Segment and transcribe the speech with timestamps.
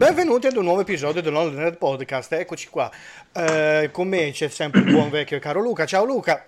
[0.00, 2.90] Benvenuti ad un nuovo episodio dell'Online Podcast, eccoci qua.
[3.34, 5.84] Eh, con me c'è sempre il buon vecchio e caro Luca.
[5.84, 6.42] Ciao Luca.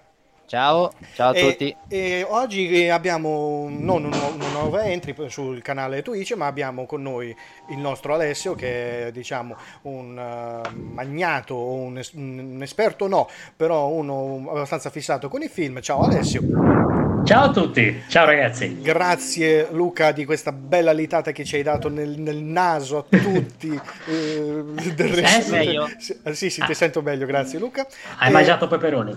[0.47, 1.77] Ciao, ciao a e, tutti.
[1.87, 7.37] E oggi abbiamo non un, un nuovo entry sul canale Twitch, ma abbiamo con noi
[7.69, 14.47] il nostro Alessio che è diciamo un uh, magnato, un, un esperto no, però uno
[14.49, 15.83] abbastanza fissato con i film.
[15.83, 17.12] Ciao Alessio.
[17.25, 18.81] Ciao a tutti, ciao ragazzi.
[18.81, 23.69] Grazie Luca di questa bella litata che ci hai dato nel, nel naso a tutti.
[24.09, 24.65] eh,
[24.95, 25.89] del resto, meglio?
[26.33, 26.75] Sì, sì, ti ah.
[26.75, 27.87] sento meglio, grazie Luca.
[28.19, 28.33] Hai e...
[28.33, 29.17] mangiato peperoni?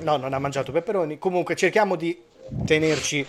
[0.00, 1.18] No, non ha mangiato peperoni.
[1.18, 2.20] Comunque cerchiamo di
[2.66, 3.24] tenerci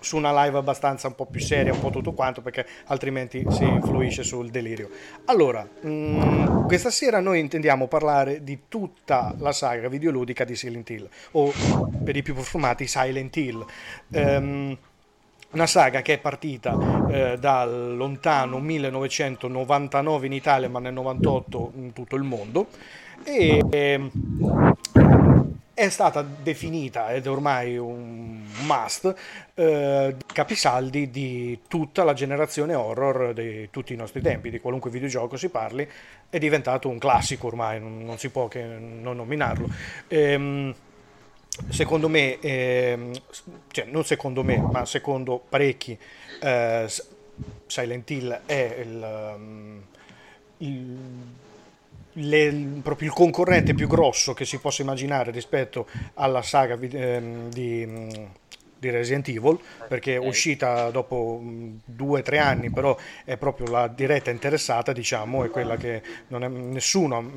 [0.00, 3.64] su una live abbastanza un po' più seria, un po' tutto quanto, perché altrimenti si
[3.64, 4.88] influisce sul delirio.
[5.26, 10.90] Allora, mh, mm, questa sera noi intendiamo parlare di tutta la saga videoludica di Silent
[10.90, 11.52] Hill, o
[12.04, 13.64] per i più profumati Silent Hill.
[14.08, 14.78] Um,
[15.50, 16.76] una saga che è partita
[17.08, 22.66] eh, dal lontano 1999 in Italia, ma nel 98 in tutto il mondo.
[23.24, 24.10] E, eh,
[25.78, 29.14] è stata definita ed è ormai un must
[29.54, 35.36] eh, capisaldi di tutta la generazione horror di tutti i nostri tempi, di qualunque videogioco
[35.36, 35.88] si parli,
[36.28, 39.68] è diventato un classico ormai, non, non si può che non nominarlo.
[40.08, 40.74] Ehm,
[41.68, 43.12] secondo me, ehm,
[43.70, 45.96] cioè non secondo me, ma secondo parecchi,
[46.42, 46.90] eh,
[47.66, 49.82] Silent Hill è il, um,
[50.56, 50.98] il
[52.18, 57.86] le, proprio il concorrente più grosso che si possa immaginare rispetto alla saga ehm, di,
[58.78, 61.40] di Resident Evil perché è uscita dopo
[61.84, 66.44] due o tre anni però è proprio la diretta interessata diciamo è quella che non
[66.44, 67.30] è, nessuno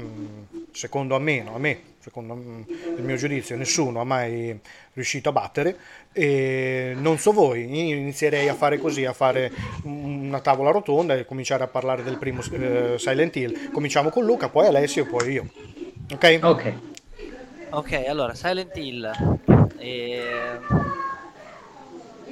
[0.72, 4.60] secondo a me, a me secondo il mio giudizio nessuno ha mai
[4.94, 5.78] riuscito a battere
[6.12, 9.52] e non so voi, io inizierei a fare così, a fare
[9.84, 13.72] una tavola rotonda e cominciare a parlare del primo eh, Silent Hill.
[13.72, 15.46] Cominciamo con Luca, poi Alessio poi io.
[16.12, 16.40] Ok?
[16.42, 16.74] Ok.
[17.70, 19.10] Ok, allora Silent Hill.
[19.78, 20.22] E...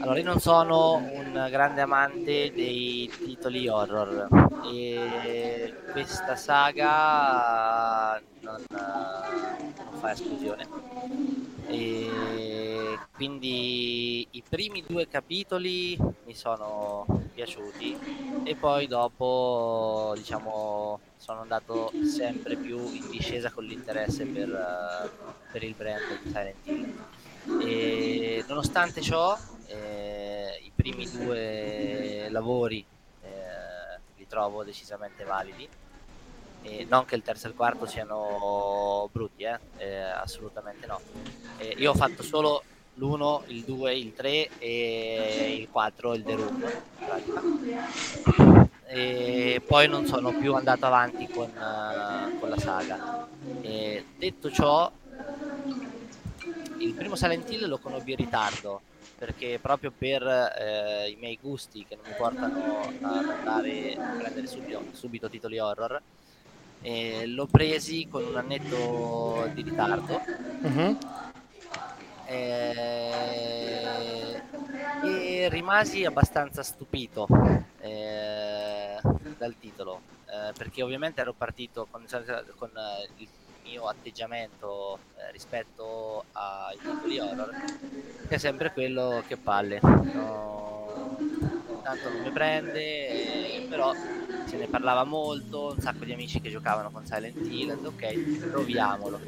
[0.01, 9.93] Allora, io non sono un grande amante dei titoli horror e questa saga non, non
[9.93, 10.69] fa esclusione
[11.65, 17.99] e quindi i primi due capitoli mi sono piaciuti
[18.41, 25.11] e poi dopo diciamo sono andato sempre più in discesa con l'interesse per,
[25.49, 26.87] per il brand di Silent Hill.
[27.55, 29.37] E nonostante ciò
[29.69, 32.83] eh, i primi due lavori
[33.21, 35.67] eh, li trovo decisamente validi
[36.61, 39.59] e non che il terzo e il quarto siano brutti, eh?
[39.77, 40.99] Eh, assolutamente no.
[41.77, 42.63] Io ho fatto solo
[42.95, 46.71] l'1, il 2, il 3 e il 4, il The Room.
[48.87, 53.27] E poi non sono più andato avanti con, uh, con la saga.
[53.61, 54.91] E detto ciò,
[56.79, 58.81] il primo Silent Hill lo conobbi in ritardo
[59.19, 64.47] perché proprio per eh, i miei gusti che non mi portano ad andare a prendere
[64.47, 66.01] subito, subito titoli horror
[66.81, 70.21] e l'ho presi con un annetto di ritardo
[70.61, 70.97] uh-huh.
[72.25, 73.11] e,
[75.03, 77.27] e, rimasi abbastanza stupito
[77.81, 78.97] eh,
[79.37, 82.05] dal titolo eh, perché ovviamente ero partito con,
[82.55, 82.71] con
[83.17, 83.27] il
[83.69, 87.55] mio atteggiamento eh, rispetto ai titoli horror
[88.27, 89.79] è sempre quello che palle.
[89.81, 91.17] No,
[91.89, 93.93] tanto non mi prende però
[94.45, 99.19] se ne parlava molto, un sacco di amici che giocavano con Silent Hill, ok, proviamolo.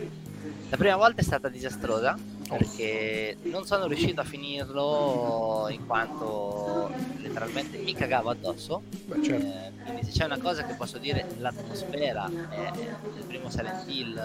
[0.69, 2.17] La prima volta è stata disastrosa
[2.49, 8.81] perché non sono riuscito a finirlo in quanto letteralmente mi cagavo addosso.
[9.05, 9.45] Beh, certo.
[9.45, 14.17] eh, quindi se c'è una cosa che posso dire, l'atmosfera del primo Silent Hill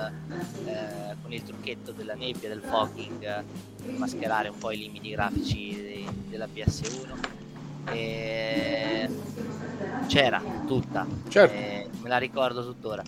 [0.65, 6.07] eh, con il trucchetto della nebbia, del fogging, per mascherare un po' i limiti grafici
[6.29, 7.45] della PS1.
[7.93, 9.09] E
[10.07, 11.55] c'era tutta, certo.
[11.55, 13.03] eh, me la ricordo tuttora.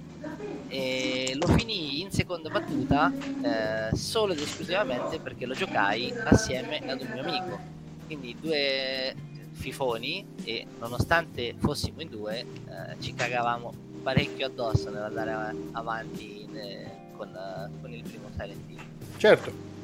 [0.69, 7.01] E lo finì in seconda battuta eh, solo ed esclusivamente perché lo giocai assieme ad
[7.01, 7.59] un mio amico.
[8.07, 9.15] Quindi due
[9.53, 13.73] fifoni e nonostante fossimo in due eh, ci cagavamo
[14.03, 17.31] parecchio addosso nell'andare avanti in, eh, con,
[17.81, 18.81] con il primo Silent Hill.
[19.17, 19.78] Certo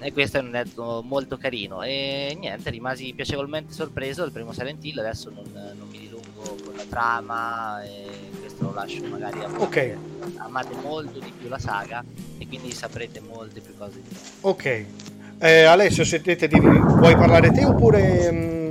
[0.00, 4.84] e questo è un netto molto carino e niente rimasi piacevolmente sorpreso dal primo Silent
[4.84, 9.48] Hill adesso non, non mi dilungo con la trama e questo lo lascio magari a
[9.48, 9.96] voi ok
[10.36, 12.04] amate molto di più la saga
[12.38, 14.84] e quindi saprete molte più cose di me ok
[15.38, 18.64] eh, Alessio se te, ti, vuoi parlare te oppure mh, mm,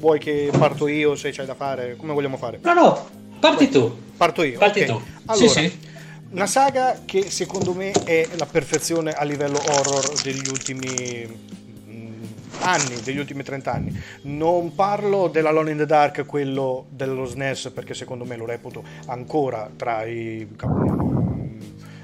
[0.00, 1.96] vuoi che parto io se c'hai da fare?
[1.96, 2.58] Come vogliamo fare?
[2.62, 3.08] No, no,
[3.38, 3.94] parti tu.
[4.16, 4.58] Parto io.
[4.58, 4.86] Parti ok.
[4.86, 5.00] tu.
[5.26, 5.88] Allora, sì, sì.
[6.30, 12.22] Una saga che secondo me è la perfezione a livello horror degli ultimi mm,
[12.60, 14.02] anni, degli ultimi 30 anni.
[14.22, 18.84] Non parlo della Lone in the Dark, quello dello SNES, perché secondo me lo reputo
[19.06, 21.58] ancora tra i mm,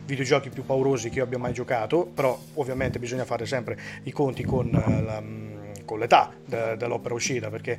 [0.04, 4.42] videogiochi più paurosi che io abbia mai giocato, però ovviamente bisogna fare sempre i conti
[4.42, 5.45] con, eh, la, mm,
[5.86, 7.78] con l'età de- dell'opera uscita, perché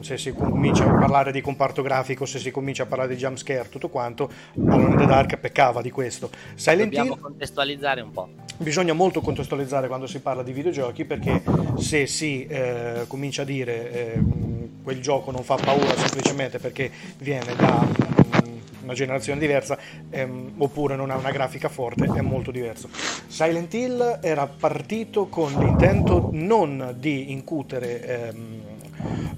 [0.00, 3.68] se si comincia a parlare di comparto grafico, se si comincia a parlare di jumpscare,
[3.68, 6.30] tutto quanto, Alone in the Dark peccava di questo.
[6.54, 8.28] Silent Dobbiamo Hill contestualizzare un po'.
[8.56, 11.42] bisogna molto contestualizzare quando si parla di videogiochi perché
[11.78, 14.22] se si eh, comincia a dire eh,
[14.82, 17.86] quel gioco non fa paura semplicemente perché viene da
[18.82, 19.78] una generazione diversa
[20.10, 22.88] ehm, oppure non ha una grafica forte è molto diverso.
[23.26, 28.60] Silent Hill era partito con l'intento non di incutere ehm,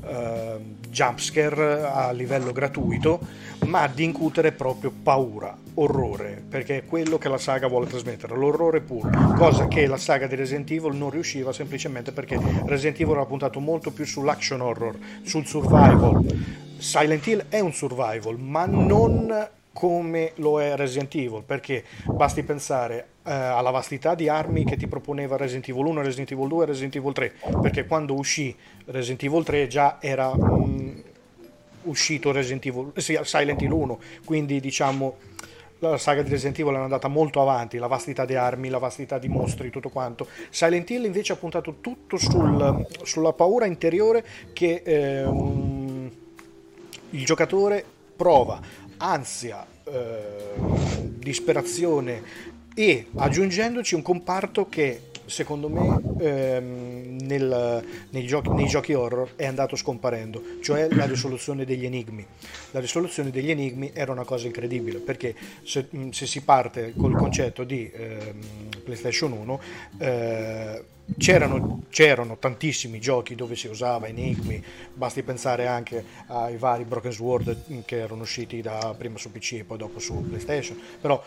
[0.06, 3.20] ehm, jumpscare a livello gratuito
[3.66, 8.80] ma di incutere proprio paura, orrore, perché è quello che la saga vuole trasmettere, l'orrore
[8.80, 13.24] puro, cosa che la saga di Resident Evil non riusciva semplicemente perché Resident Evil era
[13.24, 16.62] puntato molto più sull'action horror, sul survival.
[16.78, 23.08] Silent Hill è un survival, ma non come lo è Resident Evil, perché basti pensare
[23.24, 26.66] eh, alla vastità di armi che ti proponeva Resident Evil 1, Resident Evil 2 e
[26.66, 28.54] Resident Evil 3, perché quando uscì
[28.86, 30.98] Resident Evil 3 già era mm,
[31.82, 35.16] uscito Resident Evil, sì, Silent Hill 1, quindi diciamo
[35.80, 39.18] la saga di Resident Evil è andata molto avanti, la vastità di armi, la vastità
[39.18, 40.28] di mostri, tutto quanto.
[40.50, 45.93] Silent Hill invece ha puntato tutto sul- sulla paura interiore che ehm,
[47.14, 47.84] il giocatore
[48.16, 48.60] prova,
[48.98, 50.52] ansia, eh,
[51.18, 52.22] disperazione
[52.74, 59.46] e aggiungendoci un comparto che secondo me ehm, nel- nei, giochi, nei giochi horror è
[59.46, 62.26] andato scomparendo, cioè la risoluzione degli enigmi.
[62.72, 65.34] La risoluzione degli enigmi era una cosa incredibile perché
[65.64, 68.38] se, se si parte col concetto di ehm,
[68.82, 69.60] PlayStation 1
[69.98, 70.84] eh,
[71.18, 74.62] c'erano, c'erano tantissimi giochi dove si usava enigmi,
[74.92, 79.64] basti pensare anche ai vari Broken Sword che erano usciti da, prima su PC e
[79.64, 81.22] poi dopo su PlayStation, però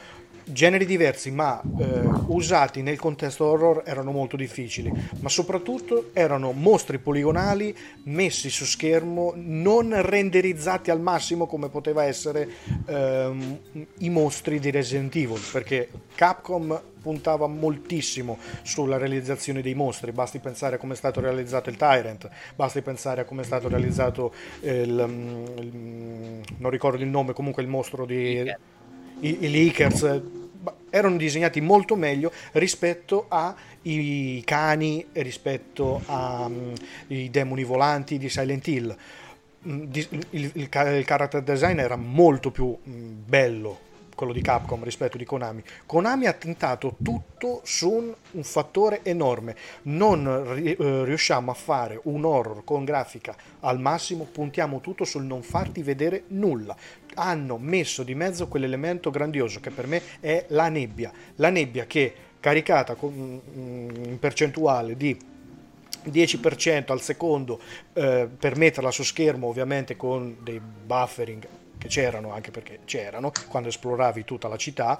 [0.48, 7.00] generi diversi ma eh, usati nel contesto horror erano molto difficili, ma soprattutto erano mostri
[7.00, 12.48] poligonali messi su schermo, non renderizzati al massimo come poteva essere
[12.86, 13.60] ehm,
[14.00, 20.76] i mostri di Resident Evil, perché Capcom puntava moltissimo sulla realizzazione dei mostri, basti pensare
[20.76, 25.06] a come è stato realizzato il Tyrant, basti pensare a come è stato realizzato il,
[25.08, 28.60] mm, il- non ricordo il nome, comunque il mostro di Licker.
[29.20, 30.22] I, i Leakers
[30.52, 38.98] ba- erano disegnati molto meglio rispetto ai cani rispetto ai demoni volanti di Silent Hill.
[39.68, 40.70] Mm, Il, il il
[41.06, 43.80] character design era molto più mm, bello
[44.18, 45.62] quello di Capcom rispetto di Konami.
[45.86, 49.56] Konami ha tentato tutto su un, un fattore enorme.
[49.84, 55.24] Non ri- eh, riusciamo a fare un horror con grafica al massimo, puntiamo tutto sul
[55.24, 56.76] non farti vedere nulla.
[57.14, 61.12] Hanno messo di mezzo quell'elemento grandioso che per me è la nebbia.
[61.36, 65.16] La nebbia che caricata con mm, in percentuale di
[66.06, 67.60] 10% al secondo
[67.94, 71.46] eh, per metterla su schermo ovviamente con dei buffering
[71.78, 75.00] che c'erano anche perché c'erano quando esploravi tutta la città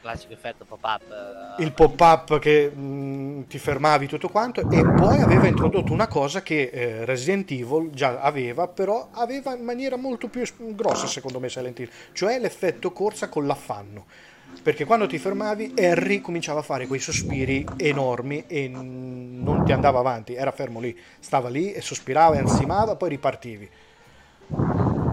[0.00, 1.10] Classico effetto pop-up.
[1.10, 6.42] eh, il pop-up che mh, ti fermavi tutto quanto e poi aveva introdotto una cosa
[6.42, 10.42] che eh, Resident Evil già aveva però aveva in maniera molto più
[10.74, 14.06] grossa secondo me Silent Hill cioè l'effetto corsa con l'affanno
[14.62, 19.72] perché quando ti fermavi Harry cominciava a fare quei sospiri enormi e n- non ti
[19.72, 23.70] andava avanti era fermo lì stava lì e sospirava e ansimava poi ripartivi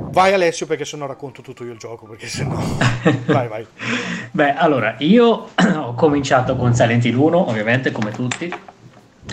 [0.09, 2.61] vai Alessio perché se no racconto tutto io il gioco perché se no
[3.27, 3.65] vai vai
[4.31, 8.53] Beh, allora, io ho cominciato con Silent Hill 1, ovviamente, come tutti.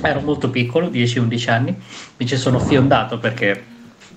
[0.03, 1.77] Ero molto piccolo, 10-11 anni.
[2.17, 3.63] Mi ci sono fiondato perché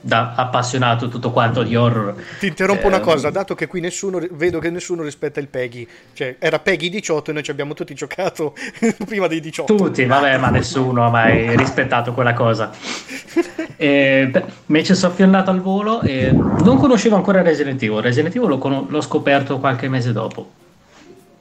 [0.02, 2.16] da appassionato tutto quanto di horror.
[2.40, 5.88] Ti interrompo una ehm, cosa, dato che qui nessuno, vedo che nessuno rispetta il Peggy,
[6.14, 8.54] cioè era Peggy 18 e noi ci abbiamo tutti giocato
[9.06, 9.76] prima dei 18.
[9.76, 12.72] Tutti, vabbè, ma nessuno ha mai rispettato quella cosa.
[13.82, 18.02] E, beh, mi ci sono fiondato al volo e non conoscevo ancora Resident Evil.
[18.02, 20.52] Resident Evil l'ho, con- l'ho scoperto qualche mese dopo.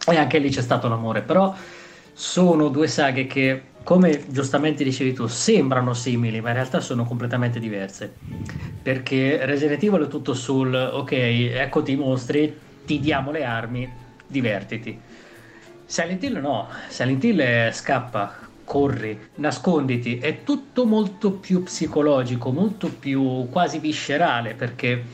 [0.06, 1.22] E anche lì c'è stato l'amore.
[1.22, 1.52] Però
[2.20, 7.60] sono due saghe che, come giustamente dicevi tu, sembrano simili, ma in realtà sono completamente
[7.60, 8.22] diverse.
[8.82, 13.96] Perché Resident Evil è tutto sul ok, eccoti i mostri, ti diamo le armi,
[14.26, 15.04] divertiti.
[15.84, 22.98] Silent Hill no, Silent Hill è scappa, corri, nasconditi, è tutto molto più psicologico, molto
[22.98, 25.08] più quasi viscerale perché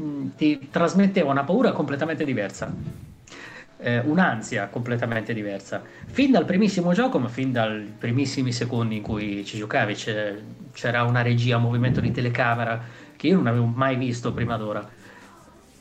[0.00, 2.82] mm, ti trasmetteva una paura completamente diversa.
[3.78, 5.82] Eh, un'ansia completamente diversa.
[6.06, 9.94] Fin dal primissimo gioco, ma fin dai primissimi secondi in cui ci giocavi,
[10.72, 12.82] c'era una regia, un movimento di telecamera
[13.16, 14.88] che io non avevo mai visto prima d'ora.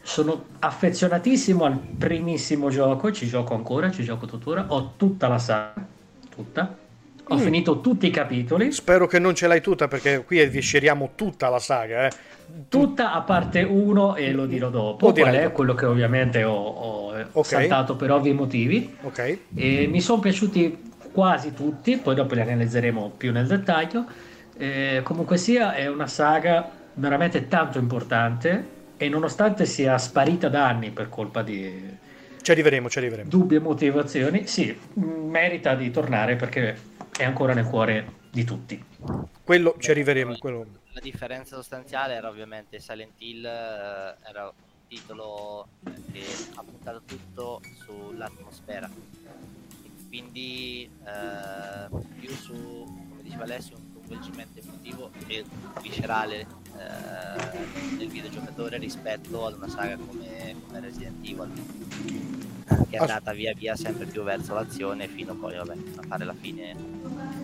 [0.01, 5.87] Sono affezionatissimo al primissimo gioco, ci gioco ancora, ci gioco tuttora, ho tutta la saga,
[6.29, 6.84] tutta,
[7.27, 7.39] ho mm.
[7.39, 8.71] finito tutti i capitoli.
[8.71, 12.07] Spero che non ce l'hai tutta perché qui evisceriamo tutta la saga.
[12.07, 12.11] Eh.
[12.69, 15.07] Tutta a parte uno e lo dirò dopo.
[15.07, 17.61] Lo qual è quello che ovviamente ho, ho okay.
[17.61, 18.95] saltato per ovvi motivi.
[19.01, 19.37] Ok.
[19.55, 24.05] E mi sono piaciuti quasi tutti, poi dopo li analizzeremo più nel dettaglio.
[24.57, 30.91] Eh, comunque sia, è una saga veramente tanto importante e nonostante sia sparita da anni
[30.91, 32.03] per colpa di
[32.45, 33.27] ci arriveremo, ci arriveremo.
[33.27, 36.77] Dubbie motivazioni, sì, merita di tornare perché
[37.17, 38.85] è ancora nel cuore di tutti.
[39.43, 40.37] Quello ci arriveremo.
[40.37, 40.63] Quello...
[40.91, 43.49] La differenza sostanziale era ovviamente Silent Hill, eh,
[44.29, 45.69] era un titolo
[46.11, 46.21] che
[46.53, 48.91] ha puntato tutto sull'atmosfera,
[50.07, 55.43] quindi eh, più su, come diceva Alessio, un coinvolgimento emotivo e
[55.81, 56.45] viscerale
[56.77, 61.51] eh, del videogiocatore rispetto ad una saga come, come Resident Evil
[62.89, 66.33] che è andata via via sempre più verso l'azione fino poi vabbè, a fare la
[66.33, 66.75] fine.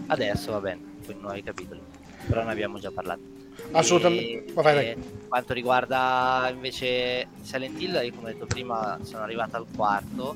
[0.08, 1.82] Adesso va bene con i nuovi capitoli
[2.28, 3.40] però ne abbiamo già parlato.
[3.72, 4.54] Assolutamente.
[4.54, 4.98] E,
[5.28, 10.36] quanto riguarda invece Silent Hill io come ho detto prima sono arrivato al quarto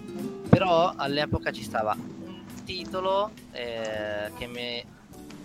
[0.50, 4.84] però all'epoca ci stava un titolo eh, che mi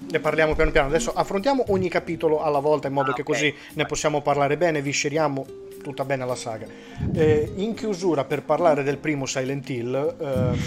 [0.09, 0.89] ne parliamo piano piano.
[0.89, 3.35] Adesso affrontiamo ogni capitolo alla volta in modo ah, che okay.
[3.35, 5.47] così ne possiamo parlare bene, visceriamo
[5.83, 6.67] tutta bene la saga.
[7.15, 10.59] Eh, in chiusura, per parlare del primo Silent Hill, ehm,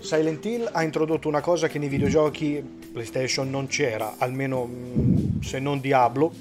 [0.00, 5.58] Silent Hill ha introdotto una cosa che nei videogiochi PlayStation non c'era, almeno mm, se
[5.58, 6.32] non Diablo,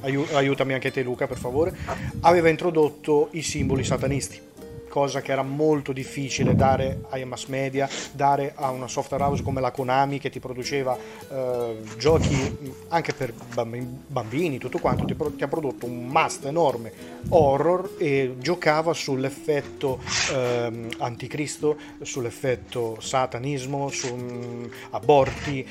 [0.00, 1.74] aiu- aiutami anche te Luca per favore,
[2.20, 4.52] aveva introdotto i simboli satanisti
[4.94, 9.60] cosa che era molto difficile dare ai mass media, dare a una software house come
[9.60, 15.48] la Konami che ti produceva eh, giochi anche per bambini, tutto quanto, ti, ti, ha
[15.48, 16.92] prodotto un must enorme
[17.30, 19.98] horror e giocava sull'effetto
[20.32, 25.66] eh, anticristo, sull'effetto satanismo, su mh, aborti,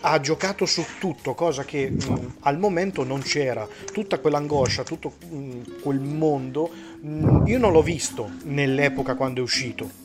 [0.00, 5.80] ha giocato su tutto, cosa che mh, al momento non c'era, tutta quell'angoscia, tutto mh,
[5.80, 6.85] quel mondo Mm,
[7.46, 10.04] io non l'ho visto nell'epoca quando è uscito.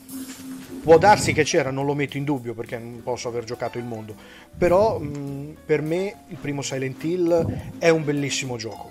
[0.82, 3.84] Può darsi che c'era, non lo metto in dubbio perché non posso aver giocato il
[3.84, 4.14] mondo.
[4.56, 8.90] Però mh, mm, per me il primo Silent Hill è un bellissimo gioco.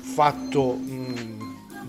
[0.00, 1.40] Fatto mh, mm,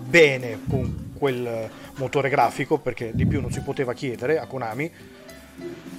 [0.08, 4.90] bene con quel motore grafico perché di più non si poteva chiedere a Konami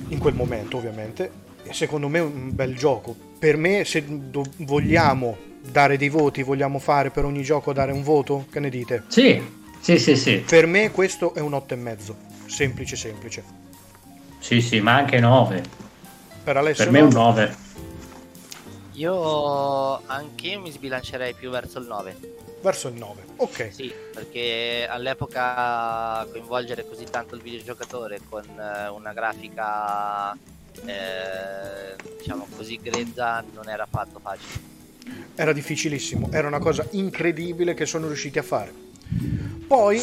[0.09, 1.41] in quel momento ovviamente.
[1.63, 3.15] E secondo me è un bel gioco.
[3.39, 8.03] Per me se do- vogliamo dare dei voti, vogliamo fare per ogni gioco dare un
[8.03, 8.45] voto?
[8.51, 9.03] Che ne dite?
[9.07, 9.41] Sì,
[9.79, 10.37] sì, sì, sì.
[10.37, 12.13] Per me questo è un 8,5,
[12.47, 13.43] semplice, semplice.
[14.39, 15.63] Sì, sì, ma anche 9.
[16.43, 17.55] Per, Alessio per me è un 9.
[18.93, 22.17] Io anche mi sbilancerei più verso il 9.
[22.61, 23.69] Verso il 9, ok.
[23.73, 30.31] Sì, perché all'epoca coinvolgere così tanto il videogiocatore con eh, una grafica
[30.85, 34.72] eh, diciamo così grezza non era affatto facile
[35.35, 38.71] era difficilissimo, era una cosa incredibile che sono riusciti a fare.
[39.67, 40.01] Poi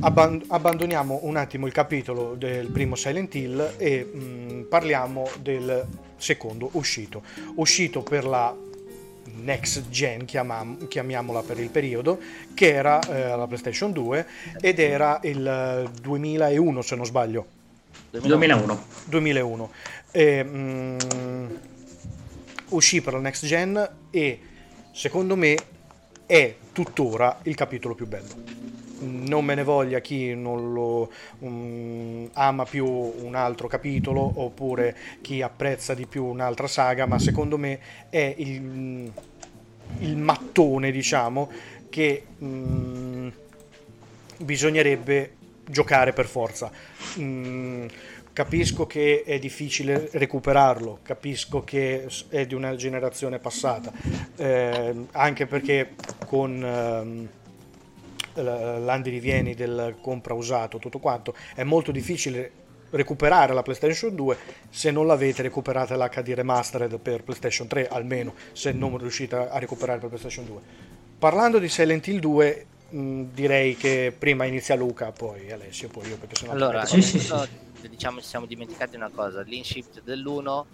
[0.00, 5.86] abband- abbandoniamo un attimo il capitolo del primo Silent Hill e mh, mm, parliamo del
[6.16, 7.22] secondo uscito.
[7.54, 8.54] Uscito per la
[9.40, 12.18] next gen, chiamam- chiamiamola per il periodo,
[12.54, 14.26] che era eh, la PlayStation 2
[14.60, 17.46] ed era il 2001 se non sbaglio.
[18.10, 18.84] 2001.
[19.04, 19.70] 2001.
[20.10, 20.96] E, mh,
[22.70, 24.40] uscì per la next gen e
[24.92, 25.56] secondo me
[26.26, 28.66] è tuttora il capitolo più bello.
[29.00, 35.40] Non me ne voglia chi non lo um, ama più un altro capitolo oppure chi
[35.40, 37.78] apprezza di più un'altra saga, ma secondo me
[38.10, 39.10] è il,
[40.00, 41.48] il mattone, diciamo,
[41.88, 43.32] che um,
[44.38, 46.70] bisognerebbe giocare per forza.
[47.16, 47.86] Um,
[48.38, 53.92] Capisco che è difficile recuperarlo, capisco che è di una generazione passata,
[54.36, 62.52] eh, anche perché con eh, l'Andy Rivieni del compra usato, tutto quanto, è molto difficile
[62.90, 64.36] recuperare la PlayStation 2
[64.70, 69.98] se non l'avete recuperata l'HD Remastered per PlayStation 3 almeno se non riuscite a recuperare
[69.98, 70.60] per PlayStation 2
[71.18, 76.16] parlando di Silent Hill 2 mh, direi che prima inizia Luca, poi Alessio, poi io
[76.16, 77.34] perché sono Allora, Sì, sì, sì,
[77.86, 80.64] diciamo ci siamo dimenticati una cosa, l'inshift dell'1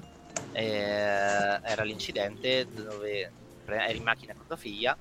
[0.53, 3.31] eh, era l'incidente dove
[3.67, 4.97] eri in macchina con tua figlia,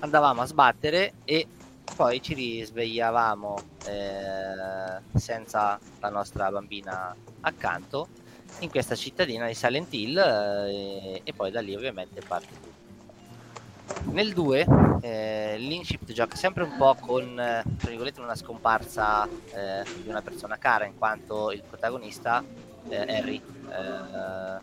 [0.00, 1.46] andavamo a sbattere e
[1.94, 8.08] poi ci risvegliavamo eh, senza la nostra bambina accanto
[8.60, 12.71] in questa cittadina di Silent Hill eh, e poi da lì ovviamente parte tutto.
[14.04, 14.66] Nel 2
[15.00, 20.22] eh, l'Inshift gioca sempre un po' con eh, tra virgolette una scomparsa eh, di una
[20.22, 22.42] persona cara in quanto il protagonista
[22.88, 24.60] eh, Harry eh,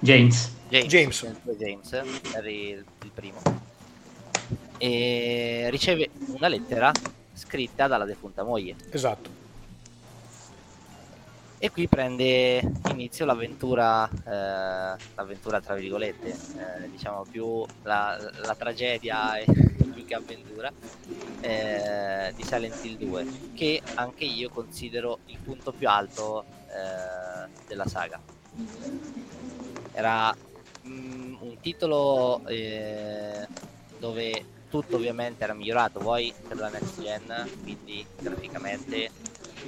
[0.00, 0.52] James.
[0.68, 1.24] James, James.
[1.56, 1.92] James,
[2.34, 3.40] Harry il il primo
[4.78, 6.90] e riceve una lettera
[7.32, 9.43] scritta dalla defunta moglie Esatto.
[11.64, 19.32] E qui prende inizio l'avventura, eh, l'avventura tra virgolette, eh, diciamo più la, la tragedia
[19.94, 20.70] più che avventura
[21.40, 27.86] eh, di Silent Hill 2, che anche io considero il punto più alto eh, della
[27.86, 28.20] saga.
[29.92, 30.36] Era
[30.86, 33.48] mm, un titolo eh,
[33.98, 39.10] dove tutto ovviamente era migliorato, poi per la next gen, quindi graficamente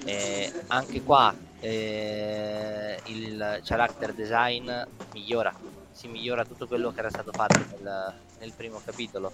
[0.04, 4.70] eh, anche qua eh, il character design
[5.12, 5.52] migliora,
[5.90, 9.32] si migliora tutto quello che era stato fatto nel, nel primo capitolo.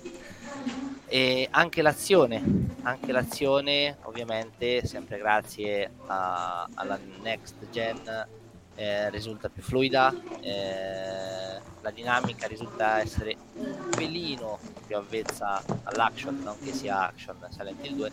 [1.07, 2.43] E anche l'azione,
[2.83, 8.27] anche l'azione ovviamente sempre grazie a- alla next gen
[8.75, 16.57] eh, risulta più fluida, eh, la dinamica risulta essere un pelino più avvezza all'action, non
[16.63, 18.11] che sia action Silent Hill 2,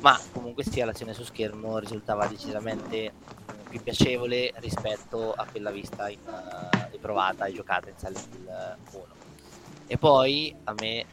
[0.00, 6.08] ma comunque sia l'azione su schermo risultava decisamente mm, più piacevole rispetto a quella vista
[6.08, 9.04] in, eh, e e giocata in Silent Hill 1.
[9.88, 11.06] E poi a me eh,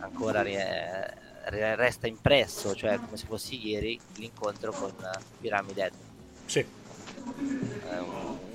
[0.00, 1.12] ancora re-
[1.46, 5.92] re- resta impresso, cioè come se fossi ieri, l'incontro con eh, Pyramid Head
[6.46, 6.64] Sì.
[7.26, 7.98] Eh,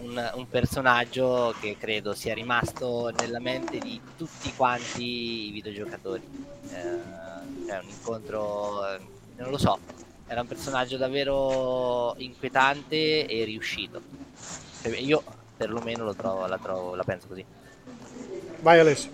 [0.01, 6.21] un, un personaggio che credo sia rimasto nella mente di tutti quanti i videogiocatori.
[6.71, 8.99] Eh, è un incontro, eh,
[9.37, 9.77] non lo so,
[10.27, 14.01] era un personaggio davvero inquietante e riuscito.
[14.81, 15.23] Cioè, Io
[15.57, 17.43] perlomeno lo trovo, la, trovo, la penso così.
[18.61, 19.11] Vai Alessio.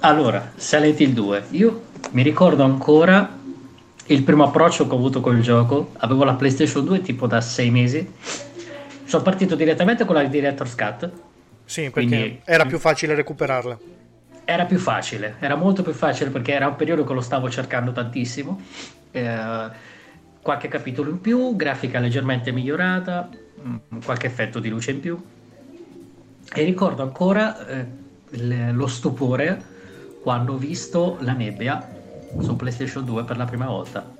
[0.00, 1.46] Allora, Silent Hill 2.
[1.50, 3.28] Io mi ricordo ancora
[4.08, 5.90] il primo approccio che ho avuto col gioco.
[5.98, 8.08] Avevo la PlayStation 2 tipo da sei mesi.
[9.04, 11.10] Sono partito direttamente con la Director's Cut.
[11.64, 13.78] Sì, perché Quindi- era più facile recuperarla.
[14.44, 17.90] Era più facile, era molto più facile perché era un periodo che lo stavo cercando
[17.90, 18.60] tantissimo.
[19.10, 19.68] Eh,
[20.40, 23.28] qualche capitolo in più, grafica leggermente migliorata,
[23.66, 25.20] mm, qualche effetto di luce in più.
[26.54, 27.86] E ricordo ancora eh,
[28.30, 29.60] il- lo stupore
[30.22, 31.88] quando ho visto la nebbia
[32.40, 34.14] su PlayStation 2 per la prima volta.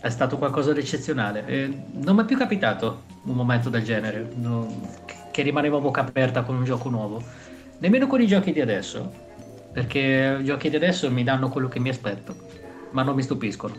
[0.00, 1.46] È stato qualcosa di eccezionale.
[1.46, 4.90] E non mi è più capitato un momento del genere, no-
[5.30, 7.22] che a bocca aperta con un gioco nuovo.
[7.78, 9.10] Nemmeno con i giochi di adesso,
[9.72, 12.36] perché i giochi di adesso mi danno quello che mi aspetto,
[12.90, 13.74] ma non mi stupiscono.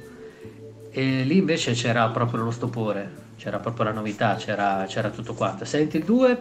[0.89, 5.65] E lì invece c'era proprio lo stupore, c'era proprio la novità, c'era, c'era tutto quanto.
[5.65, 6.39] Silent Hill 2,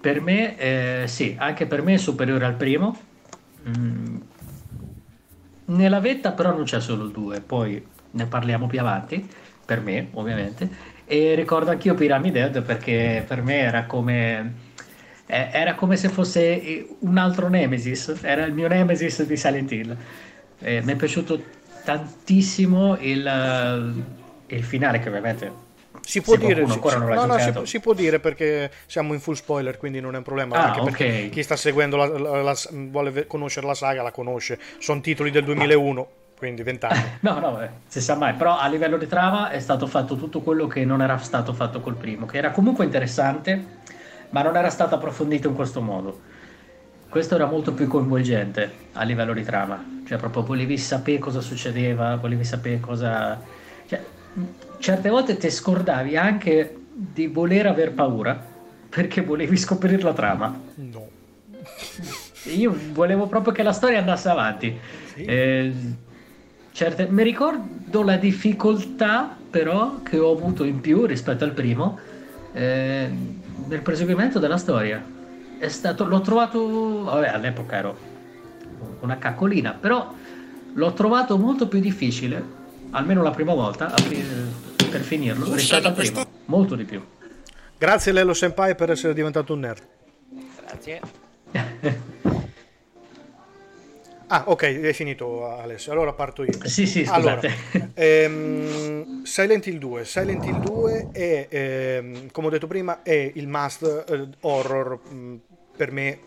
[0.00, 2.96] per me, eh, sì, anche per me è superiore al primo.
[3.68, 4.07] Mm.
[5.68, 9.26] Nella vetta però non c'è solo 2, poi ne parliamo più avanti,
[9.64, 10.96] per me ovviamente.
[11.04, 14.54] E ricordo anch'io Pyramid Head perché per me era come,
[15.26, 19.70] eh, era come se fosse eh, un altro Nemesis, era il mio Nemesis di Silent
[19.72, 19.96] Hill.
[20.60, 21.42] Eh, mi è piaciuto
[21.84, 24.04] tantissimo il,
[24.46, 25.52] il finale che ovviamente
[26.08, 29.76] Si può dire, si, no, no, si, si può dire perché siamo in full spoiler,
[29.76, 30.56] quindi non è un problema.
[30.56, 31.28] Ah, anche perché ok.
[31.28, 34.58] chi sta seguendo la, la- la- vuole conoscere la saga, la conosce.
[34.78, 37.02] Sono titoli del 2001, quindi 20 anni.
[37.20, 40.40] No, no, eh, si sa mai, però a livello di trama è stato fatto tutto
[40.40, 43.62] quello che non era stato fatto col primo, che era comunque interessante,
[44.30, 46.20] ma non era stato approfondito in questo modo.
[47.06, 52.16] Questo era molto più coinvolgente a livello di trama, cioè proprio volevi sapere cosa succedeva,
[52.16, 53.38] volevi sapere cosa...
[53.86, 54.02] Cioè,
[54.78, 58.40] certe volte ti scordavi anche di voler aver paura,
[58.88, 60.58] perché volevi scoprire la trama.
[60.74, 61.08] No.
[62.44, 64.78] Io volevo proprio che la storia andasse avanti.
[65.14, 65.22] Sì.
[65.24, 65.72] Eh,
[66.72, 71.98] certe- mi ricordo la difficoltà però che ho avuto in più rispetto al primo
[72.52, 73.08] eh,
[73.66, 75.02] nel proseguimento della storia.
[75.58, 77.96] È stato, l'ho trovato, vabbè, all'epoca ero
[79.00, 80.12] una caccolina, però
[80.72, 82.42] l'ho trovato molto più difficile,
[82.90, 84.24] almeno la prima volta, apri-
[84.88, 86.26] per finirlo, rispetto al primo.
[86.46, 87.04] Molto di più.
[87.76, 89.82] Grazie Lello Senpai per essere diventato un nerd.
[90.60, 91.00] Grazie.
[94.30, 95.90] Ah, ok, hai finito Alessio.
[95.90, 96.52] Allora parto io.
[96.64, 97.50] Sì, sì, scusate.
[97.72, 100.04] Allora, ehm, Silent Hill 2.
[100.04, 105.14] Silent Hill 2 è, ehm, come ho detto prima, è il must eh, horror mh,
[105.14, 105.34] mm,
[105.74, 106.18] per me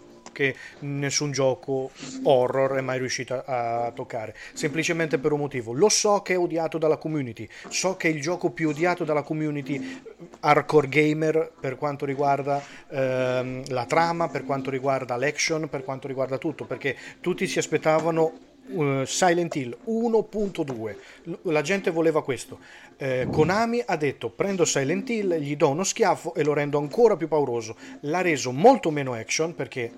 [0.41, 1.91] che nessun gioco
[2.23, 5.71] horror è mai riuscito a toccare, semplicemente per un motivo.
[5.71, 9.21] Lo so che è odiato dalla community, so che è il gioco più odiato dalla
[9.21, 10.01] community
[10.39, 16.39] hardcore gamer per quanto riguarda ehm, la trama, per quanto riguarda l'action, per quanto riguarda
[16.39, 18.33] tutto, perché tutti si aspettavano
[18.65, 20.95] uh, Silent Hill 1.2.
[21.43, 22.59] La gente voleva questo.
[22.97, 27.15] Eh, Konami ha detto prendo Silent Hill, gli do uno schiaffo e lo rendo ancora
[27.15, 27.75] più pauroso.
[28.01, 29.91] L'ha reso molto meno action perché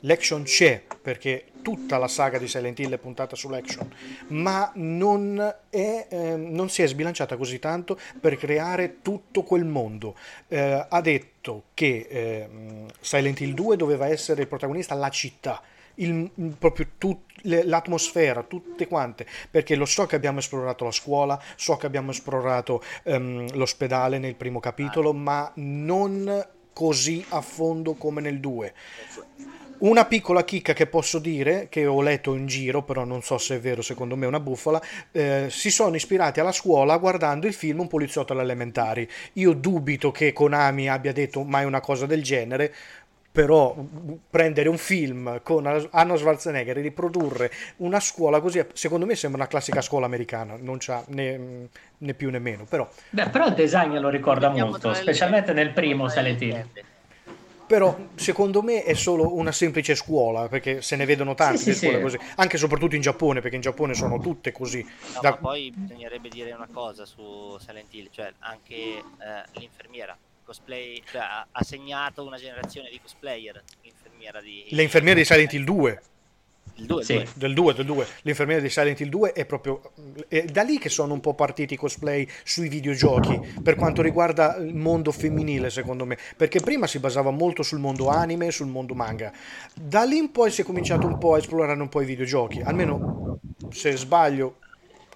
[0.00, 3.92] l'action c'è perché tutta la saga di Silent Hill è puntata sull'action,
[4.28, 5.36] ma non,
[5.68, 10.14] è, eh, non si è sbilanciata così tanto per creare tutto quel mondo.
[10.46, 12.48] Eh, ha detto che eh,
[13.00, 15.60] Silent Hill 2 doveva essere il protagonista la città.
[15.96, 21.76] Il, proprio tut, l'atmosfera, tutte quante, perché lo so che abbiamo esplorato la scuola, so
[21.76, 28.38] che abbiamo esplorato um, l'ospedale nel primo capitolo, ma non così a fondo come nel
[28.38, 28.74] 2.
[29.78, 33.56] Una piccola chicca che posso dire, che ho letto in giro, però non so se
[33.56, 34.80] è vero, secondo me è una bufala,
[35.12, 39.08] eh, si sono ispirati alla scuola guardando il film Un poliziotto alle elementari.
[39.34, 42.72] Io dubito che Konami abbia detto mai una cosa del genere,
[43.30, 43.76] però
[44.30, 49.48] prendere un film con Arnold Schwarzenegger e riprodurre una scuola così, secondo me sembra una
[49.48, 52.88] classica scuola americana, non c'ha né, né più né meno, però...
[53.10, 56.64] Beh, però il design lo ricorda molto, specialmente nel primo Silent Hill
[57.66, 61.88] però secondo me è solo una semplice scuola perché se ne vedono tante sì, sì,
[61.88, 62.00] sì.
[62.00, 64.82] così anche e soprattutto in Giappone perché in Giappone sono tutte così.
[64.82, 65.30] No, da...
[65.30, 69.02] ma poi bisognerebbe dire una cosa su Silent Hill cioè anche eh,
[69.52, 70.16] l'infermiera.
[70.44, 75.64] Cosplay cioè, ha, segnato una generazione di cosplayer l'infermiera di le infermiere di Silent Hill
[75.64, 76.02] 2
[76.76, 77.26] il 2, sì.
[77.34, 78.06] del 2, del 2.
[78.22, 79.80] L'infermiera di Silent Hill 2 è proprio
[80.28, 84.56] è da lì che sono un po' partiti i cosplay sui videogiochi per quanto riguarda
[84.56, 88.94] il mondo femminile, secondo me, perché prima si basava molto sul mondo anime, sul mondo
[88.94, 89.32] manga.
[89.74, 92.60] Da lì in poi si è cominciato un po' a esplorare un po' i videogiochi,
[92.60, 94.58] almeno se sbaglio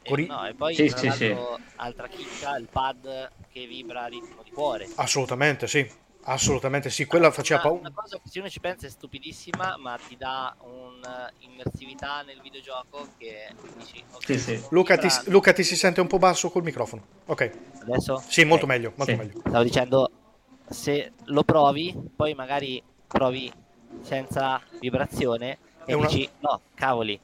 [0.03, 1.37] e, no, e poi sì, sì, sì.
[1.77, 4.89] altra chicca, il pad che vibra a ritmo di cuore.
[4.97, 5.89] Assolutamente, sì.
[6.23, 7.81] Assolutamente sì, quella faceva paura.
[7.81, 13.09] Una cosa che se uno ci pensa è stupidissima, ma ti dà un'immersività nel videogioco
[13.17, 14.05] che dici...
[14.13, 14.67] Okay, sì, sì.
[14.71, 17.03] Luca, ti, Luca, ti, si sente un po' basso col microfono.
[17.27, 17.51] Ok.
[17.83, 18.23] Adesso?
[18.27, 18.77] Sì, molto okay.
[18.77, 19.19] meglio, molto sì.
[19.19, 19.39] meglio.
[19.41, 20.11] Stavo dicendo,
[20.69, 23.51] se lo provi, poi magari provi
[24.03, 26.07] senza vibrazione e una...
[26.07, 27.19] dici, no, cavoli,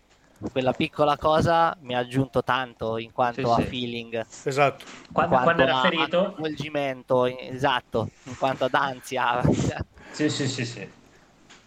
[0.52, 3.68] quella piccola cosa mi ha aggiunto tanto in quanto sì, a sì.
[3.68, 4.26] feeling.
[4.44, 4.84] Esatto.
[5.12, 6.32] Quando, quando era ferito?
[6.32, 9.42] Coinvolgimento, esatto, in quanto ad ansia.
[10.12, 10.88] sì, sì, sì, sì.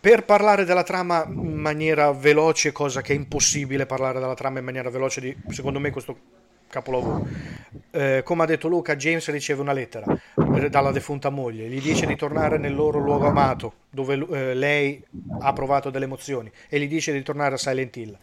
[0.01, 4.65] Per parlare della trama in maniera veloce, cosa che è impossibile parlare della trama in
[4.65, 6.17] maniera veloce di, secondo me, questo
[6.69, 7.27] capolavoro.
[7.91, 10.05] Eh, come ha detto Luca, James riceve una lettera
[10.55, 15.03] eh, dalla defunta moglie, gli dice di tornare nel loro luogo amato, dove eh, lei
[15.41, 18.17] ha provato delle emozioni, e gli dice di tornare a Silent Hill.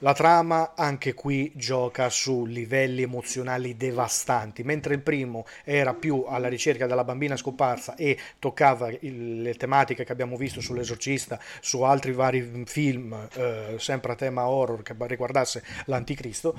[0.00, 6.46] La trama anche qui gioca su livelli emozionali devastanti, mentre il primo era più alla
[6.46, 12.12] ricerca della bambina scomparsa e toccava il, le tematiche che abbiamo visto sull'esorcista, su altri
[12.12, 16.54] vari film, eh, sempre a tema horror che riguardasse l'anticristo.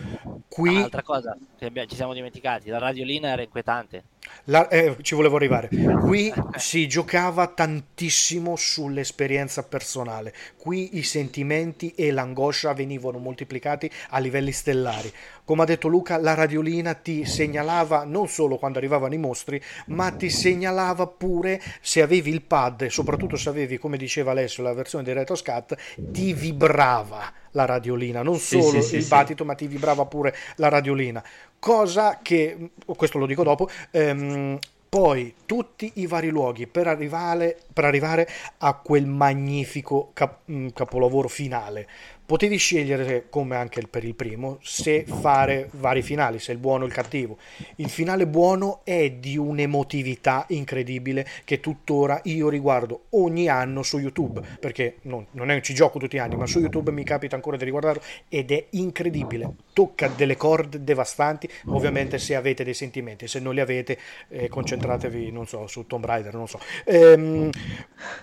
[0.50, 0.76] Qui...
[0.76, 4.04] Ah, altra cosa, ci siamo dimenticati, la radiolina era inquietante.
[4.46, 5.70] La, eh, ci volevo arrivare.
[6.00, 10.34] Qui si giocava tantissimo sull'esperienza personale.
[10.58, 15.12] Qui i sentimenti e l'angoscia venivano moltiplicati a livelli stellari.
[15.50, 20.12] Come ha detto Luca, la radiolina ti segnalava non solo quando arrivavano i mostri, ma
[20.12, 24.74] ti segnalava pure se avevi il pad e soprattutto se avevi, come diceva Alessio, la
[24.74, 25.76] versione di Retro Scat,
[26.12, 30.36] ti vibrava la radiolina, non solo sì, sì, il sì, battito, ma ti vibrava pure
[30.58, 31.24] la radiolina.
[31.58, 37.86] Cosa che, questo lo dico dopo, ehm, poi tutti i vari luoghi per arrivare, per
[37.86, 38.28] arrivare
[38.60, 41.88] a quel magnifico cap- mm, capolavoro finale.
[42.30, 46.86] Potevi scegliere, come anche per il primo, se fare vari finali, se il buono o
[46.86, 47.40] il cattivo.
[47.78, 54.44] Il finale buono è di un'emotività incredibile che tuttora io riguardo ogni anno su YouTube,
[54.60, 57.58] perché non, non è, ci gioco tutti gli anni, ma su YouTube mi capita ancora
[57.58, 59.52] di riguardarlo ed è incredibile.
[59.74, 65.32] Tocca delle corde devastanti, ovviamente se avete dei sentimenti, se non li avete eh, concentratevi,
[65.32, 66.60] non so, su Tomb Raider, non so.
[66.86, 67.50] Ehm,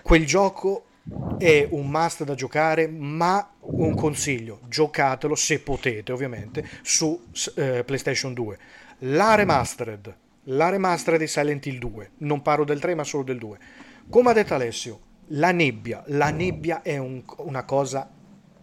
[0.01, 0.83] quel gioco
[1.37, 8.33] è un must da giocare, ma un consiglio, giocatelo se potete ovviamente su eh, PlayStation
[8.33, 8.57] 2.
[8.99, 10.15] La remastered,
[10.45, 13.57] la remastered di Silent Hill 2, non parlo del 3 ma solo del 2.
[14.09, 14.99] Come ha detto Alessio,
[15.31, 18.09] la nebbia, la nebbia è un, una cosa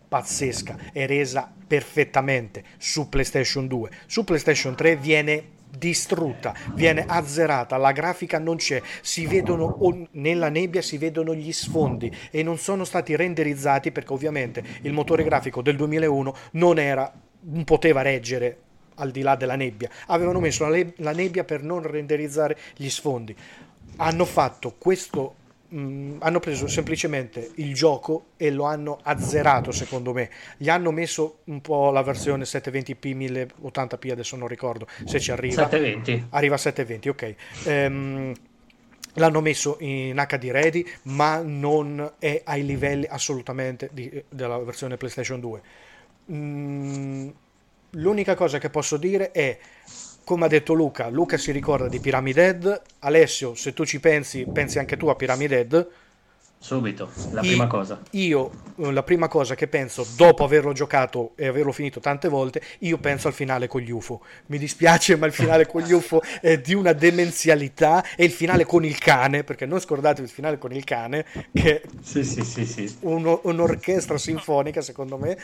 [0.09, 3.90] pazzesca, è resa perfettamente su PlayStation 2.
[4.07, 9.78] Su PlayStation 3 viene distrutta, viene azzerata, la grafica non c'è, si vedono
[10.12, 15.24] nella nebbia si vedono gli sfondi e non sono stati renderizzati perché ovviamente il motore
[15.24, 17.12] grafico del 2001 non era
[17.46, 18.58] non poteva reggere
[18.96, 19.90] al di là della nebbia.
[20.06, 23.34] Avevano messo la, nebbia per non renderizzare gli sfondi.
[23.96, 25.34] Hanno fatto questo
[25.72, 30.31] Mm, hanno preso semplicemente il gioco e lo hanno azzerato secondo me.
[30.57, 35.62] Gli hanno messo un po' la versione 720p 1080p adesso non ricordo se ci arriva.
[35.62, 37.35] 720 arriva a 720 ok.
[37.64, 38.33] Ehm,
[39.14, 45.38] l'hanno messo in HD ready ma non è ai livelli assolutamente di, della versione PlayStation
[45.38, 45.62] 2
[46.33, 47.29] mm,
[47.90, 49.57] l'unica cosa che posso dire è
[50.24, 52.82] come ha detto Luca, Luca si ricorda di Pyramid Head.
[53.00, 55.88] Alessio, se tu ci pensi, pensi anche tu a Pyramid Head.
[56.64, 58.00] Subito, la prima io, cosa.
[58.12, 62.62] Io, eh, la prima cosa che penso, dopo averlo giocato e averlo finito tante volte,
[62.78, 64.22] io penso al finale con gli UFO.
[64.46, 68.02] Mi dispiace, ma il finale con gli UFO è di una demenzialità.
[68.16, 71.82] E il finale con il cane, perché non scordatevi il finale con il cane, che
[72.00, 72.96] sì, sì, sì, sì.
[73.00, 75.37] Un, un'orchestra sinfonica, secondo me,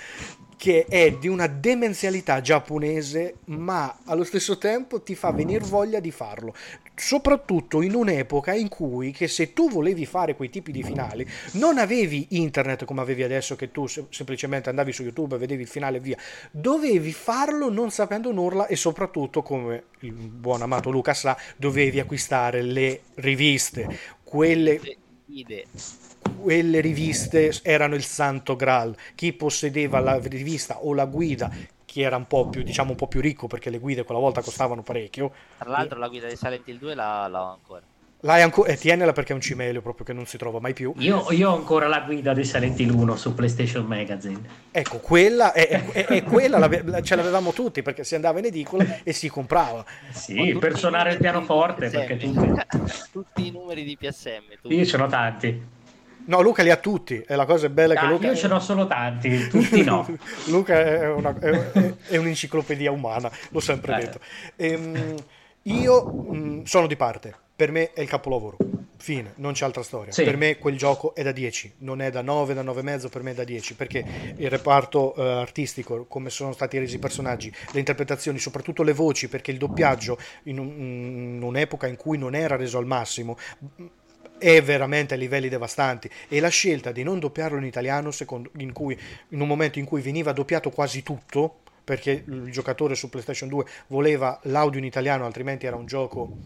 [0.60, 6.10] che è di una demenzialità giapponese, ma allo stesso tempo ti fa venire voglia di
[6.10, 6.54] farlo.
[6.94, 11.78] Soprattutto in un'epoca in cui, che se tu volevi fare quei tipi di finali, non
[11.78, 16.00] avevi internet come avevi adesso, che tu semplicemente andavi su YouTube, vedevi il finale e
[16.00, 16.18] via.
[16.50, 22.60] Dovevi farlo non sapendo nulla e soprattutto, come il buon amato Luca sa, dovevi acquistare
[22.60, 24.78] le riviste, quelle
[26.40, 28.96] quelle riviste erano il santo graal.
[29.14, 31.50] Chi possedeva la rivista o la guida,
[31.84, 34.42] chi era un po' più, diciamo, un po' più ricco, perché le guide quella volta
[34.42, 35.32] costavano parecchio.
[35.58, 37.82] Tra l'altro, la guida di Silent Hill 2 la, la ho ancora.
[38.22, 38.68] L'hai ancora?
[38.68, 40.92] E eh, tienila perché è un cimelio proprio che non si trova mai più.
[40.98, 44.40] Io, io ho ancora la guida di Silent Hill 1 su PlayStation Magazine.
[44.70, 46.68] Ecco, quella, è, è, è quella
[47.02, 49.84] ce l'avevamo tutti perché si andava in edicola e si comprava.
[50.10, 51.88] Sì, per suonare il pianoforte.
[51.88, 52.52] Perché tutti...
[53.10, 54.60] tutti i numeri di PSM.
[54.60, 54.74] Tutti.
[54.74, 55.62] Io ce n'ho tanti.
[56.30, 58.28] No, Luca li ha tutti, e la cosa bella è che Luca...
[58.28, 60.06] Io ce n'ho solo tanti, tutti no.
[60.46, 63.98] Luca è, una, è, è, un'enciclopedia umana, l'ho sempre eh.
[63.98, 64.20] detto.
[64.54, 65.14] Ehm,
[65.62, 68.56] io mh, mm, sono di parte, per me è il capolavoro.
[68.96, 70.12] Fine, non c'è altra storia.
[70.12, 70.22] Sì.
[70.22, 73.30] Per me quel gioco è da 10, non è da 9, da 9,5, per me
[73.32, 74.04] è da 10, perché
[74.36, 79.28] il reparto uh, artistico, come sono stati resi i personaggi, le interpretazioni, soprattutto le voci,
[79.28, 83.36] perché il doppiaggio in, un, in un'epoca in cui non era reso al massimo,
[84.40, 86.10] è veramente a livelli devastanti.
[86.28, 88.98] E la scelta di non doppiarlo in italiano secondo, in, cui,
[89.28, 93.64] in un momento in cui veniva doppiato quasi tutto perché il giocatore su PlayStation 2
[93.88, 96.36] voleva l'audio in italiano altrimenti era un gioco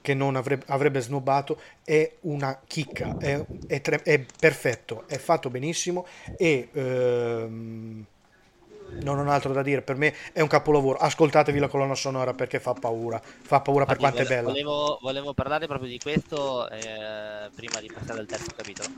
[0.00, 5.50] che non avrebbe, avrebbe snobbato è una chicca è, è, tre, è perfetto è fatto
[5.50, 8.06] benissimo e ehm,
[9.02, 10.98] non ho altro da dire, per me è un capolavoro.
[10.98, 14.48] Ascoltatevi la colonna sonora perché fa paura, fa paura per quanto è bella.
[14.48, 18.88] Volevo, volevo, parlare proprio di questo eh, prima di passare al terzo capitolo,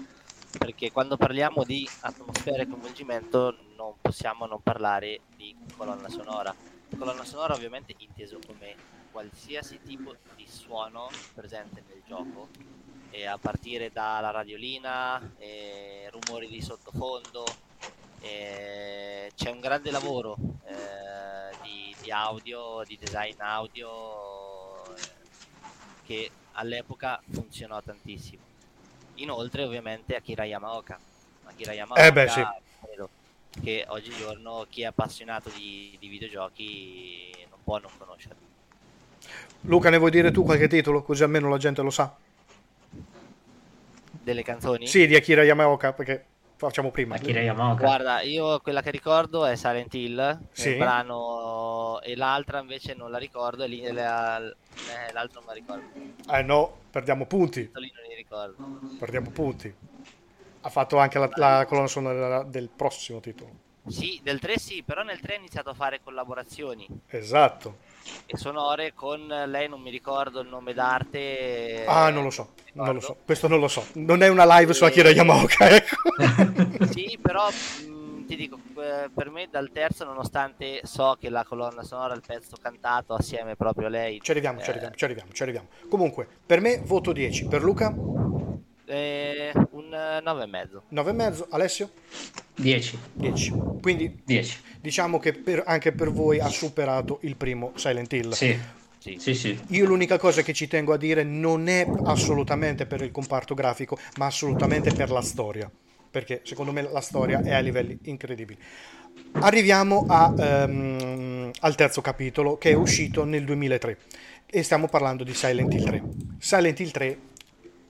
[0.58, 6.54] perché quando parliamo di atmosfera e coinvolgimento non possiamo non parlare di colonna sonora.
[6.98, 8.74] Colonna sonora ovviamente inteso come
[9.12, 12.48] qualsiasi tipo di suono presente nel gioco,
[13.10, 15.20] e a partire dalla radiolina,
[16.10, 17.44] rumori di sottofondo,
[18.20, 25.00] eh, c'è un grande lavoro eh, di, di, audio, di design audio eh,
[26.04, 28.42] che all'epoca funzionò tantissimo.
[29.16, 30.98] Inoltre ovviamente Akira Yamaoka.
[31.44, 32.42] Akira Yamaoka eh beh, sì.
[32.82, 33.08] credo
[33.62, 38.48] che oggigiorno chi è appassionato di, di videogiochi non può non conoscere.
[39.62, 41.02] Luca, ne vuoi dire tu qualche titolo?
[41.02, 42.14] Così almeno la gente lo sa.
[44.22, 44.86] Delle canzoni?
[44.86, 46.24] Sì, di Akira Yamaoka, perché
[46.66, 47.16] facciamo prima.
[47.18, 50.70] Guarda, io quella che ricordo è Silent Hill, sì.
[50.70, 55.84] il brano, e l'altra invece non la ricordo, e eh, l'altro non la ricordo.
[56.30, 57.70] Eh no, perdiamo punti.
[57.72, 58.78] Non li ricordo.
[58.98, 59.74] Perdiamo punti.
[60.62, 63.68] Ha fatto anche la, la colonna sonora del prossimo titolo.
[63.86, 66.86] Sì, del 3 sì, però nel 3 ha iniziato a fare collaborazioni.
[67.08, 67.78] Esatto.
[68.26, 71.84] E sonore con lei, non mi ricordo il nome d'arte.
[71.86, 73.84] Ah, non lo so, non lo so, questo non lo so.
[73.94, 74.74] Non è una live e...
[74.74, 75.96] su Akira Yamaoka, ecco.
[76.90, 81.82] sì, però mh, ti dico, eh, per me dal terzo, nonostante so che la colonna
[81.82, 84.20] sonora, il pezzo cantato assieme proprio a lei...
[84.20, 84.62] Ci arriviamo, eh...
[84.62, 85.68] ci arriviamo, ci arriviamo, ci arriviamo.
[85.88, 87.94] Comunque, per me voto 10, per Luca?
[88.90, 90.80] Eh, un 9,5.
[90.92, 91.90] 9,5, Alessio?
[92.56, 92.98] 10.
[93.12, 93.52] 10.
[93.80, 94.58] Quindi 10.
[94.80, 98.32] diciamo che per, anche per voi ha superato il primo Silent Hill.
[98.32, 98.58] Sì.
[98.98, 99.16] Sì.
[99.18, 99.58] sì, sì.
[99.68, 103.96] Io l'unica cosa che ci tengo a dire non è assolutamente per il comparto grafico,
[104.18, 105.70] ma assolutamente per la storia.
[106.10, 108.58] perché secondo me la storia è a livelli incredibili.
[109.32, 113.96] Arriviamo a, um, al terzo capitolo che è uscito nel 2003
[114.46, 116.02] e stiamo parlando di Silent Hill 3.
[116.38, 117.18] Silent Hill 3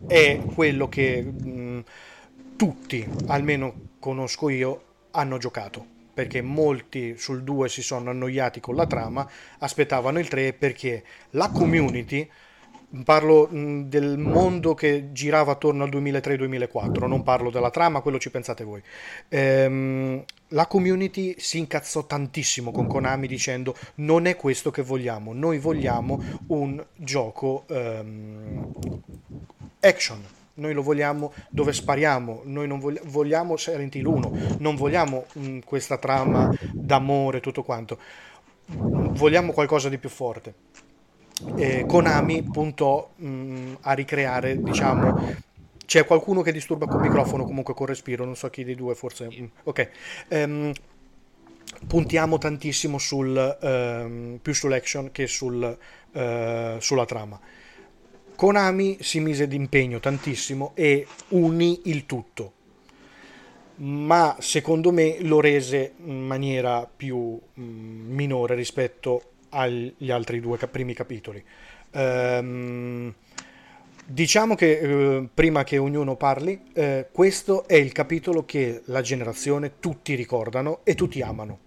[0.06, 1.84] è quello che mh,
[2.56, 8.86] tutti, almeno conosco io, hanno giocato perché molti sul 2 si sono annoiati con la
[8.86, 9.28] trama,
[9.60, 12.28] aspettavano il 3 perché la community
[13.04, 18.64] parlo del mondo che girava attorno al 2003-2004, non parlo della trama, quello ci pensate
[18.64, 18.82] voi.
[19.28, 25.58] Ehm, la community si incazzò tantissimo con Konami dicendo non è questo che vogliamo, noi
[25.58, 28.72] vogliamo un gioco ehm,
[29.80, 30.24] action.
[30.54, 35.60] Noi lo vogliamo dove spariamo, noi non vogli- vogliamo Silent Hill 1, non vogliamo mh,
[35.60, 37.98] questa trama d'amore, tutto quanto.
[38.66, 40.54] Vogliamo qualcosa di più forte
[41.56, 45.14] eh, Konami puntò mh, a ricreare, diciamo,
[45.86, 49.26] c'è qualcuno che disturba col microfono, comunque col respiro, non so chi dei due, forse...
[49.26, 49.90] Mh, ok.
[50.28, 50.72] Um,
[51.86, 55.78] puntiamo tantissimo sul, um, più sull'action che sul,
[56.12, 57.40] uh, sulla trama.
[58.40, 62.52] Konami si mise d'impegno tantissimo e unì il tutto,
[63.74, 70.94] ma secondo me lo rese in maniera più mh, minore rispetto agli altri due primi
[70.94, 71.44] capitoli.
[71.92, 73.12] Um,
[74.06, 79.72] diciamo che eh, prima che ognuno parli, eh, questo è il capitolo che la generazione
[79.80, 81.58] tutti ricordano e tutti amano.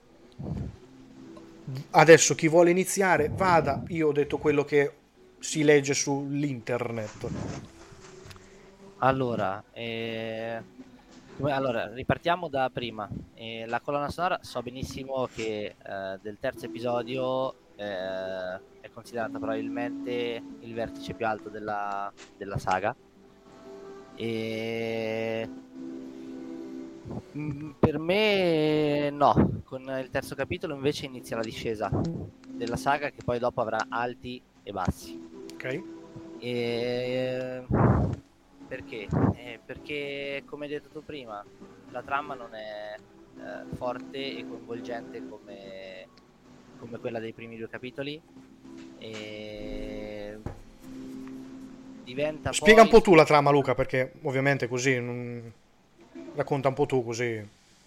[1.92, 3.84] Adesso chi vuole iniziare, vada.
[3.90, 4.92] Io ho detto quello che
[5.44, 7.30] si legge sull'internet.
[9.00, 10.62] Allora, eh,
[11.42, 13.10] allora, ripartiamo da prima.
[13.34, 20.42] Eh, la colonna sonora so benissimo che eh, del terzo episodio eh, è considerata probabilmente
[20.62, 22.96] il vertice più alto della, della saga.
[24.16, 25.50] E
[27.38, 31.92] mm, per me no, con il terzo capitolo invece inizia la discesa
[32.48, 35.33] della saga che poi dopo avrà alti e bassi.
[35.64, 35.84] Ok.
[36.40, 37.64] E...
[38.68, 39.08] Perché?
[39.36, 41.44] Eh, perché come hai detto tu prima,
[41.92, 42.96] la trama non è
[43.38, 46.08] eh, forte e coinvolgente come
[46.84, 48.22] come quella dei primi due capitoli.
[48.98, 50.38] E
[52.04, 52.92] diventa Spiega poi...
[52.92, 55.50] un po' tu la trama, Luca, perché ovviamente così non...
[56.36, 57.42] racconta un po' tu così.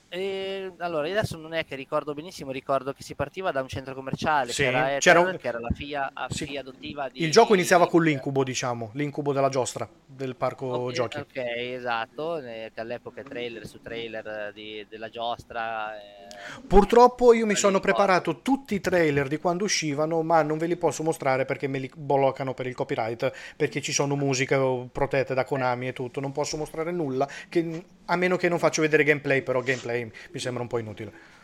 [0.08, 3.68] E, allora, io adesso non è che ricordo benissimo, ricordo che si partiva da un
[3.68, 5.36] centro commerciale sì, che, era un...
[5.36, 6.46] che era la figlia, sì.
[6.46, 7.22] figlia adottiva di...
[7.24, 11.18] Il gioco iniziava con l'incubo, diciamo, l'incubo della giostra del parco okay, giochi.
[11.18, 15.96] Ok, esatto, che all'epoca trailer su trailer di, della giostra.
[15.96, 20.66] Eh, Purtroppo io mi sono preparato tutti i trailer di quando uscivano, ma non ve
[20.66, 24.56] li posso mostrare perché me li bloccano per il copyright, perché ci sono musiche
[24.92, 28.80] protette da Konami e tutto, non posso mostrare nulla, che, a meno che non faccio
[28.80, 31.34] vedere gameplay, però gameplay mi sembra un po' inutile.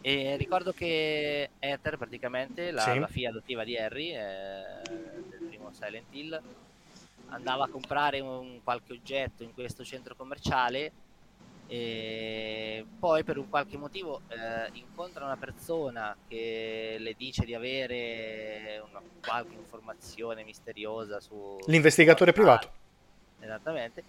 [0.00, 2.98] E ricordo che Ether, praticamente, la, sì.
[2.98, 6.42] la figlia adottiva di Harry, eh, del primo Silent Hill,
[7.28, 10.90] andava a comprare un, qualche oggetto in questo centro commerciale
[11.68, 18.82] e poi per un qualche motivo eh, incontra una persona che le dice di avere
[18.90, 21.58] una, qualche informazione misteriosa su...
[21.66, 22.70] L'investigatore privato.
[23.40, 24.02] Esattamente.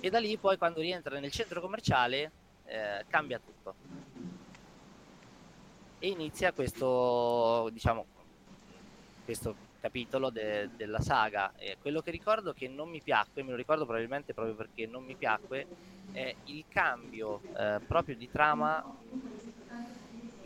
[0.00, 2.30] E da lì poi quando rientra nel centro commerciale
[2.66, 3.74] eh, cambia tutto.
[5.98, 8.06] E inizia questo, diciamo,
[9.24, 11.52] questo capitolo de- della saga.
[11.56, 15.04] E quello che ricordo che non mi piacque, me lo ricordo probabilmente proprio perché non
[15.04, 15.66] mi piacque,
[16.12, 18.84] è il cambio eh, proprio di trama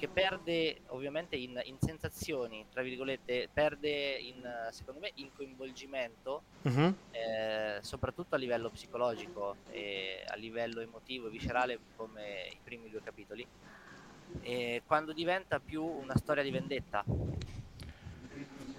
[0.03, 6.95] che perde ovviamente in, in, sensazioni, tra virgolette, perde in, secondo me in coinvolgimento, uh-huh.
[7.12, 13.01] eh, soprattutto a livello psicologico e a livello emotivo e viscerale come i primi due
[13.01, 13.47] capitoli,
[14.41, 17.05] e quando diventa più una storia di vendetta.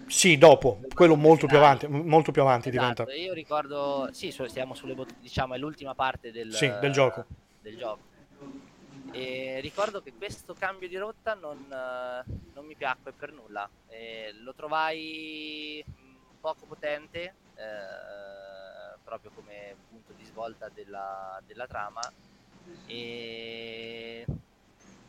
[0.08, 3.14] Sì, dopo, quello molto più avanti, molto più avanti esatto, diventa.
[3.14, 7.26] Io ricordo, sì, stiamo sulle diciamo, è l'ultima parte del, sì, del gioco.
[7.62, 8.12] Del gioco
[9.13, 13.69] e ricordo che questo cambio di rotta non, non mi piacque per nulla.
[13.88, 15.86] E lo trovai
[16.41, 22.01] poco potente, eh, proprio come punto di svolta della, della trama.
[22.88, 24.26] E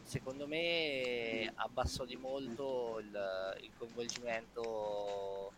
[0.02, 5.52] secondo me abbassò di molto il, il coinvolgimento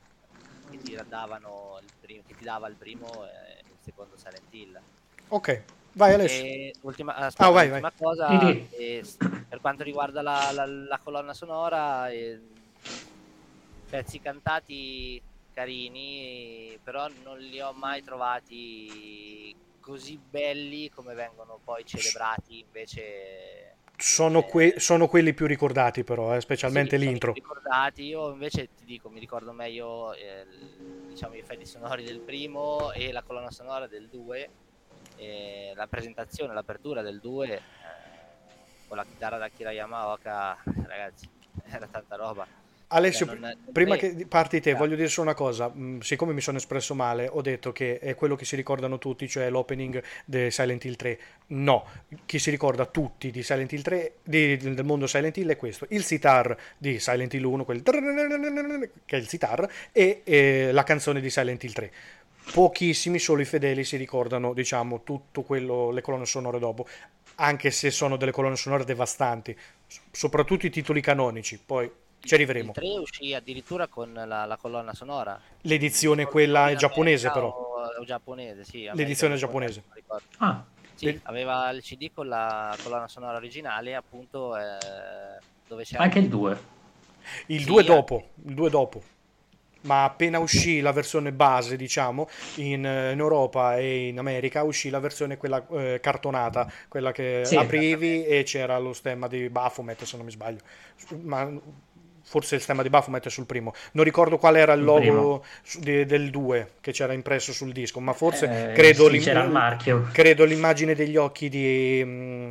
[0.71, 4.81] che ti, il primo, che ti dava il primo e il secondo Silent Hill.
[5.29, 5.65] Ok,
[5.97, 6.45] Vai Alessio.
[6.45, 7.99] E ultima, aspetta, ah, vai, ultima vai.
[7.99, 9.03] cosa, eh,
[9.49, 12.39] per quanto riguarda la, la, la colonna sonora, eh,
[13.89, 15.23] pezzi cantati
[15.55, 24.43] carini, però non li ho mai trovati così belli come vengono poi celebrati invece sono,
[24.43, 27.33] que- sono, quelli più ricordati però, eh, specialmente sì, l'intro.
[27.33, 28.03] Ricordati.
[28.03, 30.45] Io invece ti dico, mi ricordo meglio eh,
[31.09, 34.51] diciamo, i effetti sonori del primo e la colonna sonora del 2,
[35.75, 37.61] la presentazione, l'apertura del 2 eh,
[38.89, 40.57] con la chitarra da Kira Yamaoka,
[40.87, 41.29] ragazzi,
[41.71, 42.47] era tanta roba.
[42.89, 45.73] Alessio, cioè, non, prima che parti te, voglio dire solo una cosa.
[45.75, 49.29] Mm, siccome mi sono espresso male, ho detto che è quello che si ricordano tutti,
[49.29, 51.19] cioè l'opening di Silent Hill 3.
[51.49, 51.85] No,
[52.27, 55.87] chi si ricorda tutti di Silent Hill 3, di, del mondo Silent Hill è questo.
[55.91, 61.21] Il sitar di Silent Hill 1, quel che è il sitar, e, e la canzone
[61.21, 61.93] di Silent Hill 3
[62.53, 66.87] pochissimi, solo i fedeli si ricordano, diciamo, tutto quello, le colonne sonore dopo,
[67.37, 69.57] anche se sono delle colonne sonore devastanti,
[70.11, 71.59] soprattutto i titoli canonici.
[71.65, 71.91] Poi
[72.21, 72.69] ci arriveremo.
[72.69, 75.41] Il 3 uscì addirittura con la, la colonna sonora.
[75.63, 77.49] L'edizione quella giapponese però.
[77.49, 78.89] O, giapponese, sì.
[78.93, 79.83] L'edizione giapponese.
[80.39, 80.65] Ah.
[80.95, 84.79] Sì, aveva il CD con la colonna sonora originale, appunto, eh,
[85.69, 86.03] dove c'era...
[86.03, 86.59] Anche il 2.
[87.47, 89.03] Il 2 sì, dopo, il 2 dopo.
[89.87, 95.01] Ma appena uscì la versione base, diciamo, in, in Europa e in America, uscì la
[95.01, 100.17] versione quella eh, cartonata, quella che sì, aprivi e c'era lo stemma di Baphomet, se
[100.17, 100.61] non mi sbaglio.
[101.23, 101.51] Ma
[102.27, 103.73] forse il stemma di Baphomet è sul primo.
[103.93, 105.45] Non ricordo qual era il, logo
[105.79, 109.51] di, del 2 che c'era impresso sul disco, ma forse eh, credo, sì, c'era il
[109.51, 110.09] marchio.
[110.13, 112.03] credo l'immagine degli occhi di...
[112.05, 112.51] Mh, mm,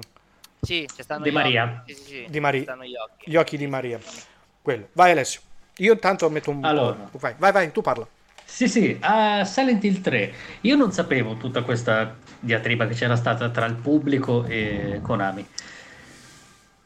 [0.61, 0.87] sì,
[1.21, 1.83] di Maria.
[1.85, 2.75] Sì, sì, di Maria.
[2.75, 3.29] Gli occhi.
[3.29, 3.99] gli occhi di Maria.
[4.61, 4.87] Quello.
[4.93, 5.41] Vai Alessio.
[5.77, 7.09] Io intanto metto un allora.
[7.11, 8.07] Vai, vai, vai, tu parla.
[8.45, 10.33] Sì, sì, a Silent Hill 3.
[10.61, 15.45] Io non sapevo tutta questa diatriba che c'era stata tra il pubblico e Konami.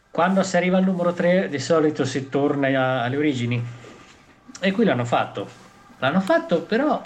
[0.10, 3.64] Quando si arriva al numero 3 di solito si torna alle origini
[4.60, 5.48] e qui l'hanno fatto.
[6.00, 7.00] L'hanno fatto però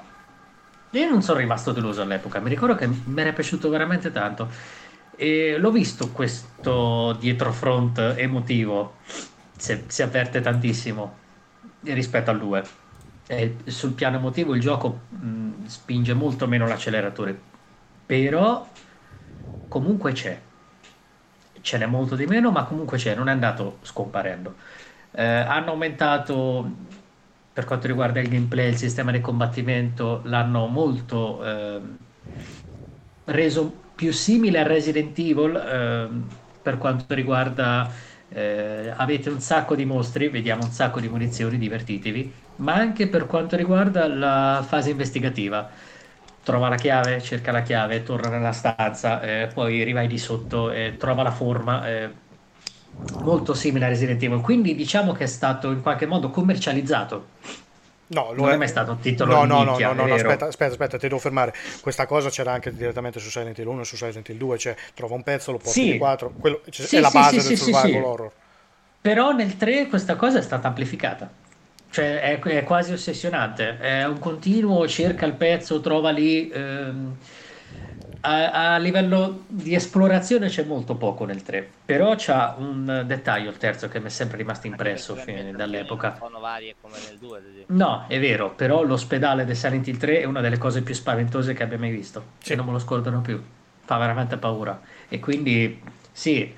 [0.91, 4.47] io non sono rimasto deluso all'epoca, mi ricordo che mi era piaciuto veramente tanto
[5.15, 8.97] e l'ho visto questo dietrofront emotivo,
[9.57, 11.21] si, si avverte tantissimo
[11.85, 12.77] rispetto al 2.
[13.25, 17.51] E sul piano emotivo il gioco mh, spinge molto meno l'acceleratore,
[18.05, 18.69] però
[19.67, 20.49] comunque c'è
[21.61, 24.57] ce n'è molto di meno, ma comunque c'è, non è andato scomparendo.
[25.11, 26.87] Eh, hanno aumentato
[27.53, 31.81] per quanto riguarda il gameplay, il sistema di combattimento, l'hanno molto eh,
[33.25, 36.09] reso più simile a Resident Evil eh,
[36.61, 37.89] per quanto riguarda
[38.33, 43.25] eh, avete un sacco di mostri, vediamo un sacco di munizioni, divertitevi, ma anche per
[43.27, 45.69] quanto riguarda la fase investigativa
[46.43, 50.95] trova la chiave, cerca la chiave, torna nella stanza, eh, poi rivai di sotto e
[50.97, 51.87] trova la forma.
[51.87, 52.21] Eh,
[53.19, 57.29] molto simile a Resident Evil, quindi diciamo che è stato in qualche modo commercializzato.
[58.07, 58.53] No, non è...
[58.53, 61.07] è mai stato un titolo no, no, nicchia, no, no, no, aspetta, aspetta, aspetta, ti
[61.07, 61.53] devo fermare.
[61.81, 64.75] Questa cosa c'era anche direttamente su Silent Hill 1 e su Silent Hill 2, cioè
[64.93, 65.91] trova un pezzo, lo porti sì.
[65.93, 68.31] di 4, quello, cioè, sì, è la base sì, del survival horror.
[69.01, 71.41] Però nel 3 questa cosa è stata amplificata
[71.93, 76.49] cioè è, è, quasi ossessionante, è un continuo, cerca il pezzo, trova lì.
[76.49, 77.17] Ehm,
[78.25, 83.57] a, a, livello di esplorazione c'è molto poco nel 3, però c'ha un dettaglio il
[83.57, 86.15] terzo che mi è sempre rimasto impresso fine, dall'epoca.
[86.17, 90.25] Sono varie come nel 2, No, è vero, però l'ospedale del Silent Hill 3 è
[90.25, 92.53] una delle cose più spaventose che abbia mai visto, sì.
[92.53, 93.41] e non me lo scordano più,
[93.83, 94.79] fa veramente paura.
[95.09, 96.53] E quindi sì,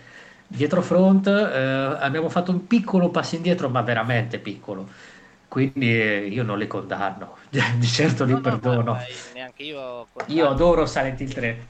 [0.46, 5.14] dietro front eh, abbiamo fatto un piccolo passo indietro, ma veramente piccolo
[5.48, 8.82] quindi eh, io non li condanno, di certo li no, perdono.
[8.82, 8.98] No,
[9.34, 11.68] neanche io, io adoro Silent Hill 3.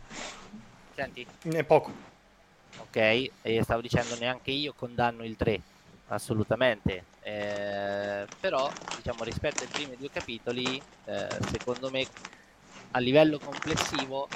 [0.95, 1.25] Senti?
[1.43, 1.91] È poco.
[2.77, 5.61] Ok, e stavo dicendo neanche io condanno il 3,
[6.07, 7.05] assolutamente.
[7.21, 12.05] Eh, però, diciamo, rispetto ai primi due capitoli, eh, secondo me,
[12.91, 14.27] a livello complessivo,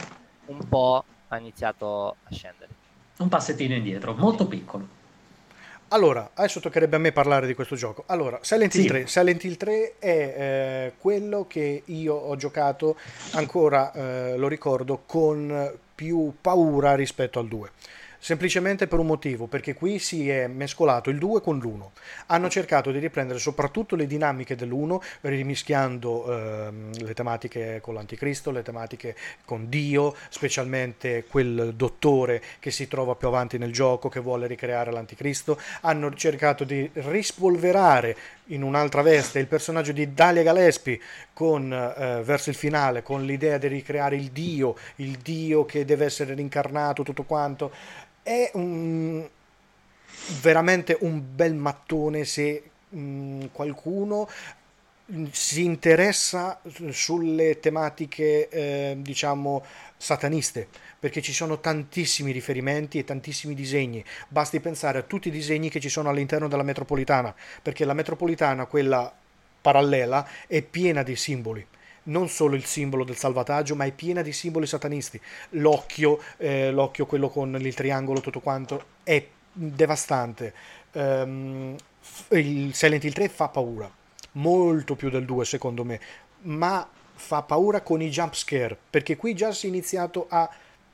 [0.47, 2.71] un po' ha iniziato a scendere.
[3.19, 4.98] Un passettino indietro, molto piccolo.
[5.89, 8.03] Allora, adesso toccherebbe a me parlare di questo gioco.
[8.07, 8.87] Allora, Silent Hill sì.
[8.87, 9.07] 3.
[9.07, 12.95] Silent Hill 3 è eh, quello che io ho giocato
[13.31, 17.69] ancora, eh, lo ricordo, con più paura rispetto al 2
[18.19, 21.89] semplicemente per un motivo, perché qui si è mescolato il 2 con l'1.
[22.27, 28.61] Hanno cercato di riprendere soprattutto le dinamiche dell'1, rimischiando ehm, le tematiche con l'anticristo, le
[28.61, 29.15] tematiche
[29.45, 34.91] con Dio, specialmente quel dottore che si trova più avanti nel gioco, che vuole ricreare
[34.91, 35.59] l'anticristo.
[35.81, 38.15] Hanno cercato di rispolverare
[38.49, 40.99] in un'altra veste il personaggio di Dalia Galespi
[41.33, 46.05] con, eh, verso il finale con l'idea di ricreare il dio, il dio che deve
[46.05, 47.71] essere rincarnato, tutto quanto
[48.23, 49.27] è un,
[50.41, 54.27] veramente un bel mattone se mh, qualcuno
[55.31, 56.61] si interessa
[56.91, 59.65] sulle tematiche, eh, diciamo,
[59.97, 60.67] sataniste,
[60.99, 64.03] perché ci sono tantissimi riferimenti e tantissimi disegni.
[64.27, 68.67] Basti pensare a tutti i disegni che ci sono all'interno della metropolitana, perché la metropolitana,
[68.67, 69.11] quella
[69.61, 71.65] parallela, è piena di simboli
[72.03, 75.19] non solo il simbolo del salvataggio, ma è piena di simboli satanisti.
[75.51, 80.53] L'occhio, eh, l'occhio quello con il triangolo, tutto quanto, è devastante.
[80.91, 81.75] Um,
[82.29, 83.89] il Silent Hill 3 fa paura,
[84.33, 85.99] molto più del 2 secondo me,
[86.41, 90.49] ma fa paura con i jump scare, perché qui già si è iniziato a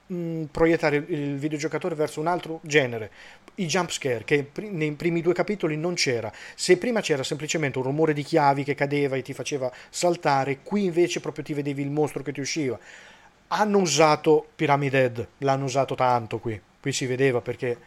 [0.08, 3.12] mh, mm, proiettare il videogiocatore verso un altro genere.
[3.56, 6.32] I jump scare, che nei primi due capitoli non c'era.
[6.56, 10.86] Se prima c'era semplicemente un rumore di chiavi che cadeva e ti faceva saltare, qui
[10.86, 12.78] invece proprio ti vedevi il mostro che ti usciva.
[13.48, 16.60] Hanno usato Pyramid Head, l'hanno usato tanto qui.
[16.82, 17.78] Qui si vedeva perché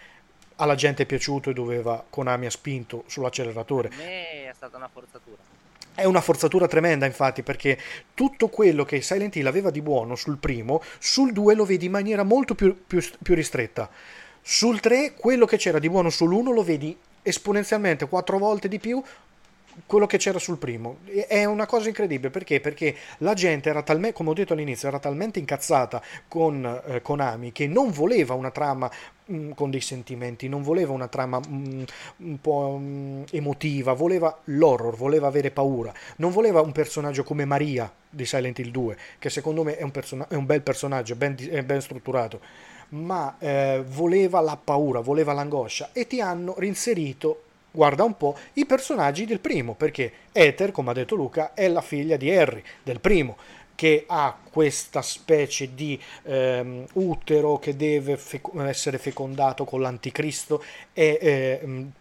[0.57, 3.89] alla gente è piaciuto e doveva Konami ha spinto sull'acceleratore.
[3.89, 5.37] Per me è stata una forzatura.
[5.95, 7.79] È una forzatura tremenda, infatti, perché
[8.15, 11.93] tutto quello che Silent Hill aveva di buono sul primo, sul 2 lo vedi in
[11.93, 13.91] maniera molto più, più, più ristretta.
[14.43, 19.03] Sul 3, quello che c'era di buono sull'1 lo vedi esponenzialmente quattro volte di più
[19.87, 20.99] quello che c'era sul primo.
[21.05, 22.61] È una cosa incredibile perché?
[22.61, 27.53] Perché la gente era talmente, come ho detto all'inizio, era talmente incazzata con eh, Konami
[27.53, 28.91] che non voleva una trama
[29.27, 31.83] mh, mm, con dei sentimenti, non voleva una trama mh, mm,
[32.19, 37.45] un po' mh, mm, emotiva, voleva l'horror, voleva avere paura, non voleva un personaggio come
[37.45, 41.15] Maria di Silent Hill 2, che secondo me è un, person- è un bel personaggio,
[41.15, 42.41] ben, è ben strutturato
[42.91, 48.67] ma eh, voleva la paura, voleva l'angoscia e ti hanno rinserito guarda un po' i
[48.67, 52.99] personaggi del primo, perché Ether, come ha detto Luca, è la figlia di Harry, del
[52.99, 53.37] primo,
[53.75, 60.61] che ha questa specie di ehm, utero che deve fec- essere fecondato con l'anticristo
[60.93, 61.19] e
[61.63, 61.93] ehm,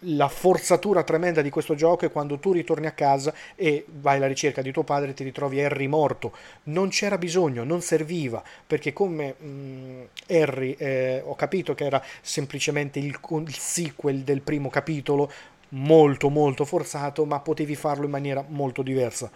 [0.00, 4.26] la forzatura tremenda di questo gioco è quando tu ritorni a casa e vai alla
[4.26, 6.32] ricerca di tuo padre e ti ritrovi Harry morto.
[6.64, 12.02] Non c'era bisogno, non serviva, perché come mh, mm, Harry eh, ho capito che era
[12.20, 15.30] semplicemente il, il sequel del primo capitolo,
[15.70, 19.30] molto molto forzato, ma potevi farlo in maniera molto diversa.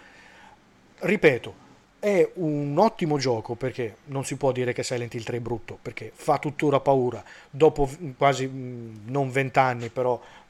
[1.00, 1.66] Ripeto,
[2.00, 5.78] è un ottimo gioco perché non si può dire che Silent Hill 3 è brutto
[5.82, 9.88] perché fa tuttora paura dopo quasi mm, non 20 anni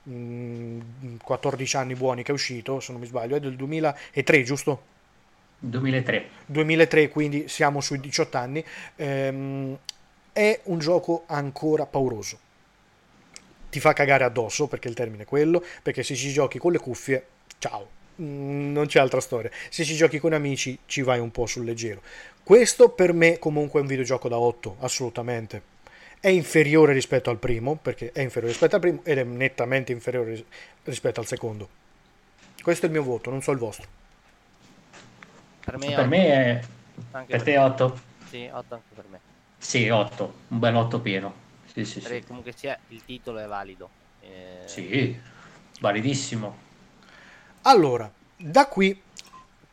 [0.08, 4.42] però 14 mm, anni buoni che è uscito, se non mi sbaglio, è del 2003,
[4.42, 4.82] giusto?
[5.60, 6.28] 2003.
[6.46, 8.64] 2003, quindi siamo sui 18 anni.
[8.96, 9.76] Ehm,
[10.32, 12.38] è un gioco ancora pauroso.
[13.70, 16.78] Ti fa cagare addosso, perché il termine è quello, perché se ci giochi con le
[16.78, 17.26] cuffie,
[17.58, 17.88] ciao,
[18.22, 19.50] mm, non c'è altra storia.
[19.68, 22.00] Se ci giochi con amici, ci vai un po' sul leggero.
[22.42, 25.76] Questo per me comunque è un videogioco da 8, assolutamente
[26.20, 30.44] è inferiore rispetto al primo, perché è inferiore rispetto al primo ed è nettamente inferiore
[30.84, 31.68] rispetto al secondo.
[32.62, 33.86] Questo è il mio voto, non so il vostro.
[35.64, 36.60] Per me, per me è...
[37.12, 38.00] Anche per te è 8?
[38.28, 39.20] Sì, 8 anche per me.
[39.58, 41.34] Sì, 8, un bel 8 pieno.
[41.72, 42.24] Sì, sì, sì.
[42.26, 43.88] comunque sia il titolo è valido.
[44.20, 44.62] Eh...
[44.64, 45.18] Sì,
[45.80, 46.66] validissimo.
[47.62, 49.00] Allora, da qui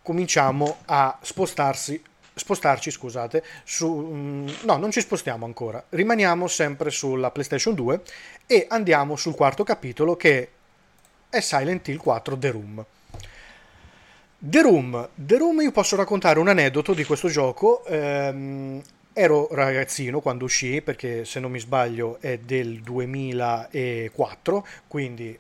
[0.01, 2.01] cominciamo a spostarsi
[2.35, 3.89] spostarci, scusate, su...
[3.89, 8.01] Mm, no, non ci spostiamo ancora, rimaniamo sempre sulla PlayStation 2
[8.45, 10.49] e andiamo sul quarto capitolo che
[11.29, 12.85] è Silent Hill 4 The Room.
[14.37, 17.83] The Room, The Room io posso raccontare un aneddoto di questo gioco.
[17.85, 18.81] Ehm,
[19.11, 25.39] ero ragazzino quando uscì, perché se non mi sbaglio è del 2004, quindi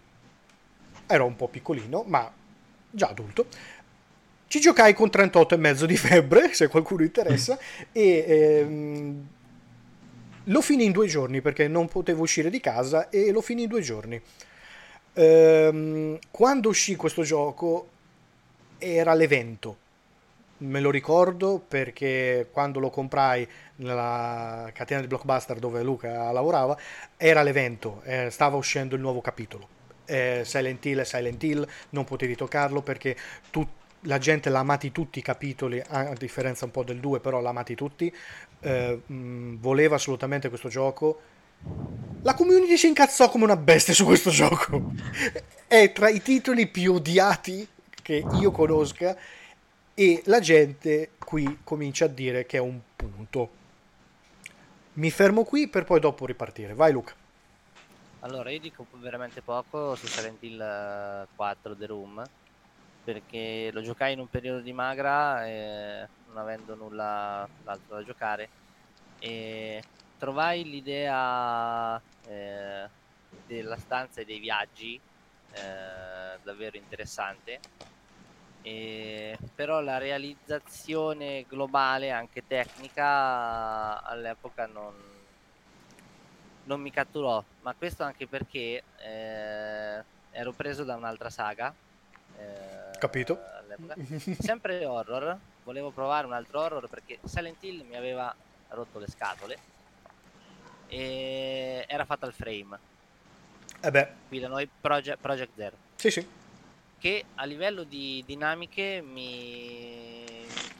[1.07, 2.31] ero un po' piccolino, ma
[2.89, 3.47] già adulto.
[4.55, 7.59] Ci giocai con 38,5 di febbre, se qualcuno interessa,
[7.91, 9.27] e ehm,
[10.45, 13.67] lo finì in due giorni perché non potevo uscire di casa e lo finì in
[13.67, 14.21] due giorni.
[15.11, 17.89] Ehm, quando uscì questo gioco
[18.77, 19.77] era l'evento,
[20.59, 23.45] me lo ricordo perché quando lo comprai
[23.75, 26.79] nella catena di Blockbuster dove Luca lavorava
[27.17, 29.67] era l'evento, eh, stava uscendo il nuovo capitolo.
[30.05, 33.17] Eh, Silent Hill e Silent Hill, non potevi toccarlo perché
[33.49, 37.41] tutti la gente l'ha amati tutti i capitoli, a differenza un po' del 2, però
[37.41, 38.13] l'ha amati tutti,
[38.61, 41.19] eh, mh, voleva assolutamente questo gioco.
[42.21, 44.91] La community si incazzò come una bestia su questo gioco.
[45.67, 47.67] È tra i titoli più odiati
[48.01, 49.17] che io conosca
[49.93, 53.49] e la gente qui comincia a dire che è un punto.
[54.93, 56.73] Mi fermo qui per poi dopo ripartire.
[56.73, 57.13] Vai Luca.
[58.19, 62.23] Allora, io dico veramente poco su Silent Hill 4 The Room
[63.05, 68.49] perché lo giocai in un periodo di magra eh, non avendo nulla altro da giocare
[69.19, 69.83] e
[70.17, 72.89] trovai l'idea eh,
[73.45, 74.99] della stanza e dei viaggi
[75.51, 77.59] eh, davvero interessante
[78.61, 84.95] E, però la realizzazione globale, anche tecnica, all'epoca non,
[86.63, 91.75] non mi catturò, ma questo anche perché eh, ero preso da un'altra saga.
[92.37, 93.39] Eh, Capito?
[94.39, 98.33] Sempre horror, volevo provare un altro horror perché Silent Hill mi aveva
[98.69, 99.57] rotto le scatole
[100.87, 102.79] e era Fatal Frame.
[103.81, 104.09] Eh beh.
[104.27, 105.75] Qui da noi Project, Project Zero.
[105.95, 106.27] Sì, sì.
[106.97, 110.23] Che a livello di dinamiche mi,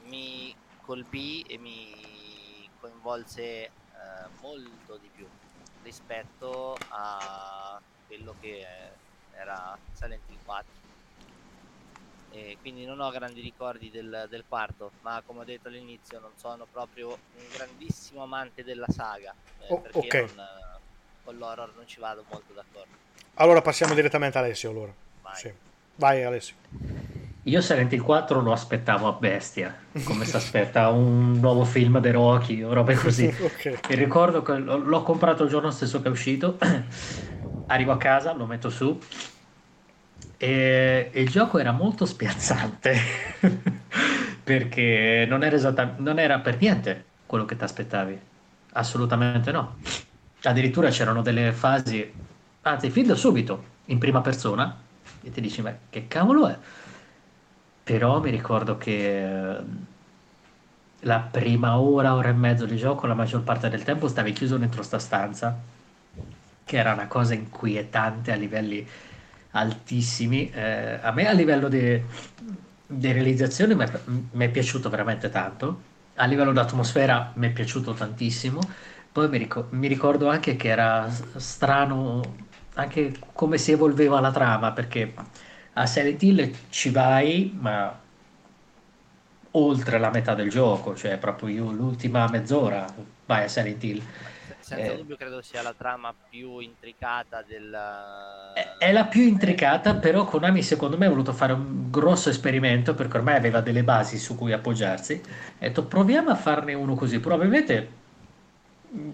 [0.05, 3.69] mi colpì e mi coinvolse eh,
[4.41, 5.27] molto di più
[5.83, 8.65] rispetto a quello che
[9.33, 10.73] era Silent Hill 4
[12.35, 16.31] e quindi non ho grandi ricordi del, del, quarto, ma come ho detto all'inizio non
[16.35, 20.27] sono proprio un grandissimo amante della saga, eh, oh, perché okay.
[20.35, 20.45] non,
[21.23, 22.93] con l'horror non ci vado molto d'accordo.
[23.35, 24.93] Allora passiamo direttamente a Alessio allora.
[25.21, 25.35] Vai.
[25.35, 25.53] Sì.
[25.95, 26.55] Vai Alessio.
[27.43, 29.73] Io Silent Hill 4 lo aspettavo a bestia,
[30.03, 33.27] come si aspetta un nuovo film dei Rocky o robe così.
[33.39, 33.77] okay.
[33.87, 36.57] E ricordo che l'ho comprato il giorno stesso che è uscito,
[37.67, 38.99] arrivo a casa, lo metto su,
[40.37, 42.97] e, il gioco era molto spiazzante
[44.43, 48.19] perché non era, esatta, non era per niente quello che ti aspettavi,
[48.73, 49.77] assolutamente no.
[50.43, 52.13] Addirittura c'erano delle fasi,
[52.61, 54.77] anzi, fin da subito in prima persona,
[55.21, 56.57] e ti dici, ma che cavolo è?
[57.83, 59.57] Però mi ricordo che
[60.99, 64.57] la prima ora, ora e mezzo di gioco, la maggior parte del tempo stavi chiuso
[64.57, 65.57] dentro sta stanza,
[66.63, 68.87] che era una cosa inquietante a livelli
[69.55, 70.51] altissimi.
[70.51, 72.01] Eh, a me a livello di,
[72.87, 75.81] di realizzazione mi è piaciuto veramente tanto,
[76.15, 78.59] a livello di atmosfera mi è piaciuto tantissimo.
[79.11, 82.21] Poi mi, ricor- mi ricordo anche che era strano
[82.75, 85.13] anche come si evolveva la trama, perché
[85.73, 87.97] a Silent Hill ci vai, ma
[89.51, 92.85] oltre la metà del gioco, cioè proprio io l'ultima mezz'ora
[93.25, 94.01] vai a Silent Hill
[94.65, 97.71] senza eh, dubbio credo sia la trama più intricata del...
[98.79, 103.17] È, la più intricata, però Konami secondo me ha voluto fare un grosso esperimento perché
[103.17, 105.21] ormai aveva delle basi su cui appoggiarsi.
[105.23, 107.89] Ha detto proviamo a farne uno così, probabilmente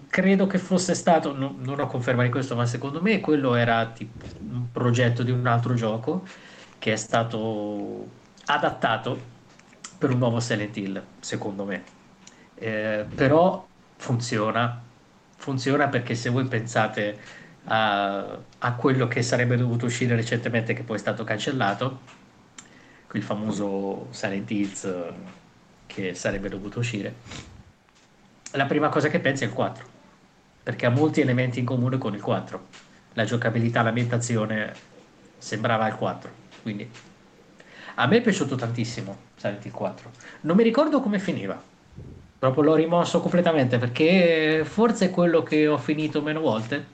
[0.08, 3.84] credo che fosse stato, no, non ho conferma di questo, ma secondo me quello era
[3.88, 6.26] tipo un progetto di un altro gioco
[6.78, 8.06] che è stato
[8.46, 9.20] adattato
[9.98, 11.82] per un nuovo Silent Hill, secondo me.
[12.54, 14.90] Eh, però funziona
[15.42, 17.18] funziona perché se voi pensate
[17.64, 21.98] a, a, quello che sarebbe dovuto uscire recentemente, che poi è stato cancellato,
[23.14, 24.94] il famoso Silent Hills
[25.86, 27.14] che sarebbe dovuto uscire,
[28.52, 29.84] la prima cosa che pensi è il 4,
[30.62, 32.66] perché ha molti elementi in comune con il 4.
[33.14, 34.72] La giocabilità, l'ambientazione
[35.38, 36.30] sembrava il 4,
[36.62, 36.88] quindi
[37.96, 40.10] a me è piaciuto tantissimo Silent Hill 4.
[40.42, 41.60] Non mi ricordo come finiva,
[42.42, 46.84] Proprio l'ho rimosso completamente perché forse è quello che ho finito meno volte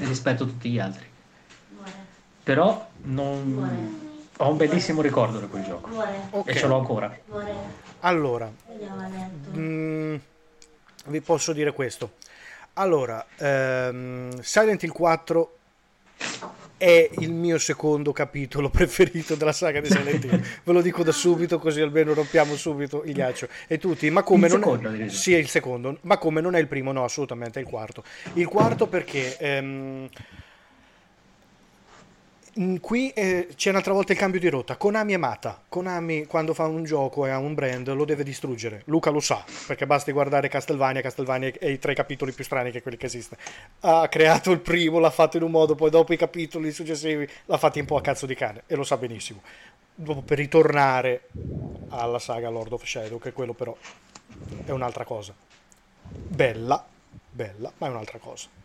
[0.00, 1.06] rispetto a tutti gli altri.
[2.42, 4.10] Però non...
[4.36, 5.88] ho un bellissimo ricordo di quel gioco
[6.28, 6.52] okay.
[6.52, 7.18] e ce l'ho ancora.
[8.00, 8.52] Allora,
[9.52, 10.14] mh, mm,
[11.06, 12.10] vi posso dire questo.
[12.74, 15.56] Allora, ehm, Silent Hill 4
[16.76, 20.42] è il mio secondo capitolo preferito della saga di Silent Hill.
[20.64, 23.48] Ve lo dico da subito, così almeno rompiamo subito il ghiaccio.
[23.66, 25.08] E tutti, ma come il non secondo, è...
[25.08, 26.92] Sì, è il secondo, ma come non è il primo?
[26.92, 28.02] No, assolutamente è il quarto.
[28.34, 29.36] Il quarto perché...
[29.38, 30.08] Ehm
[32.80, 34.76] qui eh, c'è un'altra volta il cambio di rotta.
[34.76, 35.60] Konami è mata.
[35.68, 38.82] Konami quando fa un gioco e ha un brand lo deve distruggere.
[38.86, 42.80] Luca lo sa, perché basti guardare Castlevania, Castlevania è i tre capitoli più strani che
[42.80, 43.40] quelli che esistono.
[43.80, 47.58] Ha creato il primo, l'ha fatto in un modo, poi dopo i capitoli successivi l'ha
[47.58, 49.42] fatto un po' a cazzo di cane e lo sa benissimo.
[49.94, 51.28] Dopo per ritornare
[51.88, 53.76] alla saga Lord of Shadow, che quello però
[54.64, 55.34] è un'altra cosa.
[56.08, 56.82] Bella,
[57.30, 58.64] bella, ma è un'altra cosa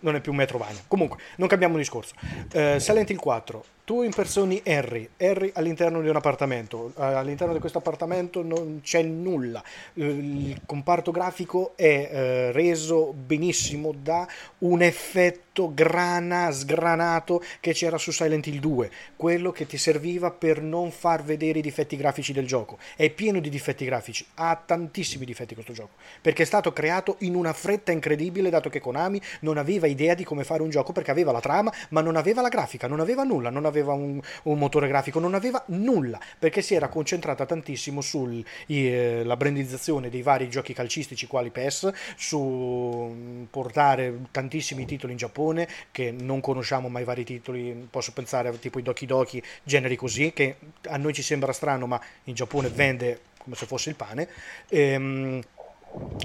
[0.00, 0.80] non è più Metrovania.
[0.86, 2.14] Comunque, non cambiamo discorso.
[2.52, 7.60] Uh, Silent Hill 4, tu impersoni Harry, Harry all'interno di un appartamento, uh, all'interno di
[7.60, 9.62] questo appartamento non c'è nulla,
[9.94, 14.26] uh, il comparto grafico è reso benissimo da
[14.58, 20.60] un effetto grana, sgranato che c'era su Silent Hill 2, quello che ti serviva per
[20.60, 22.78] non far vedere i difetti grafici del gioco.
[22.96, 27.34] È pieno di difetti grafici, ha tantissimi difetti questo gioco, perché è stato creato in
[27.34, 31.10] una fretta incredibile dato che Konami non aveva idea di come fare un gioco perché
[31.10, 34.58] aveva la trama, ma non aveva la grafica, non aveva nulla, non aveva un, un
[34.58, 40.48] motore grafico, non aveva nulla, perché si era concentrata tantissimo sulla eh, brandizzazione dei vari
[40.48, 46.88] giochi calcistici quali PES, su mm, portare tantissimi titoli in Giappone, Giappone che non conosciamo
[46.88, 50.56] mai vari titoli, posso pensare tipo i Doki Doki, generi così, che
[50.88, 54.28] a noi ci sembra strano ma in Giappone vende come se fosse il pane.
[54.68, 55.40] Ehm,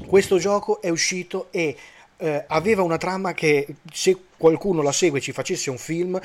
[0.08, 1.76] questo gioco è uscito e
[2.18, 6.20] eh, aveva una trama che se qualcuno la segue ci facesse un film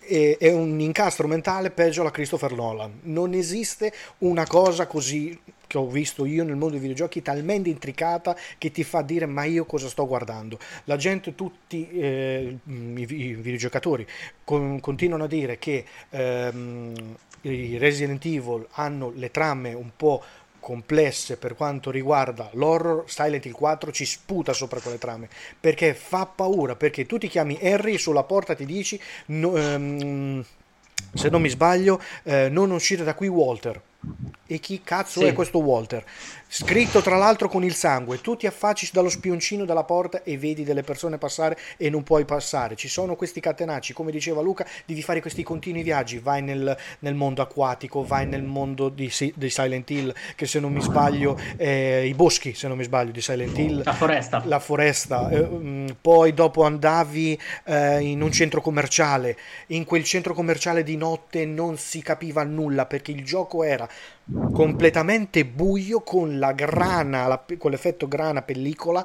[0.00, 3.00] è, è un incastro mentale peggio alla Christopher Nolan.
[3.04, 5.38] Non esiste una cosa così
[5.72, 9.44] che ho visto io nel mondo dei videogiochi talmente intricata che ti fa dire ma
[9.44, 10.58] io cosa sto guardando.
[10.84, 14.06] La gente, tutti eh, i, videogiocatori
[14.44, 20.22] con, continuano a dire che ehm, i Resident Evil hanno le trame un po'
[20.60, 26.26] complesse per quanto riguarda l'horror, Silent Hill 4 ci sputa sopra quelle trame perché fa
[26.26, 30.44] paura, perché tu ti chiami Harry sulla porta ti dici no, um,
[31.14, 33.80] se non mi sbaglio eh, non uscire da qui Walter
[34.46, 35.26] e chi cazzo sì.
[35.26, 36.04] è questo Walter?
[36.54, 40.64] Scritto tra l'altro con il sangue, tu ti affacci dallo spioncino della porta e vedi
[40.64, 42.76] delle persone passare e non puoi passare.
[42.76, 46.18] Ci sono questi catenacci, come diceva Luca, devi fare questi continui viaggi.
[46.18, 50.74] Vai nel, nel mondo acquatico, vai nel mondo di, di, Silent Hill, che se non
[50.74, 53.82] mi sbaglio, eh, i boschi, se non mi sbaglio, di Silent Hill.
[53.82, 54.42] La foresta.
[54.44, 55.30] La foresta.
[55.30, 59.38] Eh, mm, poi dopo andavi eh, in un centro commerciale.
[59.68, 63.88] In quel centro commerciale di notte non si capiva nulla perché il gioco era
[64.52, 69.04] completamente buio con la grana, la, con l'effetto grana pellicola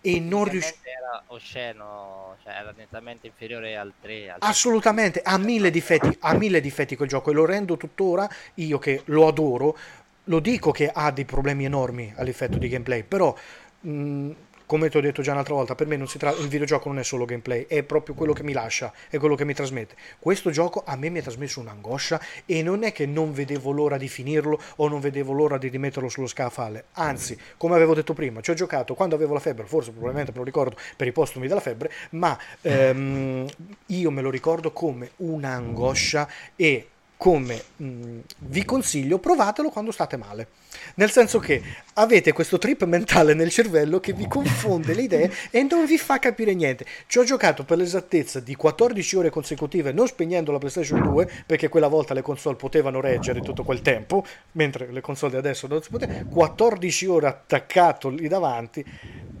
[0.00, 5.70] e non riusciva era osceno cioè era nettamente inferiore al 3 al assolutamente ha mille
[5.70, 9.76] difetti ha mille difetti quel gioco e lo rendo tuttora io che lo adoro.
[10.24, 13.34] Lo dico che ha dei problemi enormi all'effetto di gameplay però
[13.80, 14.30] mh,
[14.68, 17.24] come ti ho detto già un'altra volta, per me tratta, il videogioco non è solo
[17.24, 19.94] gameplay, è proprio quello che mi lascia, è quello che mi trasmette.
[20.18, 23.96] Questo gioco a me mi ha trasmesso un'angoscia e non è che non vedevo l'ora
[23.96, 28.42] di finirlo o non vedevo l'ora di rimetterlo sullo scaffale, anzi, come avevo detto prima,
[28.42, 31.48] ci ho giocato quando avevo la febbre, forse probabilmente me lo ricordo per i postumi
[31.48, 33.46] della febbre, ma ehm,
[33.86, 36.88] io me lo ricordo come un'angoscia e
[37.18, 40.46] come mh, mm, vi consiglio, provatelo quando state male.
[40.94, 41.60] Nel senso che
[41.94, 46.18] avete questo trip mentale nel cervello che vi confonde le idee e non vi fa
[46.20, 46.86] capire niente.
[47.06, 51.68] Ci ho giocato per l'esattezza di 14 ore consecutive non spegnendo la PlayStation 2 perché
[51.68, 55.82] quella volta le console potevano reggere tutto quel tempo, mentre le console di adesso non
[55.82, 56.28] si potevano.
[56.28, 58.84] 14 ore attaccato lì davanti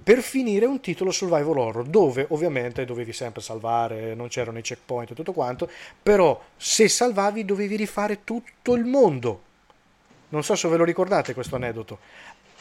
[0.08, 5.10] per finire un titolo survival horror dove ovviamente dovevi sempre salvare, non c'erano i checkpoint
[5.10, 5.68] e tutto quanto,
[6.02, 9.42] però se salvavi dovevi rifare tutto il mondo.
[10.30, 11.98] Non so se ve lo ricordate questo aneddoto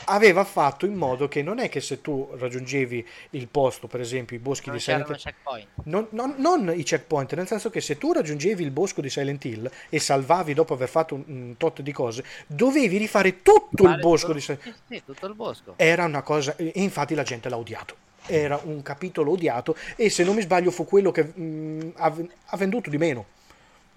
[0.05, 4.35] aveva fatto in modo che non è che se tu raggiungevi il posto, per esempio
[4.35, 7.97] i boschi non di Silent Hill, non, non, non, i checkpoint, nel senso che se
[7.97, 11.81] tu raggiungevi il bosco di Silent Hill e salvavi dopo aver fatto un, un tot
[11.81, 14.75] di cose, dovevi rifare tutto Fare il bosco tutto, di Silent Hill.
[14.87, 15.73] Sì, tutto il bosco.
[15.77, 18.05] Era una cosa, e infatti la gente l'ha odiato.
[18.29, 22.57] Era un capitolo odiato e se non mi sbaglio fu quello che mh, mm, ha
[22.57, 23.35] venduto di meno.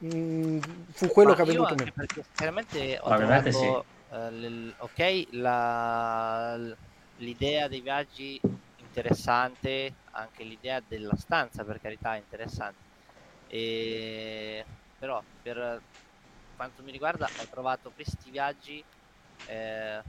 [0.01, 0.59] Mh, mm,
[0.93, 1.93] fu quello Ma che ha venduto meno.
[1.95, 3.51] Perché sinceramente ho trovato...
[3.53, 6.57] Sì Uh, ok, la,
[7.19, 8.41] l'idea dei viaggi
[8.79, 12.83] interessante, anche l'idea della stanza per carità interessante.
[13.47, 14.65] E,
[14.99, 15.81] però per
[16.57, 18.85] quanto mi riguarda ho trovato questi viaggi
[19.47, 20.03] eh,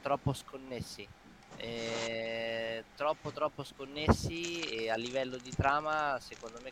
[0.00, 1.08] troppo sconnessi.
[1.56, 6.70] Eh, troppo troppo sconnessi e a livello di trama secondo me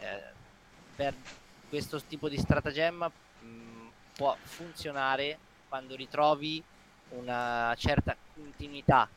[0.00, 0.41] eh,
[0.94, 1.14] per
[1.68, 3.10] questo tipo di stratagemma
[4.14, 5.38] può funzionare
[5.68, 6.62] quando ritrovi
[7.10, 9.08] una certa continuità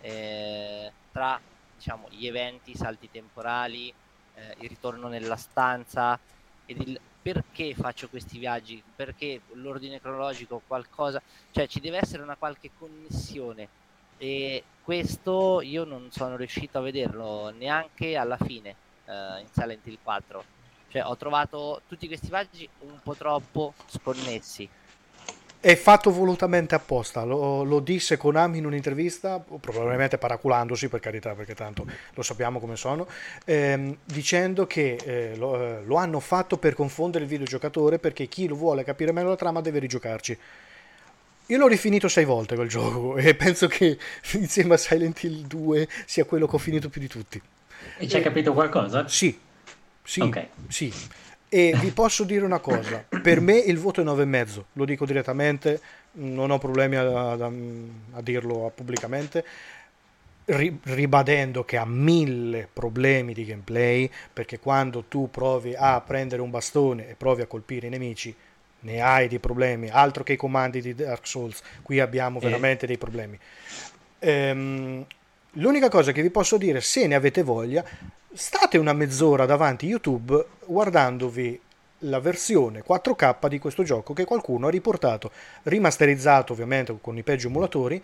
[0.00, 1.40] eh, tra
[1.76, 3.92] diciamo, gli eventi, i salti temporali,
[4.34, 6.18] eh, il ritorno nella stanza
[6.66, 11.22] ed il perché faccio questi viaggi, perché l'ordine cronologico, qualcosa,
[11.52, 13.66] cioè ci deve essere una qualche connessione
[14.18, 19.98] e questo io non sono riuscito a vederlo neanche alla fine eh, in Silent Hill
[20.02, 20.44] 4
[20.94, 24.68] cioè, ho trovato tutti questi viaggi un po' troppo sconnessi.
[25.58, 31.54] È fatto volutamente apposta, lo, lo, disse Konami in un'intervista, probabilmente paraculandosi per carità, perché
[31.54, 33.08] tanto lo sappiamo come sono,
[33.44, 38.46] ehm, dicendo che eh, lo, eh, lo, hanno fatto per confondere il videogiocatore, perché chi
[38.46, 40.38] lo vuole capire meglio la trama deve rigiocarci.
[41.46, 43.98] Io l'ho rifinito sei volte quel gioco e penso che
[44.34, 47.42] insieme a Silent Hill 2 sia quello che ho finito più di tutti.
[47.96, 49.08] E ci hai capito qualcosa?
[49.08, 49.38] Sì,
[50.04, 50.48] sì, okay.
[50.68, 50.92] sì.
[51.48, 55.80] E vi posso dire una cosa, per me il voto è 9,5, lo dico direttamente,
[56.12, 57.50] non ho problemi a, a,
[58.12, 59.44] a dirlo pubblicamente,
[60.46, 66.50] ri, ribadendo che ha mille problemi di gameplay, perché quando tu provi a prendere un
[66.50, 68.34] bastone e provi a colpire i nemici,
[68.80, 72.98] ne hai dei problemi, altro che i comandi di Dark Souls, qui abbiamo veramente dei
[72.98, 73.38] problemi.
[74.18, 75.06] Ehm,
[75.58, 77.84] L'unica cosa che vi posso dire, se ne avete voglia,
[78.34, 81.60] state una mezz'ora davanti a YouTube guardandovi
[81.98, 85.30] la versione 4K di questo gioco che qualcuno ha riportato,
[85.62, 88.02] rimasterizzato ovviamente con i peggio emulatori,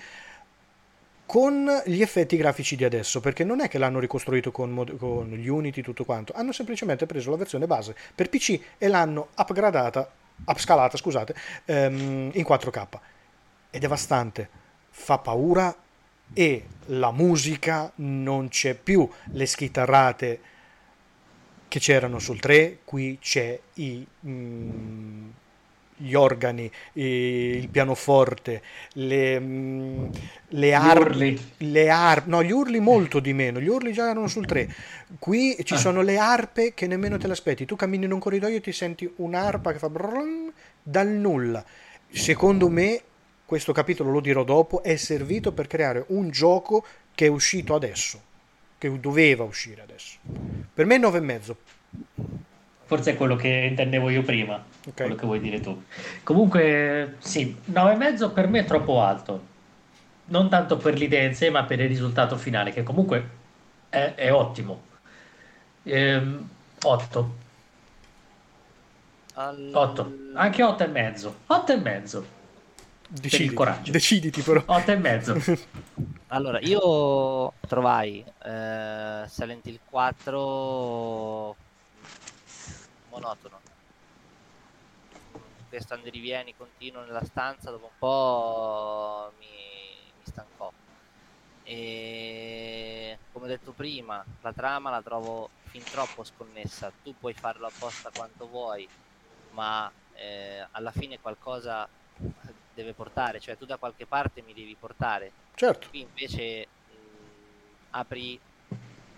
[1.26, 5.28] con gli effetti grafici di adesso, perché non è che l'hanno ricostruito con, mod- con
[5.28, 10.08] gli Unity tutto quanto, hanno semplicemente preso la versione base per PC e l'hanno upgradata,
[10.46, 11.34] upscalata, scusate,
[11.66, 12.86] ehm, in 4K.
[13.68, 14.48] È devastante,
[14.90, 15.74] fa paura
[16.32, 20.40] e la musica non c'è più, le schitarrate
[21.68, 25.28] che c'erano sul 3, qui c'è i, mm,
[25.96, 28.62] gli organi, il pianoforte,
[28.94, 30.06] le, mm,
[30.48, 34.46] le armi, le arpe, no gli urli molto di meno, gli urli già erano sul
[34.46, 34.74] 3,
[35.18, 35.78] qui ci ah.
[35.78, 38.72] sono le arpe che nemmeno te le aspetti, tu cammini in un corridoio e ti
[38.72, 40.52] senti un'arpa che fa brum,
[40.82, 41.64] dal nulla,
[42.08, 43.02] secondo me
[43.50, 48.20] questo capitolo lo dirò dopo, è servito per creare un gioco che è uscito adesso
[48.78, 50.18] che doveva uscire adesso.
[50.72, 51.54] Per me è 9,5.
[52.84, 54.92] Forse è quello che intendevo io prima, okay.
[54.94, 55.82] quello che vuoi dire tu.
[56.22, 59.42] Comunque, sì, 9,5 per me è troppo alto.
[60.26, 63.28] Non tanto per l'idea in sé, ma per il risultato finale, che comunque
[63.88, 64.82] è, è ottimo.
[65.82, 66.48] Ehm,
[66.84, 67.34] 8.
[69.34, 69.70] All...
[69.74, 70.14] 8.
[70.34, 71.32] Anche 8,5.
[71.48, 72.22] 8,5.
[72.22, 72.39] Decidi,
[73.10, 74.62] deciditi però.
[74.64, 75.34] 8 e mezzo.
[76.28, 81.56] allora, io trovai eh, Silent Hill 4
[83.10, 83.60] monotono.
[85.68, 90.72] Questo andirivieni continuo nella stanza, dopo un po' mi, mi stancò.
[91.62, 96.92] E come detto prima, la trama la trovo fin troppo sconnessa.
[97.02, 98.88] Tu puoi farlo apposta quanto vuoi,
[99.50, 101.88] ma eh, alla fine qualcosa
[102.80, 105.32] deve portare, cioè tu da qualche parte mi devi portare.
[105.54, 105.88] Certo.
[105.88, 106.96] Qui invece mh,
[107.90, 108.40] apri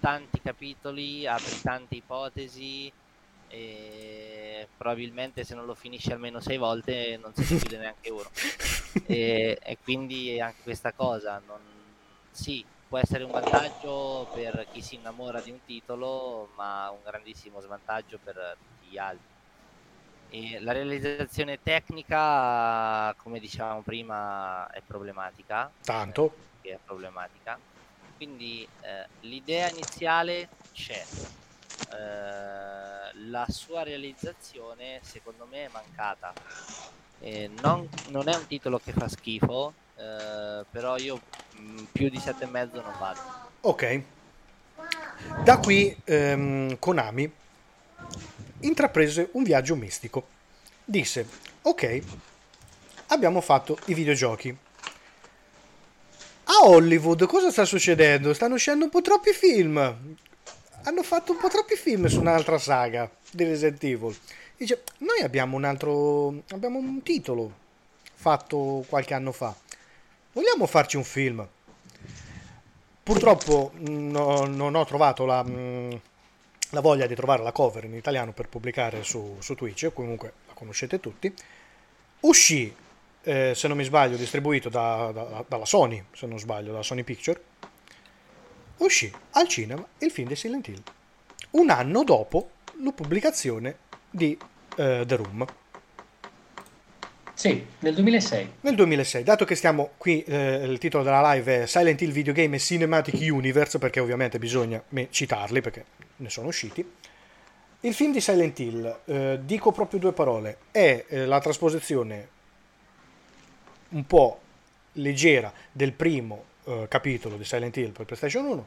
[0.01, 2.93] tanti capitoli, apri tante ipotesi
[3.49, 8.31] e probabilmente se non lo finisci almeno sei volte non si chiude neanche uno.
[9.07, 11.61] E, e, quindi anche questa cosa, non...
[12.31, 17.61] sì, può essere un vantaggio per chi si innamora di un titolo, ma un grandissimo
[17.61, 19.32] svantaggio per tutti gli altri.
[20.35, 25.71] E la realizzazione tecnica, come dicevamo prima, è problematica.
[25.85, 26.35] Tanto.
[26.63, 27.59] Eh, è problematica.
[28.17, 31.05] Quindi eh, l'idea iniziale c'è.
[31.93, 36.33] Eh, la sua realizzazione, secondo me, è mancata.
[37.61, 41.21] Non, non, è un titolo che fa schifo, eh, però io
[41.57, 43.21] mh, mm, più di 7,5 non vado.
[43.61, 44.03] Ok.
[45.45, 47.31] Da qui ehm, Konami
[48.63, 50.27] intraprese un viaggio mistico.
[50.85, 51.27] Disse,
[51.63, 52.03] ok,
[53.09, 54.57] abbiamo fatto i videogiochi.
[56.45, 58.35] A Hollywood cosa sta succedendo?
[58.35, 59.79] Stanno uscendo un po' troppi film.
[60.85, 64.17] Hanno fatto un po' troppi film su un'altra saga di Resident Evil.
[64.57, 66.43] Dice, noi abbiamo un altro...
[66.51, 67.61] abbiamo un titolo
[68.15, 69.55] fatto qualche anno fa.
[70.33, 71.47] Vogliamo farci un film?
[73.03, 75.93] Purtroppo no, non ho trovato la, mm,
[76.73, 80.55] la voglia di trovare la cover in italiano per pubblicare su, su Twitch, comunque la
[80.55, 81.33] conoscete tutti,
[82.21, 82.75] uscì,
[83.23, 87.03] eh, se non mi sbaglio, distribuito da, da, dalla Sony, se non sbaglio, dalla Sony
[87.03, 87.41] Picture,
[88.79, 90.83] uscì al cinema il film di Silent Hill,
[91.51, 92.51] un anno dopo
[92.83, 93.77] la pubblicazione
[94.09, 94.37] di
[94.77, 95.45] eh, The Room.
[97.35, 98.53] Sì, nel 2006.
[98.61, 102.57] Nel 2006, dato che stiamo qui, eh, il titolo della live è Silent Hill Videogame
[102.57, 105.85] e Cinematic Universe, perché ovviamente bisogna citarli, perché
[106.23, 106.91] ne sono usciti.
[107.81, 112.29] Il film di Silent Hill, eh, dico proprio due parole, è eh, la trasposizione
[113.91, 114.41] un po'
[114.93, 118.67] leggera del primo eh, capitolo di Silent Hill per PlayStation 1.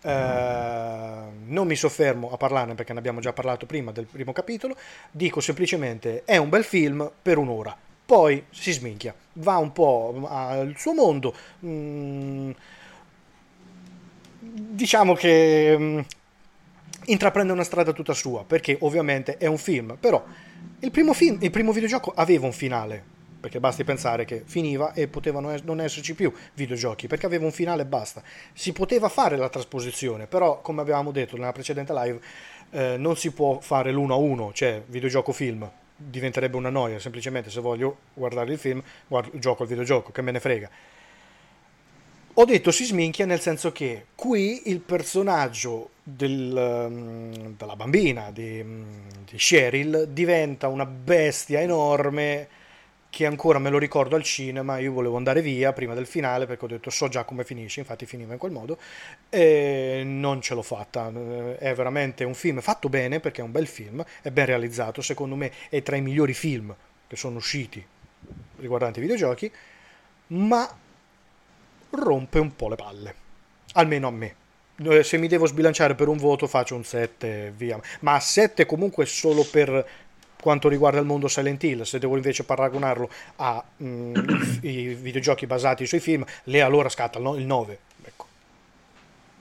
[0.00, 4.76] Eh, non mi soffermo a parlarne perché ne abbiamo già parlato prima del primo capitolo.
[5.10, 7.76] Dico semplicemente è un bel film per un'ora.
[8.04, 11.34] Poi si sminchia, va un po' al suo mondo.
[11.64, 12.50] Mm,
[14.40, 16.00] diciamo che mm,
[17.08, 20.24] intraprende una strada tutta sua, perché ovviamente è un film, però
[20.80, 23.02] il primo, film, il primo videogioco aveva un finale,
[23.40, 27.82] perché basti pensare che finiva e potevano non esserci più videogiochi, perché aveva un finale
[27.82, 28.22] e basta.
[28.52, 32.20] Si poteva fare la trasposizione, però come avevamo detto nella precedente live,
[32.70, 37.50] eh, non si può fare l'uno a uno, cioè videogioco film, diventerebbe una noia, semplicemente
[37.50, 40.70] se voglio guardare il film, guardo, gioco al videogioco, che me ne frega.
[42.40, 46.52] Ho detto si sminchia nel senso che qui il personaggio del,
[46.88, 48.84] um, della bambina di, um,
[49.28, 52.46] di, Cheryl diventa una bestia enorme
[53.10, 56.64] che ancora me lo ricordo al cinema, io volevo andare via prima del finale perché
[56.66, 58.78] ho detto so già come finisce, infatti finiva in quel modo,
[59.28, 61.10] e non ce l'ho fatta.
[61.58, 65.34] È veramente un film fatto bene perché è un bel film, è ben realizzato, secondo
[65.34, 66.72] me è tra i migliori film
[67.08, 67.84] che sono usciti
[68.58, 69.50] riguardanti i videogiochi,
[70.28, 70.86] ma
[71.90, 73.14] rompe un po' le palle,
[73.74, 74.34] almeno a me.
[74.80, 78.64] Eh, se mi devo sbilanciare per un voto faccio un 7 via, ma a 7
[78.64, 79.86] comunque solo per
[80.40, 84.14] quanto riguarda il mondo Silent Hill, se devo invece paragonarlo ai mm,
[85.02, 87.78] videogiochi basati sui film, lì allora scatta il 9.
[88.04, 88.26] Ecco.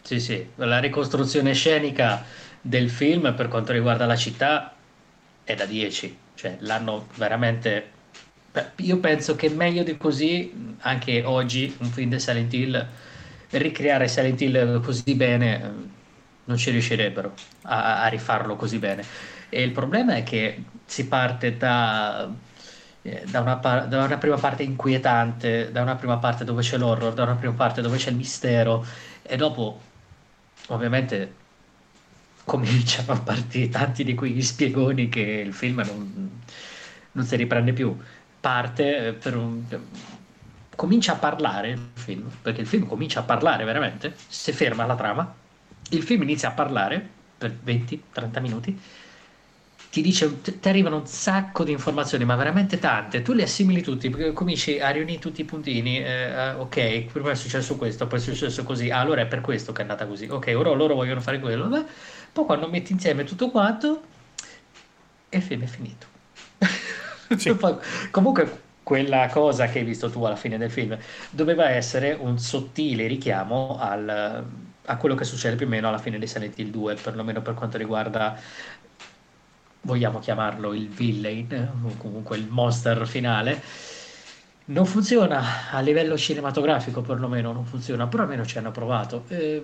[0.02, 2.24] Sì, sì, la ricostruzione scenica
[2.62, 4.74] del film per quanto riguarda la città
[5.44, 7.96] è da 10, cioè l'hanno veramente...
[8.78, 12.88] Io penso che meglio di così, anche oggi, un film di Silent Hill,
[13.52, 15.74] ricreare Silent Hill così bene,
[16.46, 17.34] non ci riuscirebbero
[17.64, 19.04] a, a rifarlo così bene.
[19.50, 22.30] E il problema è che si parte da,
[23.02, 27.14] eh, da, una, da, una, prima parte inquietante, da una prima parte dove c'è l'horror,
[27.14, 28.86] da una prima parte dove c'è il mistero,
[29.22, 29.80] e dopo,
[30.68, 31.34] ovviamente,
[32.44, 36.42] cominciano a partire tanti di quegli spiegoni che il film non,
[37.12, 37.96] non si riprende più.
[38.48, 39.62] Parte per un.
[40.74, 44.96] Comincia a parlare il film, perché il film comincia a parlare veramente, si ferma la
[44.96, 45.36] trama,
[45.90, 47.06] il film inizia a parlare
[47.38, 48.80] per 20-30 minuti
[49.90, 53.22] ti dice, ti arrivano un sacco di informazioni, ma veramente tante.
[53.22, 56.04] Tu le assimili tutti, cominci a riunire tutti i puntini.
[56.04, 58.90] Eh, ok, prima è successo questo, poi è successo così.
[58.90, 60.28] Ah, allora è per questo che è andata così.
[60.28, 61.68] Ok, ora loro vogliono fare quello.
[61.68, 61.84] Beh,
[62.32, 64.04] poi quando metti insieme tutto quanto,
[65.30, 66.06] il film è finito.
[67.38, 67.56] Sì.
[68.12, 70.98] comunque, quella cosa che hai visto tu alla fine del film
[71.30, 74.46] doveva essere un sottile richiamo al,
[74.86, 77.54] a quello che succede più o meno alla fine di Silent Hill 2, perlomeno per
[77.54, 78.40] quanto riguarda
[79.82, 83.62] vogliamo chiamarlo il villain o comunque il monster finale
[84.66, 89.64] non funziona a livello cinematografico perlomeno non funziona però almeno ci hanno provato eh,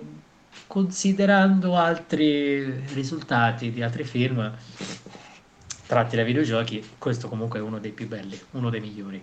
[0.66, 4.50] considerando altri risultati di altri film
[5.86, 9.22] tratti dai videogiochi questo comunque è uno dei più belli uno dei migliori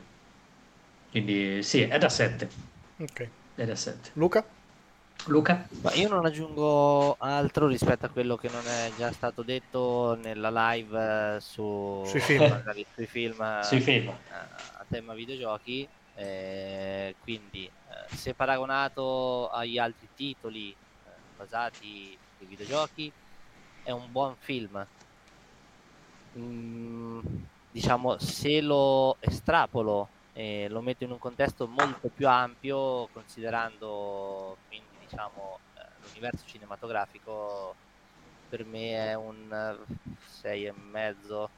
[1.09, 2.49] quindi sì è da 7
[2.97, 4.45] ok è da 7 Luca?
[5.26, 5.68] Luca?
[5.82, 10.49] Ma io non aggiungo altro rispetto a quello che non è già stato detto nella
[10.74, 14.09] live eh, su, sui film, magari, sui film, sui film.
[14.09, 14.38] A, eh,
[14.78, 15.88] a tema videogiochi.
[16.16, 23.12] Eh, quindi, eh, se paragonato agli altri titoli eh, basati sui videogiochi,
[23.84, 24.86] è un buon film.
[26.34, 34.88] Diciamo, se lo estrapolo e lo metto in un contesto molto più ampio, considerando quindi
[35.07, 37.75] diciamo, eh, l'universo cinematografico
[38.49, 39.77] per me è un
[40.25, 41.49] 6 e mezzo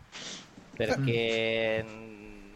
[0.76, 2.54] perché mm,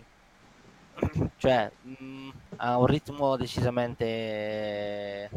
[1.38, 5.30] cioè mh, mm, ha un ritmo decisamente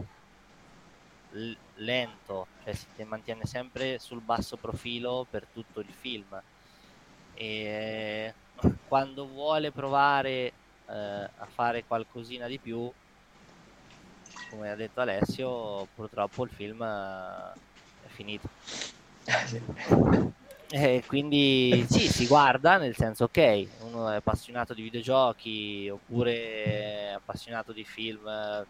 [1.76, 6.42] lento cioè si mantiene sempre sul basso profilo per tutto il film
[7.40, 8.34] e
[8.86, 10.52] quando vuole provare eh,
[10.88, 12.92] a fare qualcosina di più
[14.50, 17.52] come ha detto Alessio, purtroppo il film eh,
[18.04, 18.48] è finito.
[20.72, 27.12] E quindi sì, si guarda, nel senso ok, uno è appassionato di videogiochi oppure è
[27.14, 28.64] appassionato di film eh,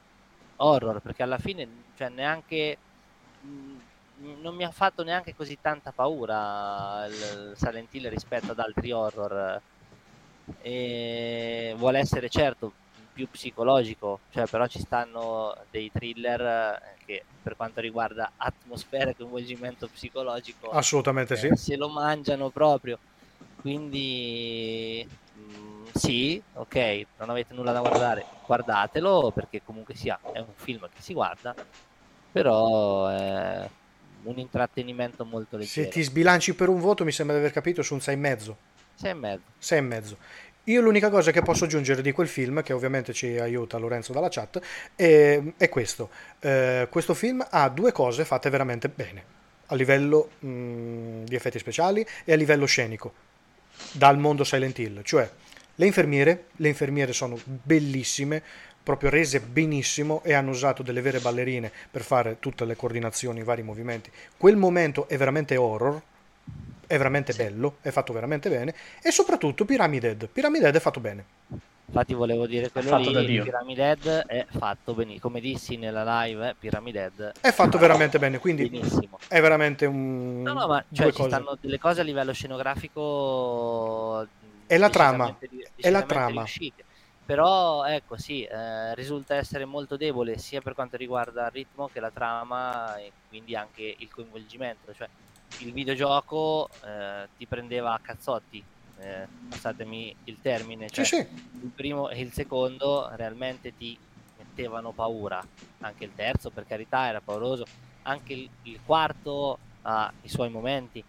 [0.56, 2.78] horror, perché alla fine cioè, neanche
[3.44, 3.78] mm,
[4.40, 9.60] non mi ha fatto neanche così tanta paura il Silent Hill rispetto ad altri horror.
[10.62, 12.72] E vuole essere certo
[13.12, 19.16] più psicologico, cioè però ci stanno dei thriller eh, che per quanto riguarda atmosfera e
[19.16, 21.48] coinvolgimento psicologico assolutamente sì.
[21.48, 22.98] Eh, se lo mangiano proprio.
[23.60, 30.38] Quindi mh, mm, sì, ok, non avete nulla da guardare, guardatelo perché comunque sia è
[30.38, 31.54] un film che si guarda,
[32.32, 33.68] però è
[34.24, 35.86] un intrattenimento molto leggero.
[35.86, 38.54] Se ti sbilanci per un voto mi sembra di aver capito su un 6,5.
[39.02, 39.38] 6,5.
[39.60, 40.16] 6,5.
[40.64, 44.28] Io l'unica cosa che posso aggiungere di quel film, che ovviamente ci aiuta Lorenzo dalla
[44.28, 44.60] chat,
[44.94, 46.10] è, è questo.
[46.38, 49.24] Eh, questo film ha due cose fatte veramente bene,
[49.66, 53.12] a livello mh, mm, di effetti speciali e a livello scenico,
[53.92, 55.02] dal mondo Silent Hill.
[55.02, 55.28] Cioè,
[55.74, 58.42] le infermiere, le infermiere sono bellissime,
[58.90, 63.44] proprio rese benissimo e hanno usato delle vere ballerine per fare tutte le coordinazioni, i
[63.44, 64.10] vari movimenti.
[64.36, 66.00] Quel momento è veramente horror,
[66.88, 67.38] è veramente sì.
[67.38, 71.24] bello, è fatto veramente bene e soprattutto Pyramid Head, Pyramid Head è fatto bene.
[71.86, 76.48] Infatti volevo dire quello fatto lì, Pyramid Head è fatto bene, come dissi nella live,
[76.48, 79.18] eh, Pyramid Head è fatto veramente bene, quindi benissimo.
[79.28, 80.42] è veramente un...
[80.42, 84.26] No, no, ma cioè, ci stanno delle cose a livello scenografico
[84.66, 85.36] è la trama,
[85.76, 86.42] è la trama.
[86.42, 86.84] Riuscite.
[87.30, 92.00] Però ecco sì, eh, risulta essere molto debole sia per quanto riguarda il ritmo che
[92.00, 94.92] la trama e quindi anche il coinvolgimento.
[94.92, 95.08] Cioè,
[95.58, 98.60] il videogioco eh, ti prendeva a cazzotti,
[98.98, 100.90] eh, passatemi il termine.
[100.90, 101.28] Cioè, sì, sì.
[101.62, 103.96] Il primo e il secondo realmente ti
[104.36, 105.40] mettevano paura.
[105.82, 107.64] Anche il terzo, per carità, era pauroso.
[108.02, 111.04] Anche il, il quarto ha i suoi momenti.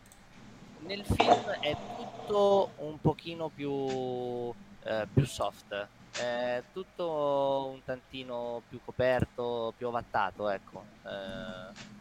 [0.81, 4.53] Nel film è tutto un pochino più,
[4.83, 5.87] eh, più soft
[6.17, 10.83] è tutto un tantino più coperto, più ovattato, ecco.
[11.05, 11.99] Eh,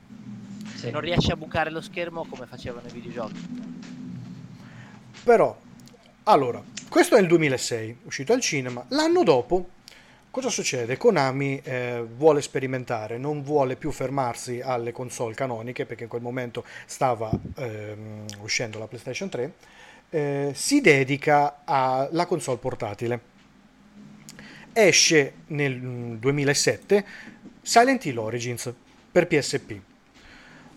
[0.77, 0.91] sì.
[0.91, 3.79] Non riesce a bucare lo schermo come facevano i videogiochi.
[5.23, 5.57] Però,
[6.25, 8.85] allora, questo è il 2006, uscito al cinema.
[8.89, 9.69] L'anno dopo,
[10.31, 10.97] cosa succede?
[10.97, 16.65] Konami eh, vuole sperimentare, non vuole più fermarsi alle console canoniche, perché in quel momento
[16.87, 19.53] stava ehm, uscendo la PlayStation 3.
[20.13, 23.30] Eh, si dedica alla console portatile
[24.73, 27.05] esce nel 2007
[27.63, 28.73] Silent Hill Origins
[29.11, 29.81] per PSP.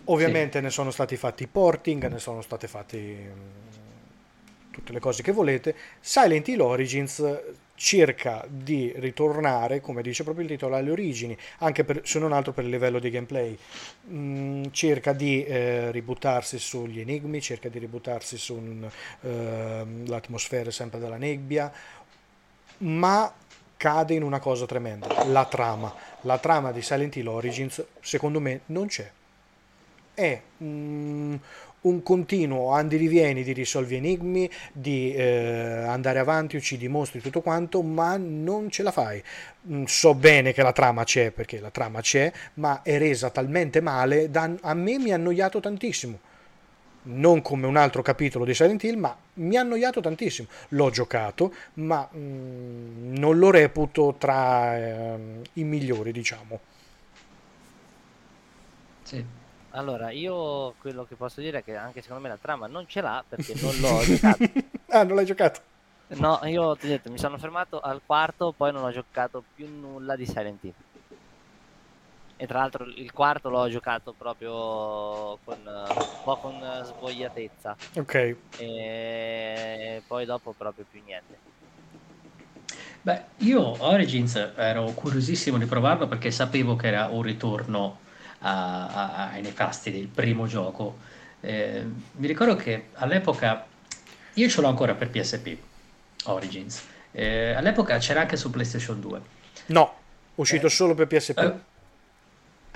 [0.06, 0.64] Ovviamente sì.
[0.64, 5.74] ne sono stati fatti porting, ne sono state fatte mm, tutte le cose che volete.
[6.00, 7.22] Silent Hill Origins
[7.76, 12.52] cerca di ritornare, come dice proprio il titolo, alle origini, anche per, se non altro
[12.52, 13.56] per il livello di gameplay.
[14.10, 21.72] Mm, cerca di eh, ributtarsi sugli enigmi, cerca di ributtarsi sull'atmosfera eh, sempre della nebbia,
[22.78, 23.32] ma
[23.76, 25.92] cade in una cosa tremenda, la trama.
[26.22, 29.10] La trama di Silent Hill Origins secondo me non c'è.
[30.14, 31.34] È mm,
[31.82, 38.16] un continuo andirivieni di risolvi enigmi, di eh, andare avanti, uccidi mostri, tutto quanto, ma
[38.16, 39.22] non ce la fai.
[39.68, 43.80] Mm, so bene che la trama c'è, perché la trama c'è, ma è resa talmente
[43.80, 46.32] male da a me mi ha annoiato tantissimo
[47.04, 50.48] non come un altro capitolo di Silent Hill, ma mi ha annoiato tantissimo.
[50.70, 56.60] L'ho giocato, ma mh, mm, non lo reputo tra eh, i migliori, diciamo.
[59.02, 59.24] Sì.
[59.70, 63.00] Allora, io quello che posso dire è che anche secondo me la trama non ce
[63.00, 64.44] l'ha perché non l'ho giocato.
[64.88, 65.60] ah, non l'hai giocato?
[66.08, 69.66] No, io ti ho detto, mi sono fermato al quarto, poi non ho giocato più
[69.68, 70.74] nulla di Silent Hill.
[72.44, 77.74] E tra l'altro il quarto l'ho giocato proprio con un po' con svogliatezza.
[77.96, 78.36] Ok.
[78.58, 81.38] E poi dopo proprio più niente.
[83.00, 88.00] Beh, io Origins ero curiosissimo di provarlo perché sapevo che era un ritorno
[88.40, 90.98] a, a, ai nefasti del primo gioco.
[91.40, 91.82] Eh,
[92.12, 93.64] mi ricordo che all'epoca
[94.34, 95.56] io ce l'ho ancora per PSP
[96.24, 96.86] Origins.
[97.10, 99.20] Eh, all'epoca c'era anche su PlayStation 2.
[99.66, 99.94] No,
[100.34, 101.72] uscito eh, solo per PSP.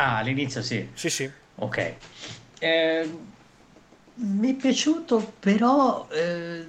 [0.01, 0.89] Ah, all'inizio sì.
[0.95, 1.31] Sì, sì.
[1.57, 1.95] Ok.
[2.61, 3.11] Eh,
[4.15, 6.65] mi è piaciuto, però eh,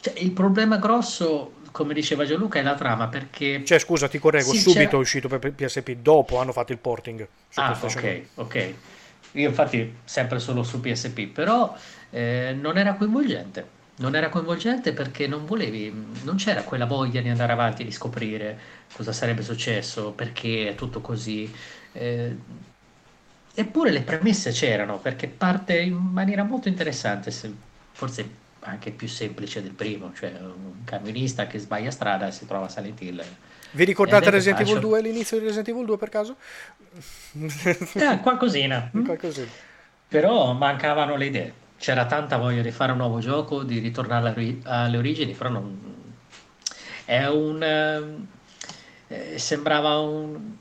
[0.00, 3.64] cioè, il problema grosso, come diceva Gianluca, è la trama perché...
[3.64, 4.96] Cioè, scusa, ti correggo, sì, subito c'era...
[4.96, 7.26] è uscito per PSP, dopo hanno fatto il porting.
[7.54, 8.74] Ah, ok, ok.
[9.32, 11.74] Io infatti sempre solo su PSP, però
[12.10, 13.80] eh, non era coinvolgente.
[13.94, 15.92] Non era coinvolgente perché non volevi,
[16.22, 18.58] non c'era quella voglia di andare avanti e di scoprire
[18.92, 21.50] cosa sarebbe successo, perché è tutto così.
[21.92, 22.36] Eh,
[23.54, 27.32] eppure le premesse c'erano perché parte in maniera molto interessante,
[27.92, 32.66] forse anche più semplice del primo, cioè un camionista che sbaglia strada e si trova
[32.66, 33.24] a Silent Hill.
[33.72, 36.36] Vi ricordate Resident Evil 2, l'inizio di Resident Evil 2 per caso?
[37.94, 38.90] Eh, qualcosina.
[39.04, 39.48] qualcosina.
[40.08, 41.52] Però mancavano le idee.
[41.78, 45.90] C'era tanta voglia di fare un nuovo gioco, di ritornare alle origini, però non...
[47.04, 48.26] È un...
[49.08, 50.56] Eh, sembrava un,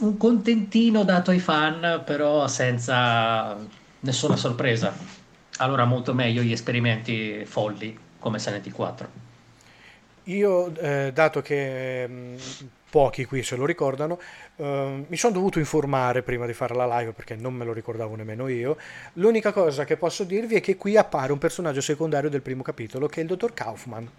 [0.00, 3.56] un contentino dato ai fan, però senza
[4.00, 4.92] nessuna sorpresa.
[5.58, 9.08] Allora molto meglio gli esperimenti folli come Silent 4.
[10.24, 12.36] Io, eh, dato che mm,
[12.90, 14.20] pochi qui se lo ricordano,
[14.56, 18.14] eh, mi sono dovuto informare prima di fare la live perché non me lo ricordavo
[18.14, 18.76] nemmeno io.
[19.14, 23.08] L'unica cosa che posso dirvi è che qui appare un personaggio secondario del primo capitolo
[23.08, 24.10] che è il dottor Kaufman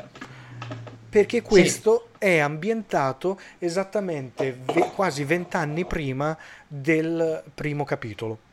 [1.10, 2.26] perché questo sì.
[2.26, 6.38] è ambientato esattamente ve- quasi vent'anni prima
[6.68, 8.48] del primo capitolo.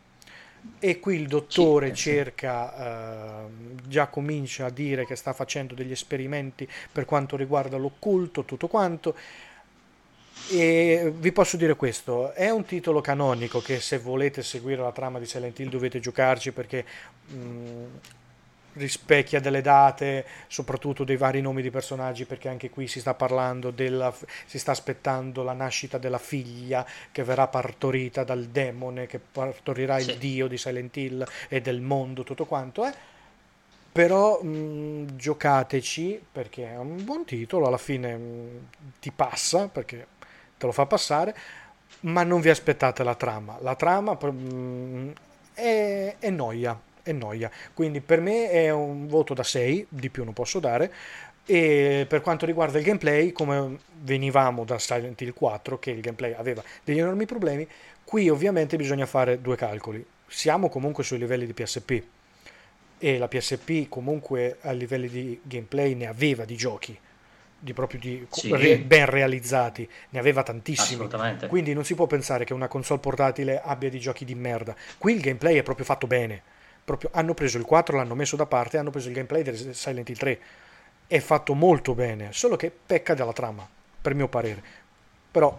[0.80, 2.82] E qui il dottore sì, cerca, sì.
[2.82, 8.66] Uh, già comincia a dire che sta facendo degli esperimenti per quanto riguarda l'occulto, tutto
[8.66, 9.14] quanto.
[10.50, 15.18] E vi posso dire questo, è un titolo canonico che se volete seguire la trama
[15.18, 16.84] di Silent Hill dovete giocarci perché
[17.26, 17.84] mh,
[18.76, 23.70] rispecchia delle date, soprattutto dei vari nomi di personaggi, perché anche qui si sta parlando
[23.70, 24.14] della,
[24.46, 30.10] si sta aspettando la nascita della figlia che verrà partorita dal demone, che partorirà sì.
[30.10, 32.88] il dio di Silent Hill e del mondo, tutto quanto è.
[32.88, 33.14] Eh?
[33.96, 38.68] però mh, giocateci perché è un buon titolo, alla fine mh,
[39.00, 40.06] ti passa perché
[40.58, 41.34] te lo fa passare,
[42.00, 43.56] ma non vi aspettate la trama.
[43.62, 45.12] La trama mh,
[45.54, 47.50] è, è noia, è noia.
[47.72, 50.92] Quindi per me è un voto da 6, di più non posso dare.
[51.46, 56.32] E per quanto riguarda il gameplay, come venivamo da Silent Hill 4, che il gameplay
[56.32, 57.66] aveva degli enormi problemi,
[58.04, 60.04] qui ovviamente bisogna fare due calcoli.
[60.26, 62.02] Siamo comunque sui livelli di PSP
[62.98, 66.98] e la PSP comunque a livelli di gameplay ne aveva di giochi
[67.58, 68.54] di proprio di Sì.
[68.54, 71.08] re- ben realizzati ne aveva tantissimi
[71.48, 75.14] quindi non si può pensare che una console portatile abbia di giochi di merda qui
[75.14, 76.42] il gameplay è proprio fatto bene
[76.86, 80.08] proprio, hanno preso il 4 l'hanno messo da parte hanno preso il gameplay del Silent
[80.08, 80.38] Hill 3
[81.08, 83.68] è fatto molto bene solo che pecca della trama
[84.00, 84.62] per mio parere
[85.30, 85.58] però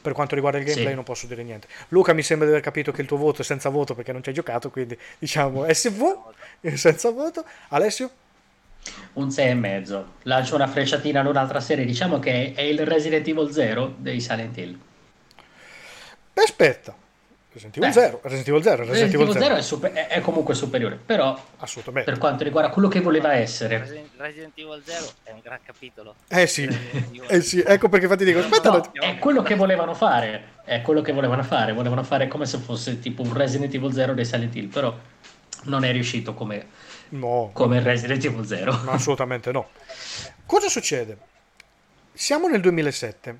[0.00, 0.94] per quanto riguarda il gameplay Sì.
[0.94, 3.44] non posso dire niente Luca mi sembra di aver capito che il tuo voto è
[3.44, 6.02] senza voto perché non ci hai giocato quindi diciamo SV
[6.74, 8.10] senza voto Alessio
[9.14, 10.14] Un 6 e mezzo.
[10.22, 11.84] Lancio una frecciatina ad un'altra serie.
[11.84, 14.78] Diciamo che è il Resident Evil 0 dei Silent Hill.
[16.32, 16.94] Beh, aspetta
[17.60, 18.00] Resident Evil Beh.
[18.00, 20.98] 0 Resident Evil 0 Resident Evil Evil 0 0 è, super- è- è comunque superiore.
[21.04, 23.78] Però, assolutamente per quanto riguarda quello che voleva essere,
[24.16, 26.14] Resident, Evil 0 è un gran capitolo.
[26.28, 26.68] eh sì
[27.28, 30.56] eh sì ecco perché infatti dico aspetta no, no, è quello che volevano fare.
[30.64, 31.72] È quello che volevano fare.
[31.72, 34.66] Volevano fare come se fosse tipo un Resident Evil 0 dei Silent Hill.
[34.68, 34.94] Però
[35.64, 36.66] non è riuscito come,
[37.10, 38.82] no come Resident Evil 0.
[38.82, 39.68] No, assolutamente no.
[40.46, 41.16] Cosa succede?
[42.12, 43.38] Siamo nel 2007.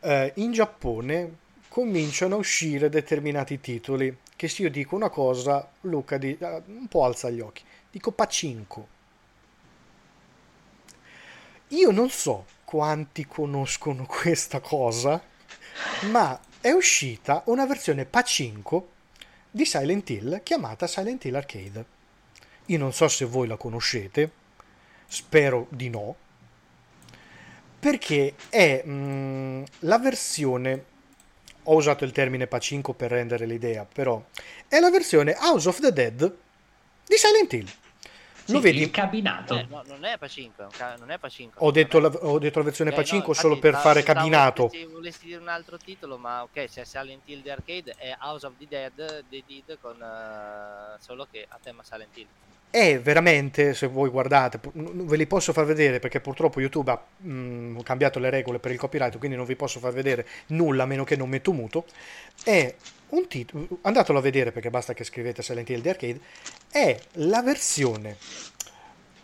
[0.00, 1.30] Eh, in Giappone
[1.70, 6.88] cominciano a uscire determinati titoli che se io dico una cosa, Luca di- eh, un
[6.88, 7.62] po' alza gli occhi.
[7.92, 8.88] Dico Pacinco.
[11.68, 15.22] Io non so quanti conoscono questa cosa,
[16.10, 18.88] ma è uscita una versione Pacinco
[19.48, 21.84] di Silent Hill chiamata Silent Hill Arcade.
[22.66, 24.30] Io non so se voi la conoscete,
[25.06, 26.16] spero di no,
[27.78, 30.84] perché è mm, la versione,
[31.64, 34.22] ho usato il termine Pacinco per rendere l'idea, però
[34.68, 36.36] è la versione House of the Dead
[37.06, 37.68] di Silent Hill.
[38.46, 38.80] Lo Sì, vedi?
[38.82, 39.54] Il cabinato.
[39.56, 40.68] Eh, no, non è Pacinco,
[40.98, 41.64] non è Pacinco.
[41.64, 44.18] Ho detto, la, ho detto la versione Ok, Pacinco no, solo per stavo- fare stavo-
[44.18, 44.68] cabinato.
[44.72, 48.46] Se volessi dire un altro titolo, ma ok, c'è Silent Hill di arcade è House
[48.46, 52.26] of the Dead, The Dead con eh, solo che a tema Silent Hill.
[52.72, 57.80] È veramente, se voi guardate, ve li posso far vedere perché purtroppo YouTube ha mm,
[57.80, 61.02] cambiato le regole per il copyright, quindi non vi posso far vedere nulla a meno
[61.02, 61.84] che non metto muto.
[62.44, 62.72] È
[63.08, 66.20] un titolo, andatelo a vedere perché basta che scrivete Silent Hill di Arcade,
[66.70, 68.16] è la versione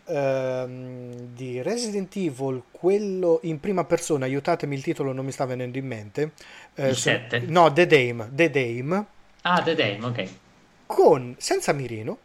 [0.06, 5.78] ehm, di Resident Evil, quello in prima persona, aiutatemi il titolo non mi sta venendo
[5.78, 6.32] in mente.
[6.74, 7.40] Eh, Il se- sette?
[7.47, 9.06] No, The Dame, The Dame
[9.44, 10.28] Ah, The Dame, ok.
[10.86, 12.18] con senza mirino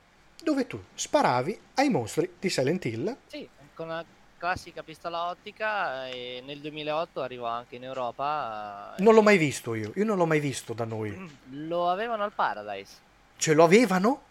[0.44, 4.04] dove tu sparavi ai mostri di Silent Hill Sì, con una
[4.38, 8.96] classica pistola ottica e nel 2008 arrivò anche in Europa.
[8.98, 11.16] eh, non l'ho mai visto io io non l'ho mai visto da noi
[11.52, 12.96] Lo avevano al Paradise.
[13.38, 14.24] ce lo avevano?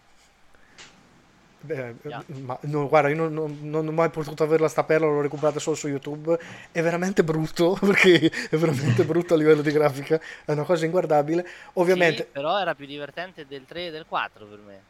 [1.63, 2.23] Beh, Yeah.
[2.41, 5.59] ma no, guarda io non, non- non ho mai potuto averla sta perla l'ho recuperata
[5.59, 6.37] solo su YouTube
[6.71, 11.47] è veramente brutto perché è veramente brutto a livello di grafica è una cosa inguardabile
[11.73, 14.81] ovviamente Sì, però era più divertente del 3 e del 4 per me.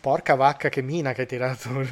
[0.00, 1.68] Porca vacca che mina che hai tirato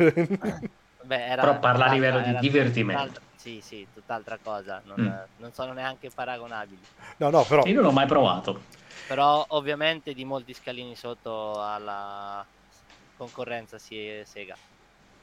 [1.09, 3.21] Beh, era Però parla a livello di divertimento.
[3.37, 4.83] Sì, sì, tutt'altra cosa.
[4.85, 5.41] Non, Mm.
[5.41, 6.81] non sono neanche paragonabili.
[7.19, 8.61] no no però Io non l'ho mai provato.
[9.07, 12.45] Però ovviamente di molti scalini sotto alla
[13.17, 14.57] concorrenza si è Sega.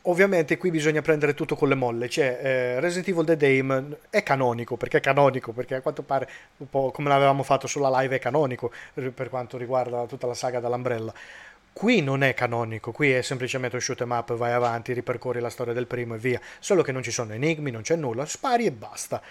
[0.08, 4.22] Ovviamente qui bisogna prendere tutto con le molle, cioè eh, Resident Evil The Dame è
[4.22, 8.16] canonico, perché è canonico, perché a quanto pare un po' come l'avevamo fatto sulla live
[8.16, 11.12] è canonico per quanto riguarda tutta la saga dell'Umbrella.
[11.78, 15.50] Qui non è canonico, qui è semplicemente un shoot 'em up, vai avanti, ripercorri la
[15.50, 16.40] storia del primo e via.
[16.58, 19.22] Solo che non ci sono enigmi, non c'è nulla, spari e basta.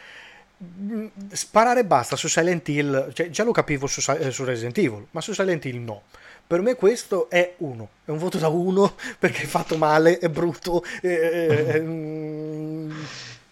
[0.63, 4.77] Mm, Sparare e basta su Silent Hill, cioè, già lo capivo su, eh, su Resident
[4.77, 6.03] Evil, ma su Silent Hill no.
[6.47, 10.29] Per me questo è uno, è un voto da uno perché è fatto male, è
[10.29, 12.91] brutto, è- è- mm,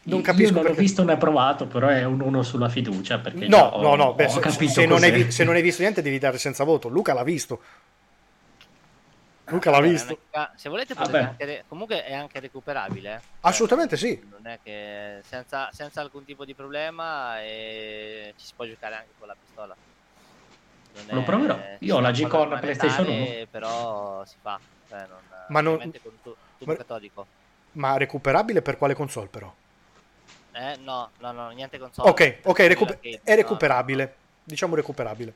[0.05, 0.81] non capisco Io non l'ho perché...
[0.83, 3.19] visto né provato, però è un uno sulla fiducia.
[3.21, 6.03] Perché No, ho- no, no, beh, se, se non hai, se non hai visto niente
[6.03, 6.89] devi dare senza voto.
[6.89, 7.61] Luca l'ha visto.
[9.47, 10.19] Luca l'ha Vabbè, visto.
[10.57, 11.07] Se volete Vabbè.
[11.11, 13.15] potete anche re- comunque è anche recuperabile.
[13.15, 13.21] eh.
[13.41, 14.25] Assolutamente sì.
[14.31, 19.11] Non è che senza, senza alcun tipo di problema e ci si può giocare anche
[19.19, 19.75] con la pistola.
[20.95, 21.59] Non Lo è- proverò.
[21.81, 24.61] Io ho la G-Con le PlayStation monetarie, Però si fa.
[24.89, 25.91] Cioè, non, Ma non- con
[26.23, 27.27] tu- tubo ma- catodico.
[27.73, 29.53] Ma recuperabile per quale console però?
[30.53, 32.11] Eh, no, no, no, niente console.
[32.11, 34.17] Ok, ok, recu- Arcade, è no, recuperabile.
[34.45, 35.33] Diciamo recuperabile.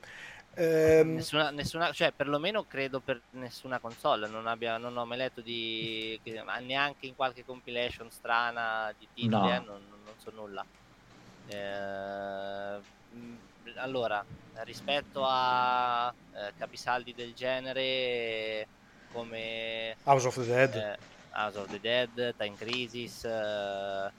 [0.58, 1.16] Ehm...
[1.16, 6.18] Nessuna, nessuna, cioè perlomeno credo per nessuna console, non, abbia, non ho mai letto di
[6.62, 9.54] neanche in qualche compilation strana di titoli, no.
[9.54, 10.64] eh, non, non, so nulla.
[11.48, 12.80] Eh,
[13.76, 14.24] allora,
[14.62, 18.66] rispetto a eh, capisaldi del genere
[19.12, 20.98] come House of the Dead, eh,
[21.32, 24.10] House of the Dead, Time Crisis, eh,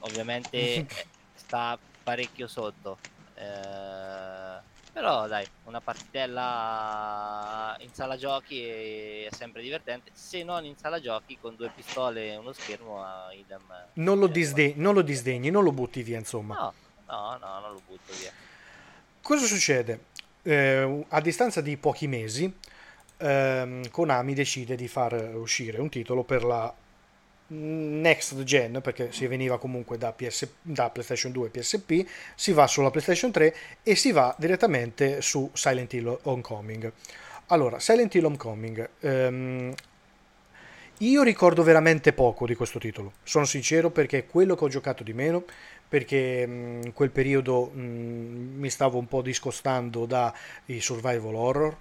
[0.00, 0.84] ovviamente
[1.34, 2.98] sta parecchio sotto.
[3.36, 11.00] Eh, però dai, una partitella in sala giochi è sempre divertente, se non in sala
[11.00, 13.62] giochi con due pistole e uno schermo a idem.
[13.94, 16.54] Non lo, disde- non lo disdegni, non lo butti via, insomma.
[16.54, 16.74] No,
[17.06, 18.32] no, no, non lo butto via.
[19.22, 20.06] Cosa succede?
[20.42, 22.52] Eh, a distanza di pochi mesi,
[23.18, 26.74] ehm, Konami decide di far uscire un titolo per la
[27.52, 32.66] next gen perché si veniva comunque da, PS, da PlayStation 2 e PSP si va
[32.66, 36.92] sulla PlayStation 3 e si va direttamente su Silent Hill Homecoming.
[37.46, 39.74] Allora Silent Hill Homecoming ehm,
[40.98, 43.12] io ricordo veramente poco di questo titolo.
[43.22, 45.44] Sono sincero perché è quello che ho giocato di meno
[45.88, 50.32] perché in quel periodo mh, mi stavo un po' discostando dai
[50.80, 51.76] survival horror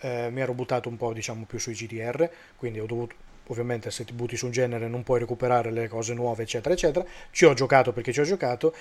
[0.00, 3.14] eh, mi ero buttato un po' diciamo più sui GDR quindi ho dovuto
[3.48, 7.04] ovviamente se ti butti su un genere non puoi recuperare le cose nuove, eccetera, eccetera.
[7.30, 8.74] Ci ho giocato perché ci ho giocato.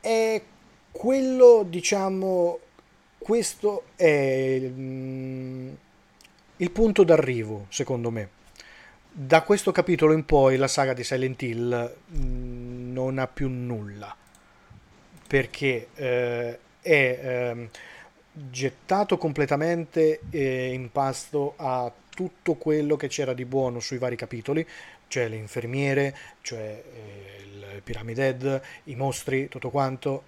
[0.00, 0.42] E
[0.90, 2.58] quello, diciamo,
[3.18, 5.68] questo è mm,
[6.56, 8.30] il punto d'arrivo, secondo me.
[9.10, 14.14] Da questo capitolo in poi la saga di Silent Hill mm, non ha più nulla,
[15.26, 17.68] perché eh, è eh,
[18.32, 24.66] gettato completamente eh, in pasto a tutto quello che c'era di buono sui vari capitoli,
[25.06, 30.24] cioè le infermiere, cioè eh, il Pyramid i mostri, tutto quanto,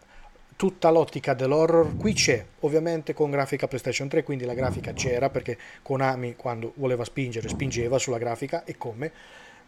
[0.54, 5.56] tutta l'ottica dell'horror qui c'è, ovviamente con grafica PlayStation 3, quindi la grafica c'era perché
[5.80, 9.10] Konami quando voleva spingere spingeva sulla grafica e come.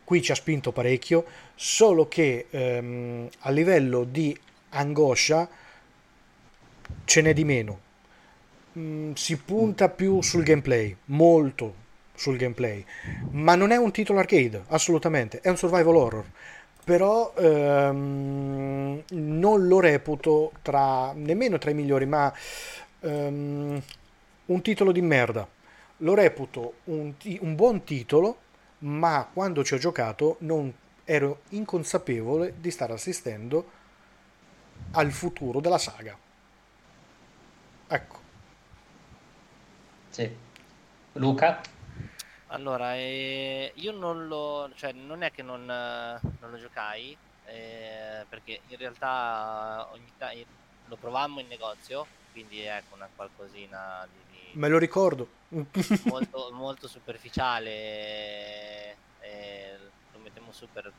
[0.04, 1.24] Qui ci ha spinto parecchio,
[1.54, 4.38] solo che ehm, a livello di
[4.70, 5.48] angoscia
[7.04, 7.80] ce n'è di meno.
[8.78, 11.88] Mm, si punta più sul gameplay, molto
[12.20, 12.84] sul gameplay,
[13.30, 16.24] ma non è un titolo arcade, assolutamente, è un survival horror.
[16.84, 22.30] Però ehm, non lo reputo tra nemmeno tra i migliori, ma
[23.00, 23.82] ehm,
[24.46, 25.48] un titolo di merda.
[25.98, 28.36] Lo reputo un, un buon titolo,
[28.80, 30.72] ma quando ci ho giocato non
[31.04, 33.70] ero inconsapevole di stare assistendo
[34.92, 36.16] al futuro della saga.
[37.88, 38.18] Ecco.
[40.10, 40.30] Sì.
[41.14, 41.78] Luca?
[42.52, 47.16] Allora, eh, io non lo, cioè non è che non, non lo giocai,
[47.46, 50.32] eh, perché in realtà ogni ta-
[50.88, 54.18] lo provammo in negozio, quindi ecco una qualcosina di,
[54.52, 55.28] di Me lo ricordo.
[56.06, 57.70] molto, molto superficiale,
[59.20, 59.78] eh,
[60.12, 60.92] lo mettiamo su per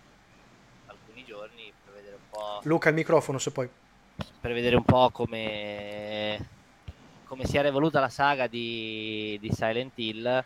[0.86, 2.62] alcuni giorni per vedere un po'...
[2.64, 3.70] Luca, il microfono se poi.
[4.40, 6.48] Per vedere un po' come,
[7.26, 10.46] come si era evoluta la saga di, di Silent Hill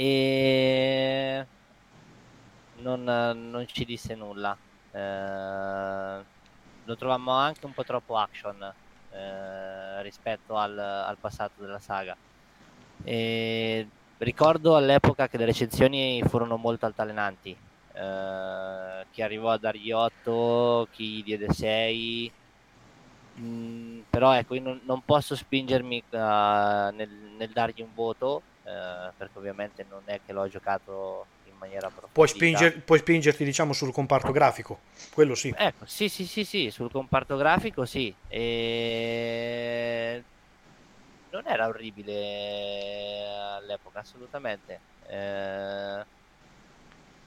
[0.00, 1.44] e
[2.76, 4.56] non, non ci disse nulla.
[4.92, 6.24] Eh,
[6.84, 8.72] lo trovammo anche un po' troppo action
[9.10, 12.16] eh, rispetto al, al, passato della saga.
[13.02, 13.88] E
[14.18, 17.56] ricordo all'epoca che le recensioni furono molto altalenanti.
[17.92, 22.32] Eh, chi arrivò a dargli 8, chi diede 6.
[23.40, 29.12] Mm, però ecco, io non, non posso spingermi uh, nel, nel dargli un voto eh,
[29.16, 32.12] perché ovviamente non è che l'ho giocato in maniera approfondita.
[32.12, 34.80] Puoi, spinger, puoi spingerti diciamo sul comparto grafico,
[35.14, 35.54] quello sì.
[35.56, 38.14] Ecco, sì, sì, sì, sì, sul comparto grafico sì.
[38.28, 40.22] E...
[41.30, 43.26] Non era orribile
[43.56, 44.80] all'epoca, assolutamente.
[45.06, 46.04] Eh...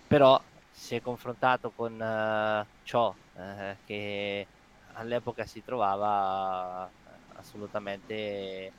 [0.07, 0.39] Però
[0.71, 4.45] se confrontato con uh, ciò uh, che
[4.93, 6.89] all'epoca si trovava
[7.35, 8.71] assolutamente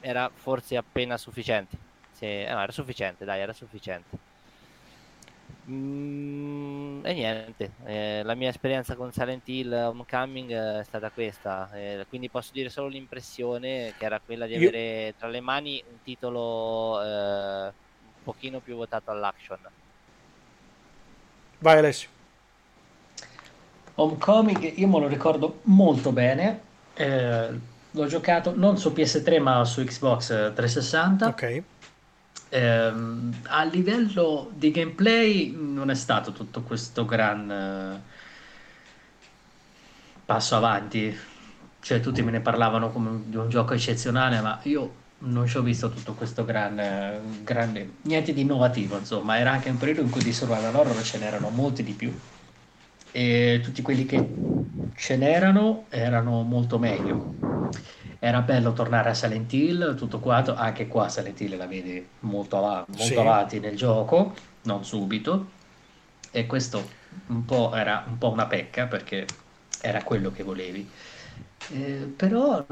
[0.00, 1.76] era forse appena sufficiente.
[2.12, 4.28] Se, eh, no, era sufficiente, dai, era sufficiente.
[5.68, 12.04] Mm, e niente, eh, la mia esperienza con Silent Hill Homecoming è stata questa, eh,
[12.08, 15.14] quindi posso dire solo l'impressione che era quella di avere Io...
[15.16, 19.58] tra le mani un titolo eh, un pochino più votato all'action.
[21.58, 22.08] Vai Alessio.
[23.94, 26.60] Homecoming io me lo ricordo molto bene,
[26.94, 27.50] eh,
[27.92, 31.26] l'ho giocato non su PS3 ma su Xbox 360.
[31.26, 31.62] Ok.
[32.52, 32.92] Eh,
[33.46, 38.00] a livello di gameplay non è stato tutto questo gran eh,
[40.24, 41.16] passo avanti.
[41.80, 45.62] cioè tutti me ne parlavano come di un gioco eccezionale, ma io non ci ho
[45.62, 50.22] visto tutto questo grande, grande, niente di innovativo, insomma, era anche un periodo in cui
[50.22, 52.12] di survival horror ce n'erano molti di più
[53.12, 54.38] e tutti quelli che
[54.94, 57.28] ce n'erano erano molto meglio.
[58.18, 62.64] Era bello tornare a Silent Hill, tutto quanto, anche qua Silent Hill la vedi molto,
[62.66, 63.14] av- molto sì.
[63.14, 65.52] avanti nel gioco, non subito,
[66.30, 69.26] e questo un po' era un po' una pecca perché
[69.80, 70.88] era quello che volevi.
[71.72, 72.66] Eh, però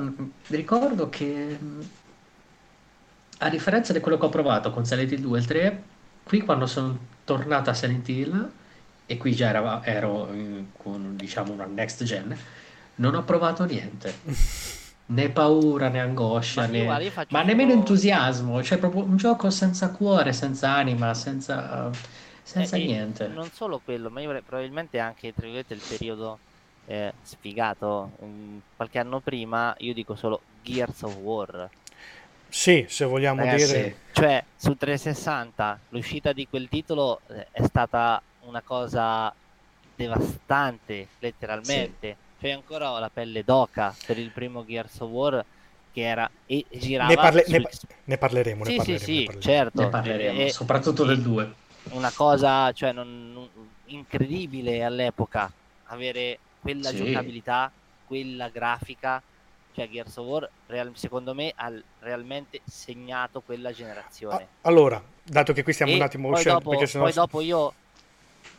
[0.48, 1.59] ricordo che
[3.40, 5.85] a differenza di quello che ho provato con Silent Hill 2 e il 3,
[6.23, 8.52] qui quando sono tornato a Silent Hill,
[9.10, 10.28] e qui già ero, ero
[10.76, 12.36] con diciamo una next gen,
[12.97, 14.14] non ho provato niente.
[15.10, 16.85] né paura né angoscia, ma, né...
[16.85, 18.62] Guarda, ma nemmeno entusiasmo.
[18.62, 21.90] Cioè, proprio un gioco senza cuore, senza anima, senza,
[22.43, 23.28] senza eh, niente.
[23.28, 26.39] Non solo quello, ma io probabilmente anche tra virgolette il periodo
[26.85, 28.10] eh, sfigato.
[28.18, 31.70] Um, qualche anno prima, io dico solo Gears of War.
[32.51, 33.97] Sì, se vogliamo Ragazzi, dire.
[34.12, 39.32] Cioè, su 360 l'uscita di quel titolo eh, è stata una cosa
[39.94, 42.08] devastante, letteralmente.
[42.08, 42.40] Sì.
[42.40, 45.44] Cioè, ancora ho la pelle d'oca per il primo Gears of War
[45.92, 47.08] che era e girava.
[47.08, 47.44] Ne, parle...
[47.44, 47.52] sul...
[47.52, 47.68] ne,
[48.04, 48.64] ne parleremo.
[48.64, 49.82] Sì, ne parleremo, sì, sì, ne certo.
[49.82, 50.50] Ne parleremo, e...
[50.50, 51.52] soprattutto del 2.
[51.90, 53.48] Una cosa, cioè, non...
[53.86, 55.50] incredibile all'epoca
[55.84, 56.96] avere quella sì.
[56.96, 57.70] giocabilità,
[58.06, 59.22] quella grafica
[59.78, 64.34] cioè Gears of War real, secondo me ha realmente segnato quella generazione.
[64.34, 67.04] Ah, allora, dato che qui stiamo e un attimo uscendo, dopo, sennò...
[67.04, 67.72] poi dopo io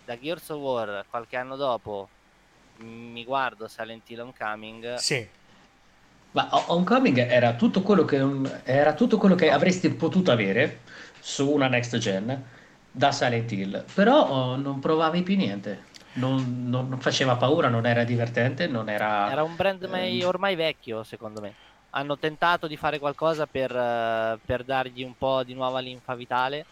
[0.10, 2.10] da Gears of War qualche anno dopo
[2.78, 4.96] mi guardo Silent Hill Homecoming.
[4.96, 5.28] Sì.
[6.32, 8.18] Ma Homecoming era tutto quello che,
[8.64, 10.80] era tutto quello che avresti potuto avere
[11.20, 12.44] su una next gen
[12.92, 18.04] da Silent Hill, però oh, non provavi più niente non, non, faceva paura, non era
[18.04, 19.30] divertente, non era...
[19.30, 20.26] Era un brand ehm...
[20.26, 21.54] ormai vecchio, secondo me.
[21.92, 26.66] Hanno tentato di fare qualcosa per, uh, per dargli un po' di nuova linfa vitale,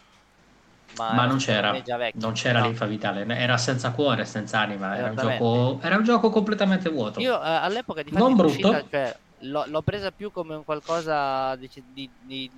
[0.95, 1.79] ma, ma non c'era,
[2.13, 2.65] non c'era no.
[2.65, 7.19] linfa vitale, era senza cuore, senza anima, era un, gioco, era un gioco completamente vuoto.
[7.19, 8.69] Io uh, all'epoca di non brutto.
[8.69, 12.51] Uscita, cioè, l'ho, l'ho, presa più come un qualcosa di, di, di,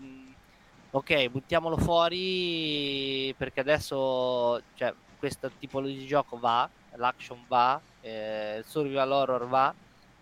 [0.91, 8.65] ok, buttiamolo fuori perché adesso cioè, questa tipologia di gioco va, l'action va, eh, il
[8.65, 9.73] survival horror va,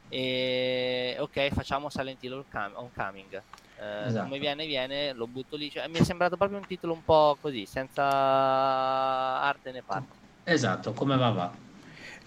[0.09, 2.43] e ok, facciamo Silent Hill
[2.73, 3.41] Oncoming.
[3.79, 4.23] Eh, esatto.
[4.23, 5.69] Come viene, viene, lo butto lì.
[5.69, 10.15] Cioè, mi è sembrato proprio un titolo un po' così, senza arte né parte.
[10.43, 11.51] Esatto, come va va.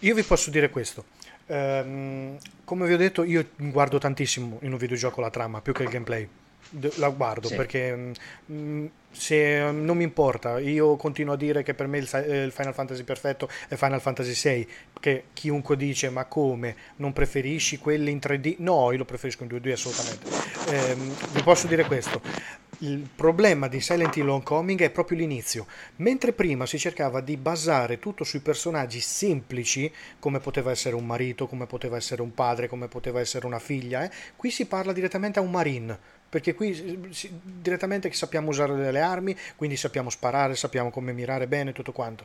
[0.00, 1.04] Io vi posso dire questo.
[1.46, 5.82] Um, come vi ho detto, io guardo tantissimo in un videogioco la trama più che
[5.82, 6.28] il gameplay
[6.96, 7.56] la guardo sì.
[7.56, 8.12] perché mh,
[8.52, 12.52] mm, se non mi importa, io continuo a dire che per me il, eh, il,
[12.52, 14.68] Final Fantasy perfetto è Final Fantasy VI,
[15.00, 18.56] che chiunque dice ma come, non preferisci quelli in 3D?
[18.58, 20.28] No, io lo preferisco in 2D assolutamente.
[20.70, 20.94] Eh,
[21.32, 22.20] vi posso dire questo,
[22.78, 25.66] il problema di Silent Hill Homecoming è proprio l'inizio.
[25.96, 31.48] Mentre prima si cercava di basare tutto sui personaggi semplici, come poteva essere un marito,
[31.48, 35.40] come poteva essere un padre, come poteva essere una figlia, eh, qui si parla direttamente
[35.40, 37.10] a un marine perché qui
[37.42, 42.24] direttamente sappiamo usare delle armi, quindi sappiamo sparare, sappiamo come mirare bene, tutto quanto.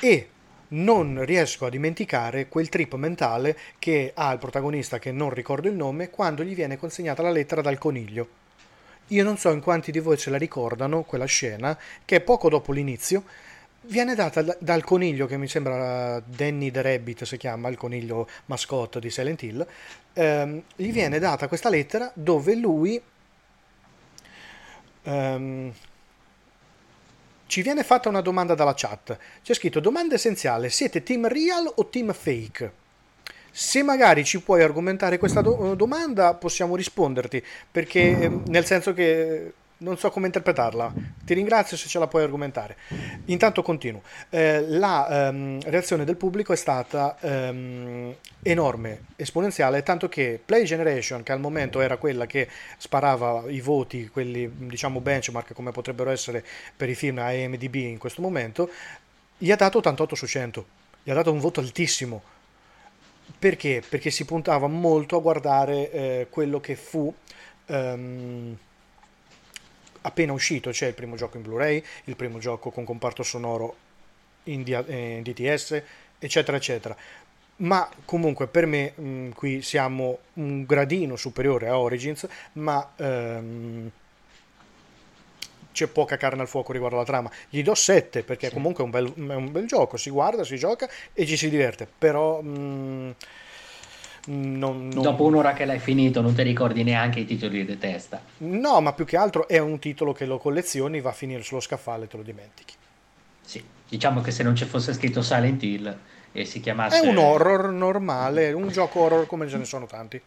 [0.00, 0.28] E
[0.70, 5.74] non riesco a dimenticare quel trip mentale che ha il protagonista, che non ricordo il
[5.74, 8.28] nome, quando gli viene consegnata la lettera dal coniglio.
[9.08, 12.72] Io non so in quanti di voi ce la ricordano, quella scena, che poco dopo
[12.72, 13.24] l'inizio
[13.82, 19.00] viene data dal coniglio che mi sembra Danny the Rabbit si chiama il coniglio mascotte
[19.00, 19.66] di Silent Hill
[20.12, 23.00] ehm, gli viene data questa lettera dove lui
[25.04, 25.72] Um,
[27.46, 29.18] ci viene fatta una domanda dalla chat.
[29.42, 32.72] C'è scritto domanda essenziale, siete team real o team fake?
[33.50, 39.52] Se magari ci puoi argomentare questa do- domanda possiamo risponderti, perché ehm, nel senso che
[39.80, 40.92] non so come interpretarla.
[41.24, 42.76] Ti ringrazio se ce la puoi argomentare.
[43.26, 44.02] Intanto continuo.
[44.28, 51.22] Eh, la ehm, reazione del pubblico è stata ehm, enorme, esponenziale, tanto che Play Generation,
[51.22, 56.44] che al momento era quella che sparava i voti, quelli diciamo benchmark come potrebbero essere
[56.76, 58.70] per i film AMDB in questo momento,
[59.38, 60.66] gli ha dato 88 su 100.
[61.02, 62.22] Gli ha dato un voto altissimo.
[63.38, 63.82] Perché?
[63.88, 67.12] Perché si puntava molto a guardare eh, quello che fu...
[67.66, 68.58] Um,
[70.02, 73.76] appena uscito, c'è il primo gioco in Blu-ray, il primo gioco con comparto sonoro
[74.44, 75.82] in, D- eh, in DTS,
[76.18, 76.96] eccetera, eccetera.
[77.56, 83.90] Ma comunque per me mh, mm, qui siamo un gradino superiore a Origins, ma ehm,
[85.72, 87.30] c'è poca carne al fuoco riguardo alla trama.
[87.48, 88.54] Gli do 7 perché sì.
[88.54, 91.50] comunque è un, bel, è un, bel, gioco, si guarda, si gioca e ci si
[91.50, 93.10] diverte, però mh, mm,
[94.26, 95.02] Non, non...
[95.02, 98.20] Dopo un'ora che l'hai finito non ti ricordi neanche i titoli di testa.
[98.38, 101.60] No, ma più che altro è un titolo che lo collezioni, va a finire sullo
[101.60, 102.74] scaffale e te lo dimentichi.
[103.40, 105.98] Sì, diciamo che se non ci fosse scritto Silent Hill
[106.32, 107.00] e si chiamasse...
[107.00, 110.20] È un horror normale, un gioco horror come ce ne sono tanti.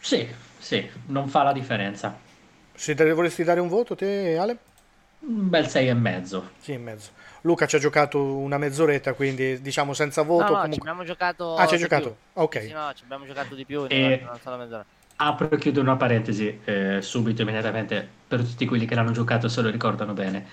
[0.00, 0.28] Sì,
[0.58, 2.18] sì, non fa la differenza.
[2.74, 4.58] Se te vorresti dare un voto te, Ale?
[5.20, 6.50] Un bel 6 e mezzo.
[6.60, 7.10] Sì, e mezzo.
[7.42, 10.44] Luca ci ha giocato una mezz'oretta, quindi diciamo senza voto.
[10.44, 10.74] No, no, comunque...
[10.74, 11.54] ci abbiamo giocato.
[11.56, 12.02] Ah, ci hai giocato?
[12.32, 12.42] più.
[12.42, 12.62] Ok.
[12.62, 13.86] Sì, no, ci abbiamo giocato di più.
[13.88, 14.84] E- non solo mezz'ora.
[15.20, 19.60] Apro e chiudo una parentesi eh, subito, immediatamente, per tutti quelli che l'hanno giocato se
[19.62, 20.46] lo ricordano bene.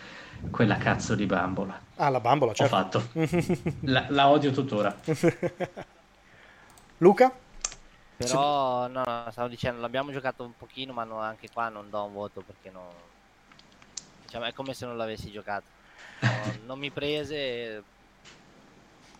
[0.50, 1.80] Quella cazzo di bambola.
[1.96, 2.76] Ah, la bambola, Ho certo.
[2.76, 3.10] fatto.
[3.82, 4.96] La, la odio tuttora.
[6.98, 7.32] Luca?
[8.18, 12.04] Però, no, no, stavo dicendo, l'abbiamo giocato un pochino, ma no, anche qua non do
[12.04, 12.84] un voto perché non.
[14.24, 15.75] Diciamo, è come se non l'avessi giocato.
[16.26, 17.84] No, non mi prese.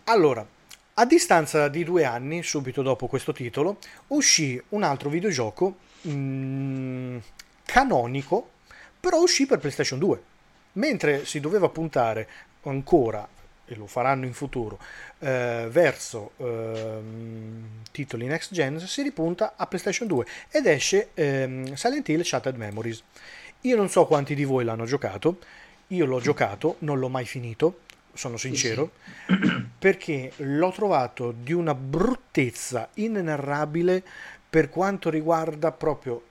[0.04, 0.46] Allora,
[0.94, 3.78] a distanza di due anni, subito dopo questo titolo,
[4.08, 5.76] uscì un altro videogioco
[6.08, 7.18] mm,
[7.64, 8.50] canonico,
[8.98, 10.22] però uscì per PlayStation 2.
[10.72, 12.28] Mentre si doveva puntare
[12.62, 13.26] ancora,
[13.66, 14.78] e lo faranno in futuro,
[15.18, 22.08] eh, verso ehm, titoli next gen, si ripunta a PlayStation 2 ed esce ehm, Silent
[22.08, 23.02] Hill Shattered Memories.
[23.62, 25.38] Io non so quanti di voi l'hanno giocato,
[25.88, 27.80] io l'ho giocato, non l'ho mai finito,
[28.12, 28.92] sono sincero,
[29.78, 34.02] perché l'ho trovato di una bruttezza inenarrabile
[34.48, 36.22] per quanto riguarda proprio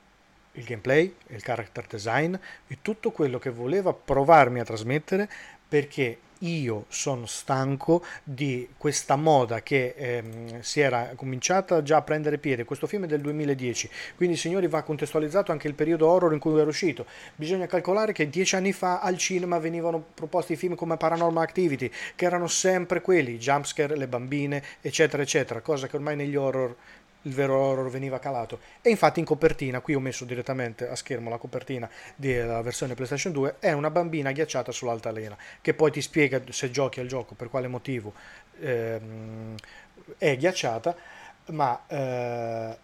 [0.54, 2.34] il gameplay, il character design
[2.68, 5.30] e tutto quello che voleva provarmi a trasmettere
[5.68, 12.38] perché io sono stanco di questa moda che ehm, si era cominciata già a prendere
[12.38, 12.66] piede.
[12.66, 16.60] Questo film è del 2010, quindi signori va contestualizzato anche il periodo horror in cui
[16.60, 17.06] era uscito.
[17.36, 22.26] Bisogna calcolare che dieci anni fa al cinema venivano proposti film come Paranormal Activity, che
[22.26, 26.76] erano sempre quelli, jumpscare, le bambine, eccetera, eccetera, cosa che ormai negli horror
[27.26, 28.60] il vero horror veniva calato.
[28.82, 33.34] E infatti in copertina, qui ho messo direttamente a schermo la copertina della versione PlayStation
[33.34, 37.50] 2, è una bambina ghiacciata sull'altalena, che poi ti spiega se giochi al gioco per
[37.50, 38.14] quale motivo
[38.60, 39.56] ehm,
[40.18, 40.96] è ghiacciata,
[41.48, 42.78] ma eh,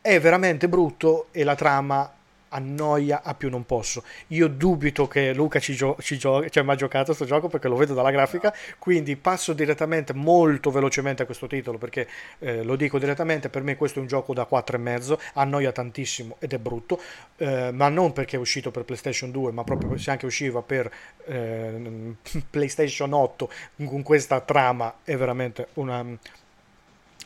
[0.00, 2.12] è veramente brutto e la trama
[2.48, 4.02] annoia a più non posso.
[4.28, 7.76] Io dubito che Luca ci, gio- ci giochi, cioè mi giocato questo gioco perché lo
[7.76, 12.08] vedo dalla grafica, quindi passo direttamente molto velocemente a questo titolo perché
[12.38, 16.52] eh, lo dico direttamente, per me questo è un gioco da 4,5, annoia tantissimo ed
[16.52, 17.00] è brutto,
[17.36, 20.90] eh, ma non perché è uscito per PlayStation 2, ma proprio se anche usciva per
[21.24, 22.14] eh,
[22.50, 23.50] PlayStation 8
[23.84, 26.04] con questa trama è veramente una,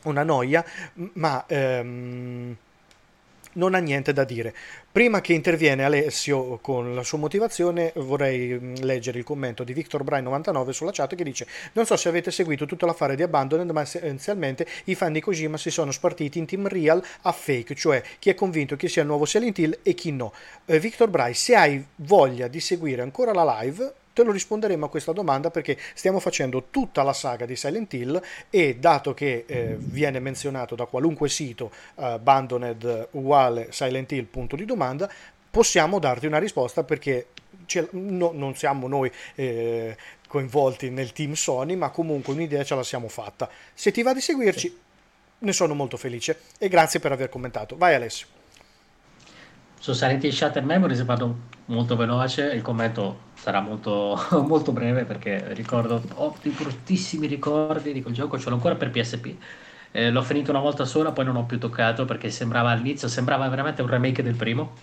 [0.03, 0.65] una noia,
[1.15, 1.45] ma...
[1.47, 2.57] Ehm,
[3.55, 4.55] non ha niente da dire.
[4.93, 10.03] Prima che interviene Alessio con la sua motivazione, vorrei mm, leggere il commento di Victor
[10.03, 13.71] Bray 99 sulla chat che dice: Non so se avete seguito tutto l'affare di Abandoned,
[13.71, 18.03] ma essenzialmente i fan di Kojima si sono spartiti in team real a fake, cioè
[18.19, 20.33] chi è convinto che sia il nuovo Silent Hill e chi no.
[20.67, 24.89] Eh, Victor Bray, se hai voglia di seguire ancora la live, te lo risponderemo a
[24.89, 29.77] questa domanda perché stiamo facendo tutta la saga di Silent Hill e dato che eh,
[29.79, 35.11] viene menzionato da qualunque sito eh, abandoned uguale Silent Hill punto di domanda
[35.51, 37.29] possiamo darti una risposta perché
[37.67, 39.97] ce, no, non siamo noi eh,
[40.29, 43.49] coinvolti nel team Sony ma comunque un'idea ce la siamo fatta.
[43.75, 44.79] Se ti va di seguirci
[45.39, 47.77] ne sono molto felice e grazie per aver commentato.
[47.77, 48.40] Vai Alessio
[49.81, 54.15] su Silent Hill Shattered Memories vado molto veloce, il commento sarà molto,
[54.47, 58.91] molto breve perché ricordo, ho dei bruttissimi ricordi di quel gioco, ce l'ho ancora per
[58.91, 59.35] PSP.
[59.93, 63.49] Eh, l'ho finito una volta sola, poi non ho più toccato perché sembrava all'inizio, sembrava
[63.49, 64.77] veramente un remake del primo,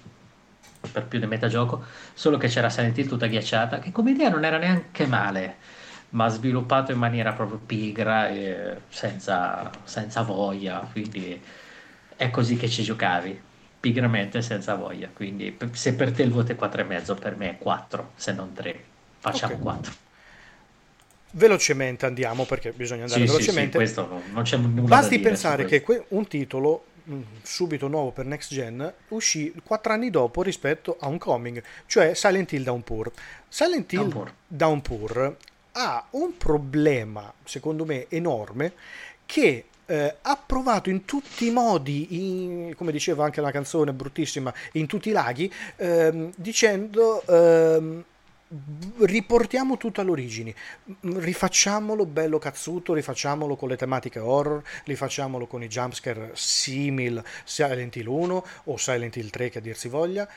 [0.92, 1.84] per più di metà gioco,
[2.16, 5.58] solo che c'era Silent Hill tutta ghiacciata, che come idea non era neanche male,
[6.10, 11.40] ma sviluppato in maniera proprio pigra e senza, senza voglia, quindi
[12.16, 13.46] è così che ci giocavi
[13.80, 15.10] pigramente senza voglia.
[15.14, 18.84] Quindi se per te il voto è 4,5, per me è 4, se non 3.
[19.20, 19.62] Facciamo Ok.
[19.62, 19.94] 4.
[21.32, 23.78] Velocemente andiamo perché bisogna andare Sì, sì, sì, velocemente.
[23.78, 28.26] questo non, non c'è nulla Basti pensare che que- un titolo mh, subito nuovo per
[28.26, 33.12] Next Gen uscì quattro anni dopo rispetto a un coming, cioè Silent Hill Downpour.
[33.48, 34.34] Silent Hill Downpour.
[34.48, 35.38] Downpour
[35.74, 38.74] ha un problema, secondo me, enorme
[39.26, 44.54] che eh, ha provato in tutti i modi, in- come diceva anche la canzone bruttissima,
[44.74, 48.04] in tutti i laghi, ehm, dicendo ehm,
[49.00, 50.54] riportiamo tutto all'origine,
[51.02, 58.08] rifacciamolo bello cazzuto, rifacciamolo con le tematiche horror, rifacciamolo con i jumpscare simil Silent Hill
[58.08, 60.28] 1 o Silent Hill 3 che dir si voglia,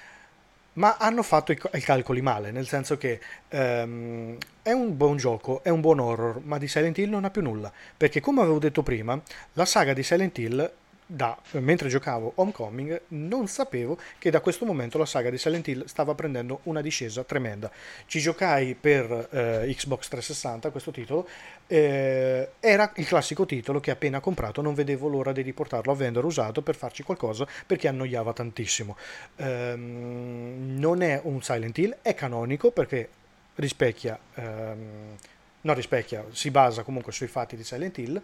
[0.74, 5.16] ma hanno fatto i, co- i calcoli male, nel senso che ehm, è un buon
[5.16, 8.40] gioco, è un buon horror, ma di Silent Hill non ha più nulla, perché come
[8.40, 9.20] avevo detto prima,
[9.54, 10.72] la saga di Silent Hill
[11.12, 15.84] da, mentre giocavo Homecoming, non sapevo che da questo momento la saga di Silent Hill
[15.86, 17.68] stava prendendo una discesa tremenda.
[18.06, 21.26] Ci giocai per eh, Xbox 360 questo titolo,
[21.66, 26.26] eh, era il classico titolo che appena comprato non vedevo l'ora di riportarlo a vendere
[26.26, 28.96] usato per farci qualcosa perché annoiava tantissimo.
[29.36, 33.08] Ehm, non è un Silent Hill, è canonico perché
[33.56, 35.16] rispecchia, ehm,
[35.62, 38.22] non rispecchia, si basa comunque sui fatti di Silent Hill,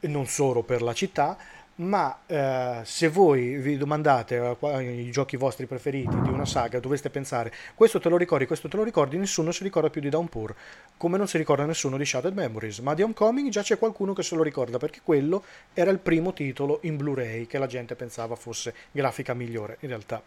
[0.00, 1.36] non solo per la città,
[1.78, 7.10] ma eh, se voi vi domandate eh, i giochi vostri preferiti di una saga, dovreste
[7.10, 10.54] pensare questo te lo ricordi, questo te lo ricordi, nessuno si ricorda più di Downpour,
[10.96, 14.22] come non si ricorda nessuno di Shattered Memories, ma di Homecoming già c'è qualcuno che
[14.22, 18.34] se lo ricorda perché quello era il primo titolo in Blu-ray che la gente pensava
[18.34, 20.22] fosse grafica migliore, in realtà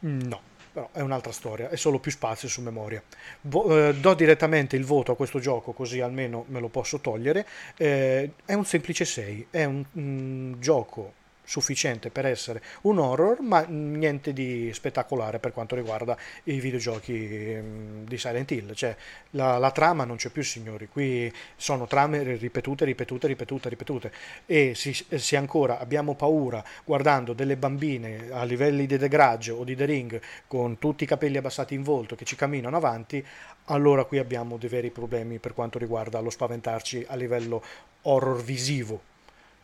[0.00, 3.02] no però è un'altra storia, è solo più spazio su memoria.
[3.40, 7.46] Bo- eh, do direttamente il voto a questo gioco così almeno me lo posso togliere.
[7.76, 11.18] Eh, è un semplice 6, è un, un gioco
[11.50, 18.04] sufficiente per essere un horror, ma niente di spettacolare per quanto riguarda i videogiochi mm,
[18.04, 18.72] di Silent Hill.
[18.72, 18.94] Cioè,
[19.30, 20.86] la, la, trama non c'è più, signori.
[20.86, 24.12] Qui sono trame ripetute, ripetute, ripetute, ripetute.
[24.46, 29.74] E se ancora abbiamo paura guardando delle bambine a livelli di The Grudge o di
[29.74, 33.26] The Ring con tutti i capelli abbassati in volto che ci camminano avanti,
[33.64, 37.60] allora qui abbiamo dei veri problemi per quanto riguarda lo spaventarci a livello
[38.02, 39.08] horror visivo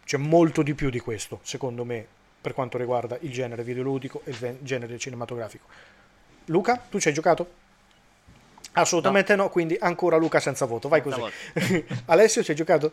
[0.06, 2.06] c'è molto di più di questo, secondo me,
[2.40, 5.66] per quanto riguarda il genere videoludico e il genere cinematografico.
[6.46, 7.64] Luca, tu ci hai giocato?
[8.74, 10.88] Assolutamente no, no quindi ancora Luca senza voto.
[10.88, 11.84] Vai senza così.
[12.06, 12.92] Alessio, ci hai giocato?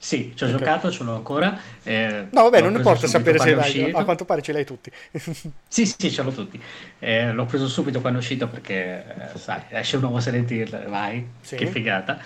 [0.00, 0.58] Sì, ci ho okay.
[0.58, 1.58] giocato, ce l'ho ancora.
[1.82, 4.92] Eh, no, vabbè, non importa sapere se l'hai, a quanto pare ce l'hai tutti.
[5.66, 6.62] sì, sì, ce l'ho tutti.
[7.00, 10.88] Eh, l'ho preso subito quando è uscito perché, eh, sai, esce un nuovo Silent Hill,
[10.88, 11.56] vai, sì.
[11.56, 12.20] che figata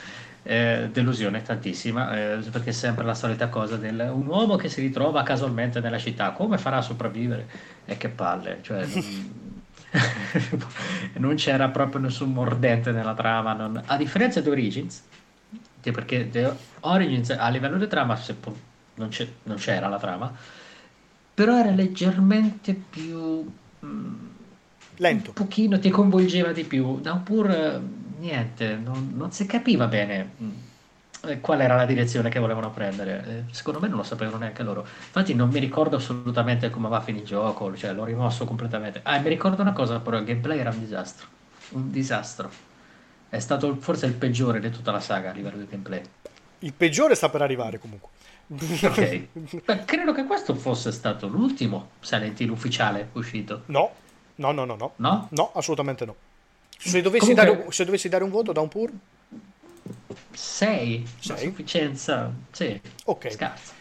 [0.44, 4.80] eh, delusione tantissima, eh, perché è sempre la solita cosa del un uomo che si
[4.80, 7.48] ritrova casualmente nella città, come farà a sopravvivere?
[7.84, 8.84] E che palle, cioè,
[10.50, 10.66] non,
[11.14, 15.02] non, c'era proprio nessun mordente nella trama, non, a differenza di Origins,
[15.80, 18.18] perché The Origins a livello di trama
[18.94, 19.10] non,
[19.44, 20.32] non, c'era la trama,
[21.34, 23.48] però era leggermente più...
[23.84, 24.30] Mm,
[24.96, 25.30] Lento.
[25.30, 27.80] Un pochino ti coinvolgeva di più, Downpour
[28.22, 30.30] niente, non, non si capiva bene
[31.24, 33.46] eh, qual era la direzione che volevano prendere.
[33.48, 34.80] Eh, secondo me non lo sapevano neanche loro.
[34.80, 39.00] Infatti non mi ricordo assolutamente come va a finire il gioco, cioè l'ho rimosso completamente.
[39.02, 41.26] Ah, mi ricordo una cosa, però il gameplay era un disastro.
[41.70, 42.50] Un disastro.
[43.28, 46.02] È stato forse il peggiore di tutta la saga a livello di gameplay.
[46.60, 48.10] Il peggiore sta per arrivare comunque.
[48.48, 49.26] Ok.
[49.64, 53.62] Beh, credo che questo fosse stato l'ultimo Silent Hill ufficiale uscito.
[53.66, 53.90] No,
[54.36, 54.92] no, no, no, no.
[54.96, 55.28] No?
[55.30, 56.14] No, assolutamente no.
[56.84, 57.56] Se dovessi, Comunque...
[57.56, 58.90] dare, se dovessi dare un voto da un pur?
[60.32, 63.30] 6, sufficienza, sì, ok.
[63.30, 63.80] Scarso.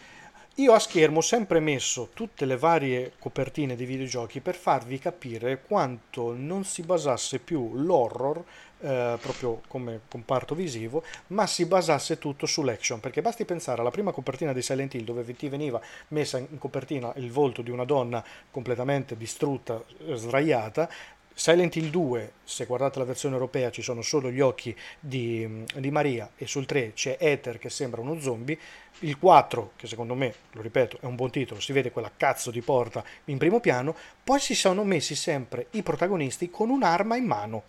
[0.56, 5.62] Io a schermo ho sempre messo tutte le varie copertine di videogiochi per farvi capire
[5.62, 8.44] quanto non si basasse più l'horror
[8.82, 14.12] eh, proprio come comparto visivo, ma si basasse tutto sull'action, perché basti pensare alla prima
[14.12, 18.22] copertina di Silent Hill dove ti veniva messa in copertina il volto di una donna
[18.50, 20.88] completamente distrutta, eh, sdraiata,
[21.34, 25.90] Silent Hill 2, se guardate la versione europea ci sono solo gli occhi di, di,
[25.90, 28.58] Maria e sul 3 c'è Ether che sembra uno zombie,
[29.00, 32.50] il 4 che secondo me, lo ripeto, è un buon titolo, si vede quella cazzo
[32.50, 37.24] di porta in primo piano, poi si sono messi sempre i protagonisti con un'arma in
[37.24, 37.62] mano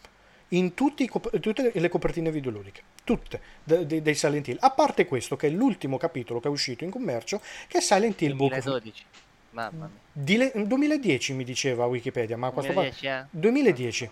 [0.49, 1.09] in tutti,
[1.39, 6.39] tutte le copertine videoludiche, tutte dei Silent Hill, a parte questo che è l'ultimo capitolo
[6.39, 8.81] che è uscito in commercio che è Silent Hill 2012.
[8.81, 9.22] Book
[9.53, 9.89] Mamma mia.
[10.11, 13.19] Dile- 2010 mi diceva Wikipedia, ma questo 2010, qua...
[13.21, 13.25] eh?
[13.29, 14.09] 2010.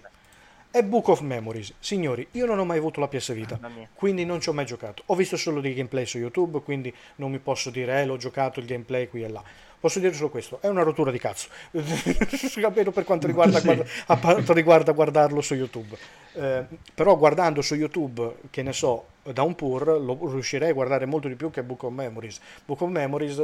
[0.71, 1.73] È Book of Memories.
[1.79, 3.59] Signori, io non ho mai avuto la PS Vita,
[3.93, 5.03] quindi non ci ho mai giocato.
[5.07, 8.61] Ho visto solo dei gameplay su YouTube, quindi non mi posso dire, eh, l'ho giocato
[8.61, 9.43] il gameplay qui e là.
[9.81, 11.49] Posso dire solo questo, è una rottura di cazzo,
[12.63, 13.65] almeno per quanto riguarda, sì.
[13.65, 15.97] guarda, a quanto riguarda guardarlo su YouTube.
[16.33, 21.05] Eh, però guardando su YouTube, che ne so, da un pur, lo riuscirei a guardare
[21.07, 22.39] molto di più che Book of Memories.
[22.63, 23.43] Book of Memories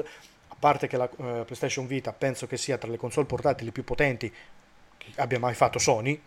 [0.59, 4.31] parte che la uh, PlayStation Vita penso che sia tra le console portatili più potenti
[4.97, 6.19] che abbia mai fatto Sony,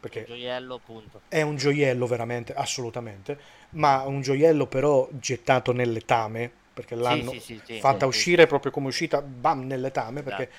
[0.00, 0.80] perché gioiello,
[1.28, 3.38] è un gioiello veramente, assolutamente,
[3.70, 8.70] ma un gioiello però gettato nel letame, perché l'hanno sì, sì, sì, fatta uscire proprio
[8.70, 10.52] come uscita, bam, nel letame, perché yeah.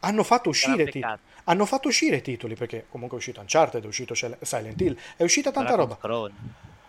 [0.00, 1.04] hanno fatto uscire ti-
[1.46, 5.22] hanno fatto uscire i titoli, perché comunque è uscito Uncharted, è uscito Silent Hill, è
[5.22, 6.00] uscita tanta Dragon's roba.
[6.00, 6.32] Crown.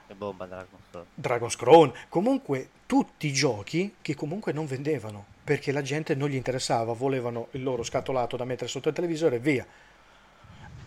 [0.08, 1.06] Che bomba Dragon's Crown.
[1.14, 6.94] Dragon's Crown, comunque tutti giochi che comunque non vendevano perché la gente non gli interessava,
[6.94, 9.68] volevano il loro scatolato da mettere sotto il televisore e via.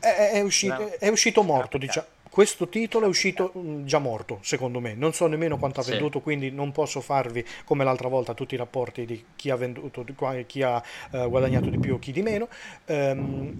[0.00, 0.98] È, è, uscito, no.
[0.98, 2.06] è uscito, morto, diciamo.
[2.30, 4.94] questo titolo è uscito mh, già morto, secondo me.
[4.94, 5.84] Non so nemmeno quanto ha Sì.
[5.84, 10.04] venduto, quindi non posso farvi come l'altra volta tutti i rapporti di chi ha venduto,
[10.04, 12.48] di qua- chi ha eh, guadagnato di più o chi di meno.
[12.86, 13.56] Ehm,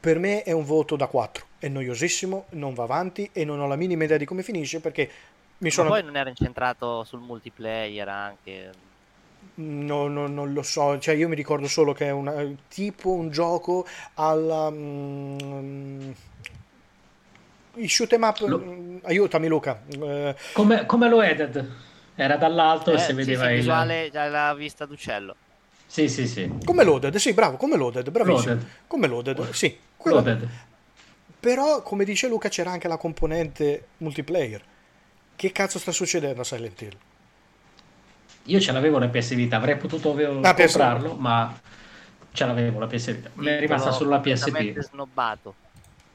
[0.00, 1.46] per me è un voto da 4.
[1.58, 5.10] È noiosissimo, non va avanti e non ho la minima idea di come finisce perché
[5.58, 8.72] mi Ma sono poi non era incentrato sul multiplayer anche.
[9.54, 12.34] No, no, non lo so, cioè io mi ricordo solo che è una,
[12.68, 14.70] tipo un gioco alla...
[14.70, 16.10] mm,
[17.76, 21.70] i shoot 'em up, Lo- mm, aiutami Luca, eh, Come, come lo Eded?
[22.14, 23.56] Era dall'alto e Eh, si sì, vedeva sì, il...
[23.56, 25.36] visuale, già la vista d'uccello.
[25.86, 26.50] Sì, sì, sì.
[26.64, 28.68] come Loaded, sì bravo, come Loaded, bravissimo, Loaded.
[28.86, 30.48] come Loaded, sì, quello- Loaded.
[31.38, 34.62] però come dice Luca c'era anche la componente multiplayer,
[35.36, 36.96] che cazzo sta succedendo a Silent Hill?
[38.46, 41.52] Io ce l'avevo la PS Vita, avrei potuto avevo- Ah, PS comprarlo, ma
[42.32, 43.30] ce l'avevo la PS Vita.
[43.34, 45.54] Mi è rimasta solo la PSP, snobbato.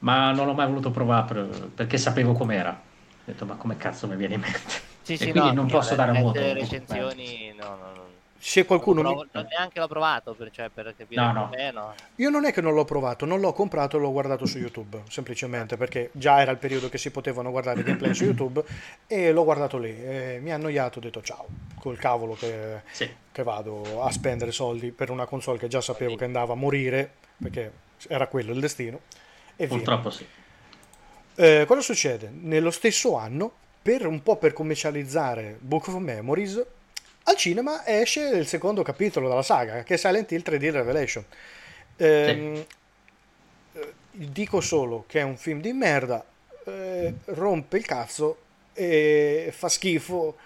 [0.00, 2.70] ma non l'ho mai voluto provare per- perché sapevo com'era.
[2.70, 4.58] Ho detto, ma come cazzo mi viene in mente?
[5.02, 6.40] Sì, E sì, quindi no, non posso dare un le voto.
[6.54, 8.01] recensioni, no, no, no.
[8.44, 9.02] Se qualcuno...
[9.02, 11.48] Non mi- provo- non neanche l'ho provato per, cioè, per capire No, no.
[11.48, 11.94] com'è, no.
[12.16, 15.76] Io non è che non l'ho provato, non l'ho comprato, l'ho guardato su YouTube, semplicemente
[15.76, 18.64] perché già era il periodo che si potevano guardare i gameplay su YouTube
[19.06, 19.90] e l'ho guardato lì.
[19.90, 21.46] E mi ha annoiato, ho detto ciao,
[21.78, 23.08] col cavolo che, Sì.
[23.30, 27.12] che vado a spendere soldi per una console che già sapevo che andava a morire,
[27.40, 27.70] perché
[28.08, 29.02] era quello il destino.
[29.54, 29.76] E via.
[29.76, 30.26] Purtroppo sì.
[31.36, 32.28] Eh, cosa succede?
[32.32, 36.64] Nello stesso anno, per un po' per commercializzare Book of Memories,
[37.24, 41.24] al cinema esce il secondo capitolo della saga, che è Silent Hill 3D Revelation.
[41.96, 42.64] Ehm,
[43.74, 46.24] eh, dico solo che è un film di merda,
[46.64, 48.38] eh, rompe il cazzo
[48.72, 50.36] e fa schifo.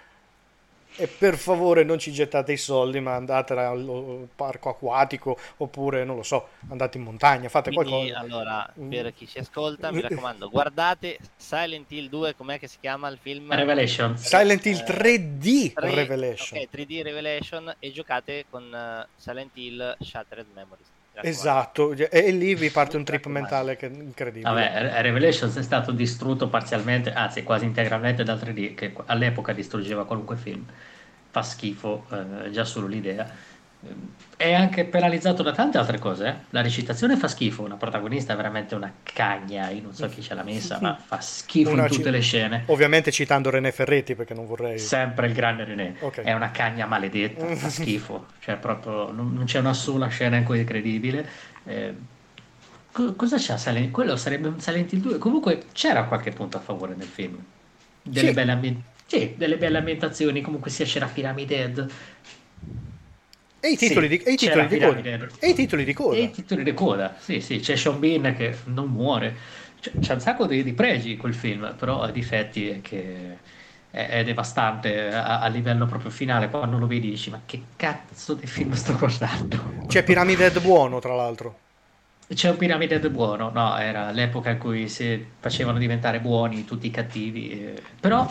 [0.99, 6.17] E per favore non ci gettate i soldi, ma andate al parco acquatico oppure non
[6.17, 8.19] lo so, andate in montagna, fate Quindi, qualcosa.
[8.19, 8.89] allora, Mm.
[8.91, 13.19] per chi ci ascolta, mi raccomando, guardate Silent Hill 2, com'è che si chiama il
[13.21, 13.55] film?
[13.55, 14.17] Revelation.
[14.17, 16.59] Silent Hill Eh, 3D Tre- Revelation.
[16.61, 20.87] Ok, 3D Revelation e giocate con eh, Silent Hill Shattered Memories.
[21.17, 21.29] Raccomando.
[21.29, 24.53] Esatto, e, e lì vi parte un trip Mi mentale che è incredibile.
[24.53, 30.05] Vabbè, Re- Revelations è stato distrutto parzialmente, anzi quasi integralmente dal 3D, che all'epoca distruggeva
[30.05, 30.65] qualunque film.
[31.31, 33.55] Fa schifo, eh, già solo l'idea.
[34.39, 36.27] È anche penalizzato da tante altre cose.
[36.27, 36.35] eh.
[36.51, 40.35] La recitazione fa schifo, la protagonista è veramente una cagna, io non so chi ce
[40.35, 42.63] l'ha messa, ma fa schifo Una in tutte ci- le scene.
[42.67, 44.79] Ovviamente citando René Ferretti perché non vorrei...
[44.79, 45.95] Sempre il grande René.
[46.01, 46.21] Ok.
[46.21, 48.27] È una cagna maledetta, fa schifo.
[48.41, 51.27] Cioè, proprio non, non c'è una sola scena in cui è credibile.
[51.65, 51.95] Eh,
[52.93, 55.19] co- cosa c'ha Silent Quello sarebbe un Silent Hill 2.
[55.19, 57.39] Comunque c'era qualche punto a favore nel film.
[58.03, 58.35] Delle, Sì.
[58.35, 60.43] belle, ambien- sì, delle belle ambientazioni.
[60.43, 61.91] Comunque sia c'era Pyramid Head.
[63.67, 65.01] E i titoli, Sì, di, e i titoli di coda.
[65.41, 66.17] E i titoli di coda.
[66.17, 67.17] E i titoli di coda.
[67.19, 69.35] Sì, sì, c'è Sean Bean che non muore.
[69.81, 73.39] C'è, c'è un sacco di, di pregi quel film, però ha difetti è che
[73.91, 76.49] è, è devastante a, a livello proprio finale.
[76.49, 79.85] Quando lo vedi dici, ma che cazzo di film sto guardando?
[79.87, 81.59] C'è Pyramid Head buono, tra l'altro.
[82.29, 86.87] C'è un Pyramid Head buono, no, era l'epoca in cui si facevano diventare buoni tutti
[86.89, 88.29] i cattivi, eh, però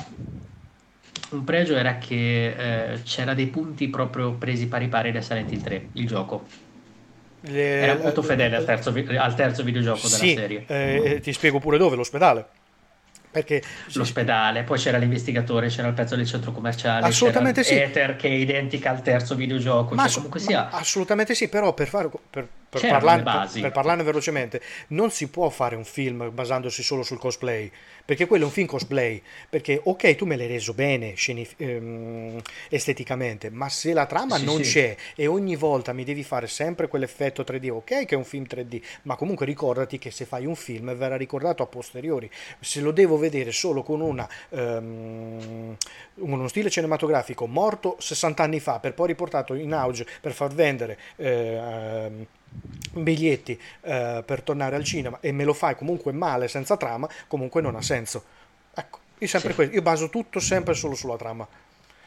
[1.32, 5.62] un pregio era che eh, c'era dei punti proprio presi pari pari da Silent Hill
[5.62, 6.46] 3, il gioco.
[7.42, 10.66] Le- Era molto fedele al terzo, al terzo videogioco della Sì, serie.
[10.68, 12.46] eh, ti spiego pure dove, l'ospedale.
[13.32, 13.62] Perché
[13.94, 17.76] L'ospedale, poi c'era l'investigatore, c'era il pezzo del centro commerciale, Assolutamente sì.
[17.76, 21.74] Ether che è identica al terzo videogioco, Ma cioè ass- comunque ma assolutamente sì, però
[21.74, 26.82] per, fare, per, per parlarne, per parlarne velocemente, non si può fare un film basandosi
[26.82, 27.70] solo sul cosplay,
[28.06, 32.40] perché quello è un film cosplay, perché ok tu me l'hai reso bene sceni- ehm,
[32.70, 34.72] esteticamente, ma se la trama Sì, non sì.
[34.72, 38.46] c'è e ogni volta mi devi fare sempre quell'effetto 3D, ok che è un film
[38.46, 42.30] 3D, ma comunque ricordati che se fai un film verrà ricordato a posteriori,
[42.60, 45.76] se lo devo vedere solo con una, ehm,
[46.16, 50.98] uno stile cinematografico morto 60 anni fa per poi riportato in auge per far vendere
[51.16, 52.26] eh, ehm,
[52.94, 57.62] biglietti eh, per tornare al cinema e me lo fai comunque male senza trama comunque
[57.62, 58.24] non ha senso
[58.74, 59.56] ecco io, sempre Sì.
[59.56, 61.48] questo, io baso tutto sempre solo sulla trama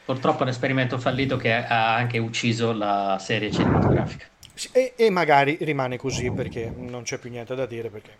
[0.04, 4.24] Purtroppo è un esperimento fallito che ha anche ucciso la serie cinematografica.
[4.54, 8.16] Sì, e, e magari rimane così perché non c'è più niente da dire perché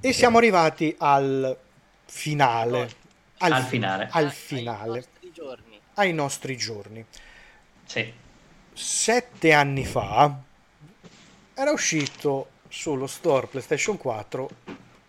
[0.00, 1.54] e siamo arrivati al
[2.06, 2.90] finale
[3.38, 4.08] Al finale.
[4.10, 5.80] al Ai- finale Ai nostri giorni.
[5.94, 7.04] ai nostri giorni
[7.84, 8.12] Sì.
[8.72, 10.34] sette anni fa
[11.60, 14.48] era uscito sullo store PlayStation 4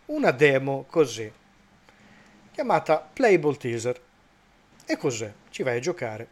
[0.07, 1.31] una demo così
[2.51, 4.01] chiamata Playable Teaser
[4.85, 5.31] e cos'è?
[5.49, 6.27] Ci vai a giocare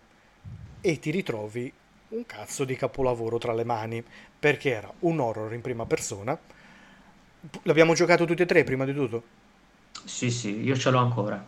[0.82, 1.72] e ti ritrovi
[2.10, 4.04] un cazzo di capolavoro tra le mani
[4.38, 6.38] perché era un horror in prima persona
[7.62, 9.24] l'abbiamo giocato tutti e tre prima di tutto
[10.04, 11.42] Sì, sì, io ce l'ho ancora.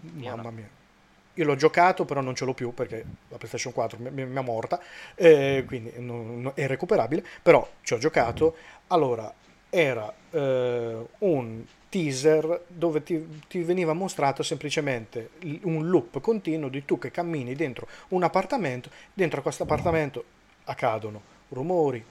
[0.00, 0.79] Mamma mia.
[1.40, 4.42] Io l'ho giocato, però non ce l'ho più perché la PlayStation 4 mi, mi è
[4.42, 4.78] morta,
[5.14, 7.24] eh, quindi non, non, è recuperabile.
[7.42, 8.56] Però ci ho giocato.
[8.88, 9.32] Allora,
[9.70, 15.30] era eh, un teaser dove ti, ti, veniva mostrato semplicemente
[15.62, 18.90] un loop continuo di tu che cammini dentro un appartamento.
[19.12, 20.24] Dentro questo appartamento
[20.64, 22.04] accadono rumori,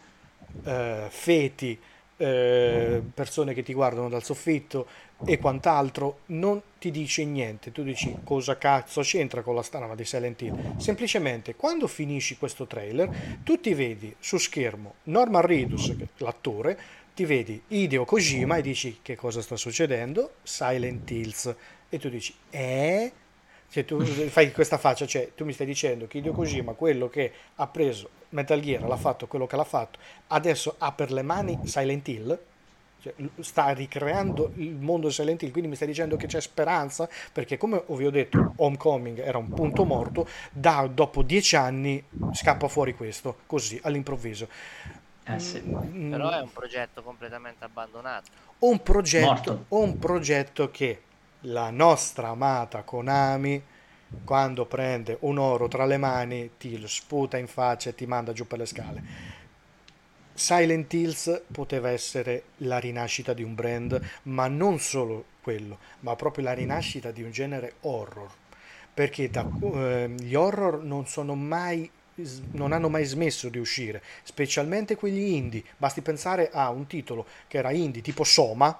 [0.63, 1.79] eh, feti,
[2.19, 4.85] eh, persone che ti guardano dal soffitto
[5.25, 7.71] e quant'altro, non ti dice niente.
[7.71, 10.77] Tu dici cosa cazzo c'entra con la strana di Silent Hill.
[10.77, 13.09] Semplicemente quando finisci questo trailer,
[13.43, 16.77] tu ti vedi su schermo Norman Reedus, l'attore,
[17.15, 20.33] ti vedi Hideo Kojima e dici che cosa sta succedendo?
[20.43, 21.55] Silent Hills.
[21.87, 23.11] E tu dici, eh?
[23.69, 27.31] Cioè, tu fai questa faccia, cioè tu mi stai dicendo che Hideo Kojima, quello che
[27.55, 31.59] ha preso Metal Gear, l'ha fatto quello che l'ha fatto, adesso ha per le mani
[31.65, 32.39] Silent Hill?
[33.01, 37.07] Cioè, sta ricreando il mondo di Silent Hill, quindi mi stai dicendo che c'è speranza,
[37.31, 42.03] perché come vi ho detto, Homecoming era un punto morto, da dopo dieci anni
[42.33, 44.49] scappa fuori questo, così, all'improvviso.
[45.23, 45.61] Eh sì.
[45.61, 48.29] Mm, Però è un progetto completamente abbandonato.
[48.59, 51.01] Un progetto, un progetto che
[51.41, 53.63] la nostra amata Konami
[54.23, 58.47] quando prende un oro tra le mani ti sputa in faccia e ti manda giù
[58.47, 59.37] per le scale
[60.39, 66.45] Silent Hills poteva essere la rinascita di un brand, ma non solo quello, ma proprio
[66.45, 68.29] la rinascita di un genere horror.
[68.93, 71.91] Perché da, eh, gli horror non sono mai
[72.51, 75.63] non hanno mai smesso di uscire, specialmente quelli indie.
[75.77, 78.77] Basti pensare a un titolo che era indie tipo Soma.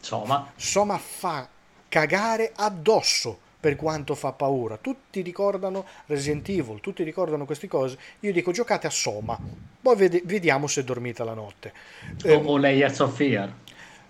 [0.00, 0.52] Soma.
[0.54, 1.48] Soma fa
[1.88, 4.76] cagare addosso per quanto fa paura.
[4.76, 7.96] Tutti ricordano Resident Evil, tutti ricordano queste cose.
[8.20, 9.40] Io dico giocate a Soma,
[9.80, 11.72] poi ved- vediamo se dormite la notte.
[12.24, 13.50] O, eh, o Layers of Fear.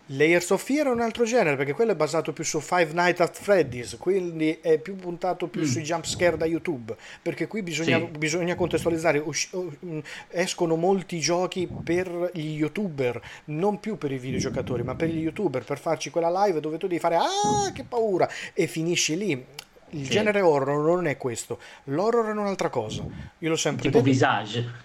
[0.09, 3.21] Layers of Fear è un altro genere perché quello è basato più su Five Nights
[3.21, 5.65] at Freddy's, quindi è più puntato più mm.
[5.65, 8.19] sui jump scare da YouTube, perché qui bisogna, sì.
[8.19, 9.99] bisogna contestualizzare, Usci- mm,
[10.29, 15.65] escono molti giochi per gli youtuber, non più per i videogiocatori, ma per gli youtuber,
[15.65, 19.47] per farci quella live dove tu devi fare ah che paura e finisci lì.
[19.91, 20.11] Il sì.
[20.11, 23.03] genere horror non è questo, l'horror è un'altra cosa.
[23.39, 24.11] Io l'ho sempre tipo detto.
[24.11, 24.83] Visage.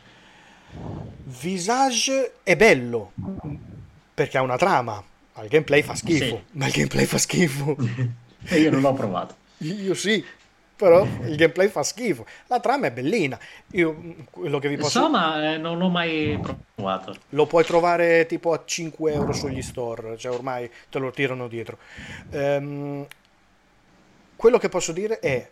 [1.24, 3.12] Visage è bello
[4.20, 5.02] perché ha una trama,
[5.34, 6.26] ma il gameplay fa schifo.
[6.26, 6.44] Sì.
[6.52, 7.78] Ma il gameplay fa schifo.
[8.44, 9.34] e io non l'ho provato.
[9.60, 10.22] Io sì,
[10.76, 12.26] però il gameplay fa schifo.
[12.48, 13.40] La trama è bellina.
[13.72, 16.38] Io quello che vi posso Insomma, eh, non l'ho mai
[16.76, 17.16] provato.
[17.30, 21.78] Lo puoi trovare tipo a 5 euro sugli store, cioè ormai te lo tirano dietro.
[22.32, 23.08] Um,
[24.36, 25.50] quello che posso dire è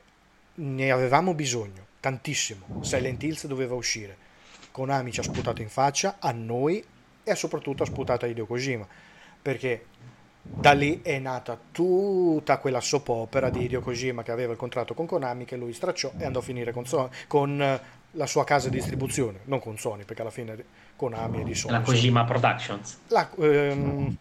[0.55, 2.83] ne avevamo bisogno tantissimo.
[2.83, 4.25] Silent Hills doveva uscire.
[4.71, 6.83] Konami ci ha sputato in faccia a noi
[7.31, 8.87] e soprattutto ha sputato a Hideo Kojima
[9.41, 9.85] perché
[10.41, 14.93] da lì è nata tutta quella soap opera di Hideo Kojima che aveva il contratto
[14.93, 17.81] con Konami che lui stracciò e andò a finire con, Sony, con eh,
[18.11, 20.63] la sua casa di distribuzione, non con Sony perché alla fine
[20.95, 21.73] Konami è di Sony.
[21.73, 22.99] La Kojima Productions.
[23.07, 24.17] La, ehm,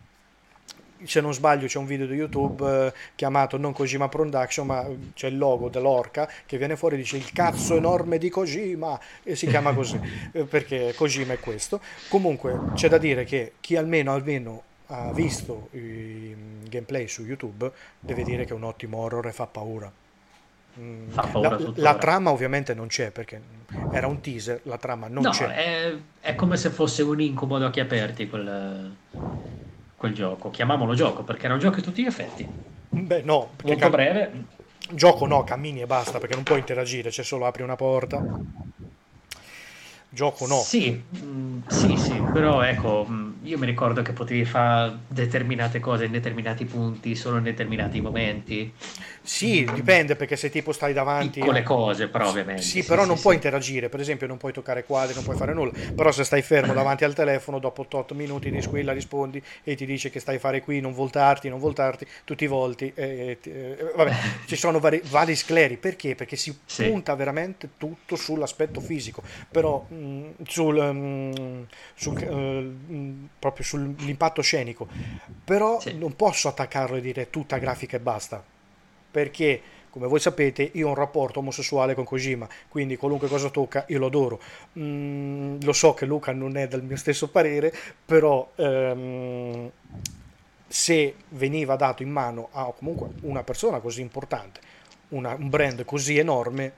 [1.05, 5.29] se non sbaglio c'è un video di YouTube eh, chiamato non Kojima Production ma c'è
[5.29, 9.47] il logo dell'orca che viene fuori e dice il cazzo enorme di Kojima e si
[9.47, 10.01] chiama così
[10.33, 11.81] eh, perché Kojima è questo.
[12.09, 16.35] Comunque c'è da dire che chi almeno almeno ha visto i
[16.69, 19.91] gameplay su YouTube deve dire che è un ottimo horror e fa paura.
[20.79, 23.41] Mm, Fa paura la, la, trama ovviamente non c'è perché
[23.91, 25.47] era un teaser, la trama non no, c'è.
[25.47, 28.95] È, è come se fosse un incubo ad occhi aperti quel,
[30.07, 32.47] quel gioco, chiamiamolo gioco, perché era un gioco a tutti gli effetti.
[32.91, 34.45] Beh, no, molto cam- breve.
[34.93, 38.23] Gioco no, cammini e basta, perché non puoi interagire, c'è solo apri una porta.
[40.09, 40.61] Gioco no.
[40.61, 46.05] Sì, mm, sì, sì, però ecco, mm, io mi ricordo che potevi fare determinate cose
[46.05, 48.73] in determinati punti, solo in determinati momenti.
[49.23, 51.41] Sì, dipende perché se tipo stai davanti...
[51.41, 52.63] Piccole cose, però ovviamente.
[52.63, 55.25] Sì, sì però sì, non sì, puoi interagire, per esempio non puoi toccare quadri, non
[55.25, 58.93] puoi fare nulla, però se stai fermo davanti al telefono, dopo 8 minuti di squilla
[58.93, 62.49] rispondi e ti dice che stai a fare qui, non voltarti, non voltarti, tutti i
[62.49, 62.93] volti.
[62.95, 64.13] E, e, vabbè,
[64.47, 66.15] ci sono vari, vari, scleri, perché?
[66.15, 70.75] Perché si punta veramente tutto sull'aspetto fisico, però mh, mm, sul...
[70.77, 71.63] Mh, mm,
[71.95, 74.89] sul uh, proprio sull'impatto scenico,
[75.45, 75.97] però sì.
[75.97, 78.43] non posso attaccarlo e dire tutta grafica e basta,
[79.11, 79.63] perché
[79.97, 83.99] come voi sapete io ho un rapporto omosessuale con Kojima, quindi qualunque cosa tocca io
[83.99, 84.39] lo adoro.
[84.79, 87.73] Mm, lo so che Luca non è del mio stesso parere,
[88.05, 89.71] però ehm,
[90.67, 94.61] se veniva dato in mano a comunque una persona così importante,
[95.09, 96.71] una, un brand così enorme,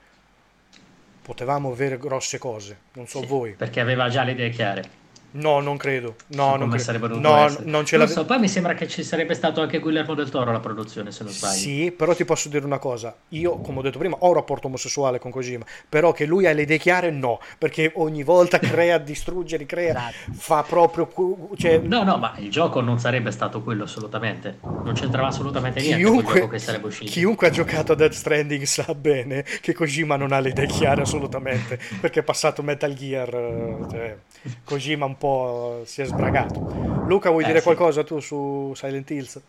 [1.21, 3.51] potevamo avere grosse cose, non so sì, voi.
[3.51, 4.89] Perché aveva già le idee chiare.
[5.31, 6.15] No, non credo.
[6.27, 7.19] No, non, come credo.
[7.19, 10.29] no, non ce Non so, poi mi sembra che ci sarebbe stato anche Guillermo del
[10.29, 11.53] Toro alla produzione, se non sbaglio.
[11.55, 13.15] Sì, però ti posso dire una cosa.
[13.29, 16.53] Io, come ho detto prima, ho un rapporto omosessuale con Kojima, però che lui ha
[16.53, 20.31] le idee chiare, no, perché ogni volta crea, distrugge, ricrea, Esatto.
[20.33, 21.09] fa proprio...
[21.55, 24.57] Cioè, No, no, ma il gioco non sarebbe stato quello assolutamente.
[24.61, 27.11] Non c'entrava assolutamente niente con il Chiunque, gioco che sarebbe uscito.
[27.11, 31.01] chiunque ha giocato a Death Stranding sa bene che Kojima non ha le idee chiare
[31.01, 34.17] assolutamente, perché è passato Metal Gear, eh, cioè,
[34.63, 36.59] Kojima un po' si è sbragato.
[37.07, 37.65] Luca, vuoi Eh, dire sì.
[37.65, 39.41] qualcosa tu su Silent Hills?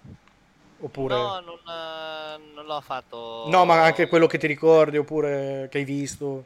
[0.82, 1.14] Oppure...
[1.14, 3.48] No, non, eh, non l'ho fatto.
[3.48, 6.44] No, ma anche quello che ti ricordi, oppure che hai visto.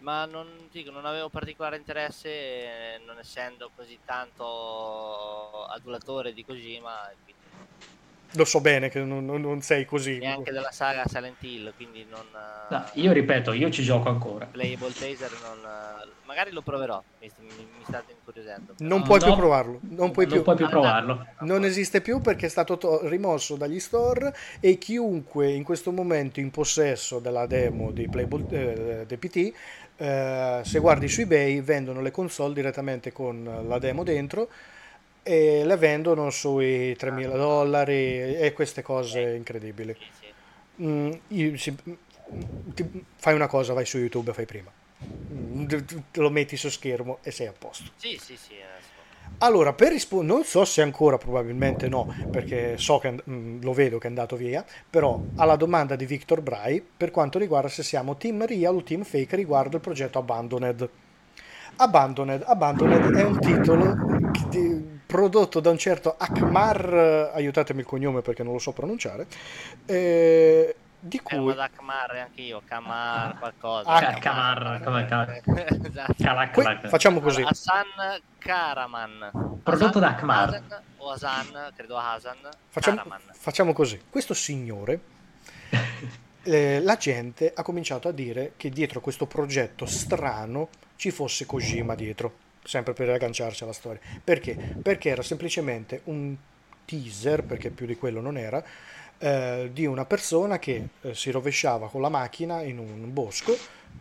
[0.00, 7.10] Ma non dico, non avevo particolare interesse, eh, non essendo così tanto adulatore di Kojima,
[7.24, 7.35] quindi
[8.32, 10.18] Lo so bene che non, non- non sei così.
[10.18, 12.20] neanche della saga Silent Hill, quindi non.
[12.20, 14.46] eh, No, io ripeto, io ci gioco ancora.
[14.46, 15.58] Playable Taser non.
[15.64, 17.46] eh, magari lo proverò, mi, mi,
[17.78, 18.74] mi state incuriosendo.
[18.76, 19.80] però- Non puoi No, più provarlo.
[19.82, 20.42] Non puoi più.
[20.42, 21.26] puoi più provarlo.
[21.40, 26.40] Non esiste più perché è stato to- rimosso dagli store e chiunque in questo momento
[26.40, 29.52] in possesso della demo di Playable eh, DPT,
[29.98, 34.48] eh, se guardi su eBay vendono le console direttamente con la demo dentro
[35.26, 39.96] e le vendono sui 3.000 dollari e queste cose incredibili.
[40.80, 41.74] Mm, io- si-
[42.74, 44.70] ti- fai una cosa, vai su YouTube fai prima.
[45.32, 45.66] Mm,
[46.14, 47.90] lo metti su schermo e sei a posto.
[47.96, 48.54] Sì, sì, sì.
[49.38, 53.98] Allora, per rispondere, non so se ancora, probabilmente no, perché so che mm, lo vedo
[53.98, 58.16] che è andato via, però alla domanda di Victor Bray, per quanto riguarda se siamo
[58.16, 60.88] team real o team fake riguardo il progetto Abandoned.
[61.76, 64.04] Abandoned, Abandoned è un titolo
[64.38, 69.26] di- prodotto da un certo Akmar, eh, aiutatemi il cognome perché non lo so pronunciare,
[69.86, 71.54] eh, di una cui...
[71.54, 73.88] da Kamar anche io, Kamar qualcosa.
[73.88, 75.06] Ah, Ca- Kamar, come
[75.86, 76.14] esatto.
[76.18, 76.88] Calac- que- calac.
[76.88, 77.42] facciamo così.
[77.42, 79.58] Hassan Karaman.
[79.62, 80.48] Prodotto Hassan- da Akmar.
[80.48, 82.36] Hasan o Hasan, credo Hasan.
[82.68, 83.20] Facciamo, Karaman.
[83.32, 84.00] facciamo così.
[84.10, 85.00] Questo signore,
[86.42, 91.94] eh, la gente ha cominciato a dire che dietro questo progetto strano ci fosse Kojima
[91.94, 92.32] dietro,
[92.66, 94.00] sempre per agganciarci alla storia.
[94.22, 94.54] Perché?
[94.82, 96.36] Perché era semplicemente un
[96.84, 98.62] teaser, perché più di quello non era,
[99.18, 103.56] eh, di una persona che eh, si rovesciava con la macchina in un bosco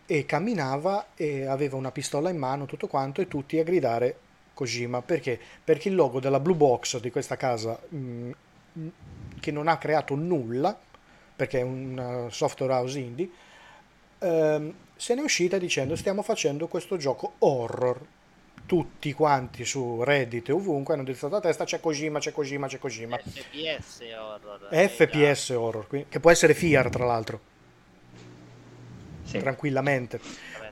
[0.05, 4.17] e camminava e aveva una pistola in mano, tutto quanto, e tutti a gridare
[4.53, 5.01] Kojima.
[5.01, 5.39] Perché?
[5.63, 8.31] Perché il logo della Blue Box di questa casa, mh,
[8.73, 8.87] mh,
[9.39, 10.77] che non ha creato nulla,
[11.35, 13.29] perché è una software house indie,
[14.19, 17.99] ehm, se ne è uscita dicendo stiamo facendo questo gioco horror.
[18.65, 22.79] Tutti quanti su Reddit e ovunque hanno detto a testa c'è Kojima, c'è Kojima, c'è
[22.79, 23.17] Kojima.
[23.17, 24.67] FPS horror.
[24.71, 27.39] eh, FPS horror, quindi- che può essere FIAR tra l'altro,
[29.23, 29.37] Sì.
[29.39, 30.19] tranquillamente.
[30.19, 30.71] già,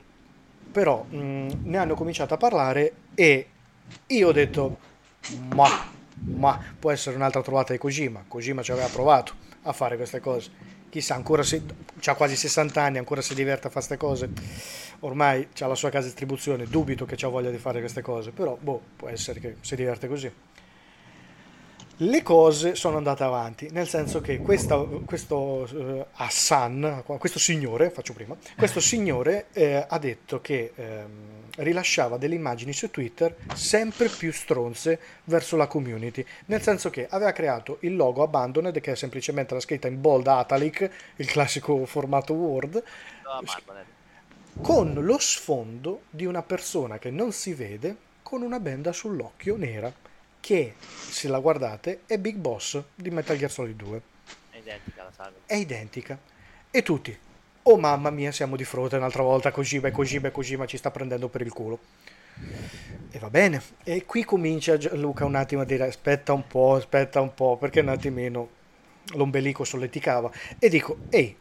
[0.72, 3.48] Però mh, ne hanno cominciato a parlare e
[4.08, 4.78] io ho detto,
[5.54, 5.68] ma,
[6.34, 8.24] ma può essere un'altra trovata di Kojima.
[8.26, 10.50] Kojima ci aveva provato a fare queste cose.
[10.94, 11.60] Chissà, ancora se
[12.04, 14.28] ha quasi 60 anni, ancora si diverte a fare queste cose.
[15.00, 18.30] Ormai ha la sua casa di distribuzione, dubito che ha voglia di fare queste cose,
[18.30, 20.30] però boh, può essere che si diverte così.
[21.96, 28.12] Le cose sono andate avanti, nel senso che questa- questo eh, Hassan, questo signore, faccio
[28.12, 31.08] prima, questo signore eh, ha detto che ehm,
[31.56, 37.32] rilasciava delle immagini su Twitter sempre più stronze verso la community, nel senso che aveva
[37.32, 42.32] creato il logo Abandoned, che è semplicemente la scritta in bold italic, il classico formato
[42.34, 42.82] Word,
[44.60, 49.92] con lo sfondo di una persona che non si vede con una benda sull'occhio nera
[50.40, 54.02] che se la guardate è Big Boss di Metal Gear Solid 2
[54.50, 55.32] È identica la saga.
[55.46, 56.18] è identica.
[56.70, 57.16] E tutti
[57.66, 60.90] oh mamma mia siamo di fronte un'altra volta Kojima e Kojima e Kojima ci sta
[60.90, 61.78] prendendo per il culo
[63.10, 67.20] e va bene e qui comincia Luca un attimo a dire aspetta un po' aspetta
[67.20, 68.48] un po' perché un attimino
[69.14, 71.36] l'ombelico solleticava e dico ehi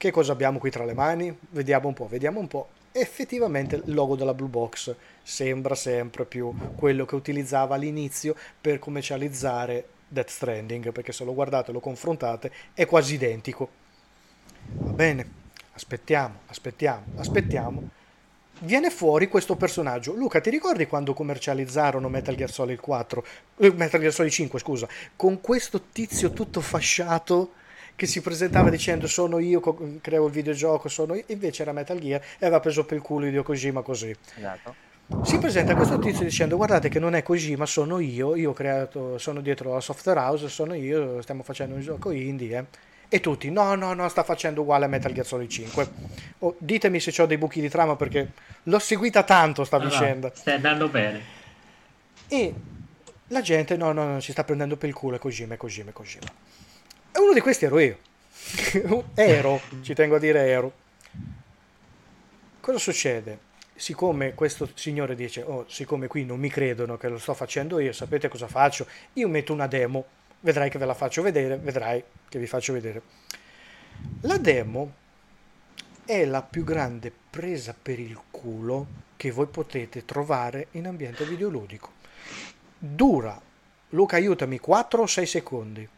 [0.00, 1.36] che cosa abbiamo qui tra le mani?
[1.50, 2.70] Vediamo un po', vediamo un po'.
[2.90, 9.86] Effettivamente il logo della Blue Box sembra sempre più quello che utilizzava all'inizio per commercializzare
[10.08, 13.68] Death Stranding, perché se lo guardate e lo confrontate è quasi identico.
[14.68, 15.39] Va bene,
[15.80, 17.88] aspettiamo, aspettiamo, aspettiamo.
[18.60, 20.12] Viene fuori questo personaggio.
[20.12, 23.24] Luca, ti ricordi quando commercializzarono Metal Gear Solid 4?
[23.56, 24.86] eh, Metal Gear Solid 5, scusa,
[25.16, 27.52] con questo tizio tutto fasciato
[27.96, 31.98] che si presentava dicendo sono io, co- creo il videogioco, sono io, invece era Metal
[31.98, 34.14] Gear e aveva preso per il culo Hideo Kojima così.
[34.36, 34.74] Esatto.
[35.22, 39.16] Si presenta questo tizio dicendo guardate che non è Kojima, sono io, io ho creato,
[39.16, 42.64] sono dietro la software house, sono io, stiamo facendo un gioco indie, eh.
[43.12, 45.90] E tutti, no, no, no, sta facendo uguale a Metal Gear Solid 5.
[46.38, 48.30] Oh, ditemi se ho dei buchi di trama perché
[48.62, 50.30] l'ho seguita tanto sta No, no, vicenda.
[50.32, 51.20] stai andando bene.
[52.28, 52.54] E
[53.28, 55.90] la gente, no, no, no, si sta prendendo per il culo, è Kojima, è Kojima,
[55.90, 56.26] è Kojima.
[57.12, 57.98] E uno di questi ero io.
[59.14, 60.72] ero, ci tengo a dire ero.
[62.60, 63.48] Cosa succede?
[63.74, 67.92] Siccome questo signore dice, oh, siccome qui non mi credono che lo sto facendo io,
[67.92, 68.86] sapete cosa faccio?
[69.14, 70.04] Io metto una demo,
[70.40, 73.02] vedrai che ve la faccio vedere, vedrai che vi faccio vedere.
[74.22, 74.94] La demo
[76.04, 78.86] è la più grande presa per il culo
[79.16, 81.92] che voi potete trovare in ambiente videoludico.
[82.78, 83.38] Dura,
[83.90, 85.88] Luca aiutami, 4 o 6 secondi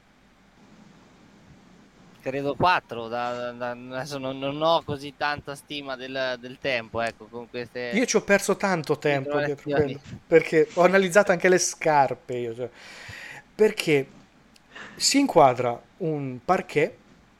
[2.23, 7.27] credo 4 da, da, adesso non, non, ho così tanta stima del, del, tempo ecco
[7.27, 12.35] con queste io ci ho perso tanto tempo perché, perché ho analizzato anche le scarpe
[12.37, 12.71] io, cioè,
[13.55, 14.07] perché
[15.03, 16.97] si inquadra un parquet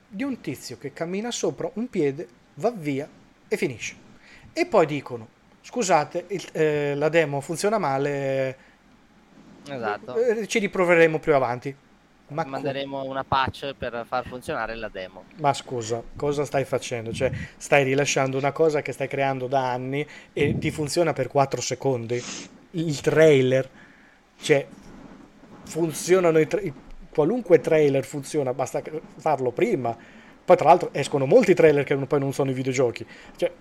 [0.09, 3.09] di un tizio che cammina sopra un piede va via
[3.47, 3.95] e finisce
[4.53, 5.29] e poi dicono
[5.61, 8.59] scusate il, eh, la demo funziona male
[9.65, 10.17] esatto.
[10.17, 11.75] Eh, ci riproveremo più avanti
[12.31, 15.25] ma manderemo co- una patch per far funzionare la demo.
[15.37, 17.13] Ma scusa, cosa stai facendo?
[17.13, 21.61] Cioè, stai rilasciando una cosa che stai creando da anni e ti funziona per 4
[21.61, 22.23] secondi?
[22.71, 23.71] Il trailer,
[24.41, 24.67] cioè,
[25.65, 26.61] funzionano i tra-
[27.13, 28.83] qualunque trailer funziona, basta
[29.17, 29.97] farlo prima.
[30.45, 33.07] Poi, tra l'altro, escono molti trailer che poi non sono i videogiochi.
[33.37, 33.53] Cioè,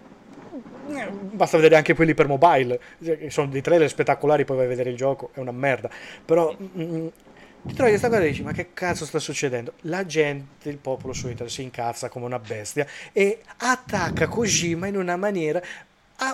[1.32, 2.80] basta vedere anche quelli per mobile.
[3.04, 5.90] Cioè, sono dei trailer spettacolari, poi vai a vedere il gioco, è una merda.
[6.26, 6.56] Però.
[6.58, 6.84] Sì.
[6.84, 7.08] Mm,
[7.64, 9.74] ti trovi questa cosa e dici ma che cazzo sta succedendo?
[9.82, 14.98] La gente, il popolo su internet si incazza come una bestia e attacca Kojima in
[14.98, 15.62] una maniera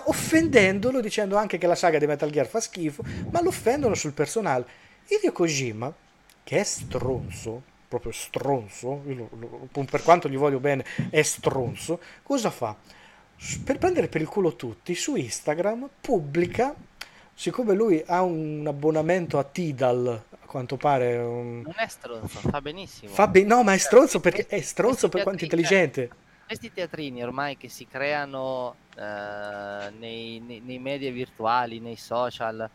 [0.06, 4.14] offendendolo dicendo anche che la saga di Metal Gear fa schifo ma lo offendono sul
[4.14, 4.66] personale
[5.08, 5.94] Hideo Kojima
[6.48, 12.50] che è stronzo proprio stronzo lo, lo, per quanto gli voglio bene è stronzo cosa
[12.50, 12.74] fa?
[13.66, 16.74] per prendere per il culo tutti su Instagram pubblica
[17.34, 21.18] siccome lui ha un abbonamento a Tidal quanto pare.
[21.18, 21.62] Um...
[21.64, 23.12] Non è stronzo, fa benissimo.
[23.12, 26.10] Fa be- no, ma è stronzo perché è stronzo per quanto intelligente.
[26.48, 32.68] Questi teatrini ormai che si creano eh, nei, nei, nei, media virtuali, nei social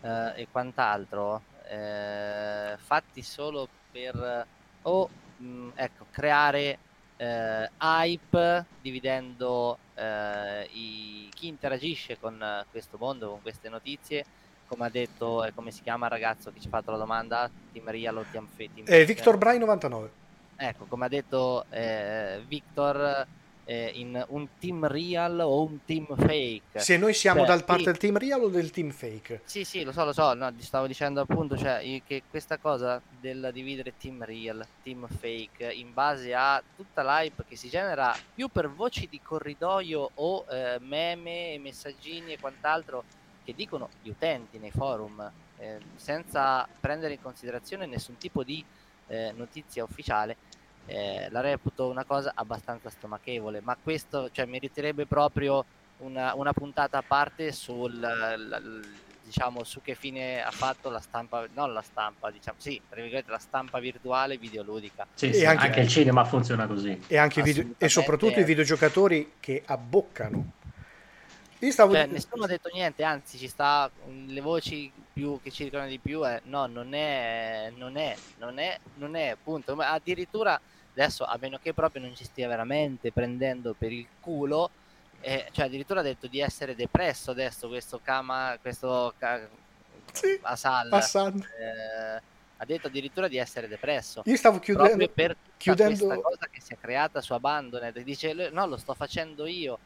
[0.00, 4.46] eh, e quant'altro, eh, fatti solo per
[4.82, 6.78] o mh, ecco, creare
[7.16, 14.24] eh, hype dividendo eh, i, chi interagisce con questo mondo, con queste notizie
[14.66, 17.48] come ha detto, eh, come si chiama il ragazzo che ci ha fatto la domanda?
[17.72, 20.10] Team Real o Team, team eh, Victor Bray 99.
[20.56, 23.26] Ecco, come ha detto eh, Victor,
[23.66, 26.78] eh, in un team real o un team fake.
[26.78, 27.88] Se noi siamo cioè, dal parte sì.
[27.90, 29.42] del team real o del team fake?
[29.44, 33.50] Sì, sì, lo so, lo so, no, stavo dicendo appunto cioè, che questa cosa del
[33.52, 38.70] dividere team real, team fake, in base a tutta l'hype che si genera più per
[38.70, 43.02] voci di corridoio o eh, meme, messaggini e quant'altro,
[43.44, 45.28] che dicono gli utenti nei forum,
[45.58, 48.64] eh, senza prendere in considerazione nessun tipo di
[49.08, 50.36] eh, notizia ufficiale,
[50.86, 55.64] eh, la reputo una cosa abbastanza stomachevole, ma questo cioè, meriterebbe proprio
[55.98, 58.60] una, una puntata a parte sul, la,
[59.22, 62.80] diciamo, su che fine ha fatto la stampa, non la stampa, diciamo, sì,
[63.26, 65.06] la stampa virtuale videoludica.
[65.14, 67.02] Sì, sì anche, anche, il cinema funziona così.
[67.06, 70.52] E, anche video, e soprattutto i videogiocatori che abboccano
[71.60, 71.94] io stavo...
[71.94, 73.90] Cioè, nessuno ha detto niente, anzi ci sta
[74.26, 78.78] le voci più che circolano di più è no, non è, non è, non è,
[78.96, 79.74] non è, appunto.
[79.74, 80.60] Ma addirittura
[80.96, 84.70] adesso, a meno che proprio non ci stia veramente prendendo per il culo,
[85.20, 89.46] eh, cioè addirittura ha detto di essere depresso adesso questo Kama, questo Ka,
[90.12, 90.92] sì, Asal.
[90.92, 92.22] Eh,
[92.58, 94.22] ha detto addirittura di essere depresso.
[94.24, 96.06] Io stavo chiudendo, per chiudendo...
[96.06, 97.98] questa cosa che si è creata su Abandoned.
[98.00, 99.78] Dice, no, lo sto facendo io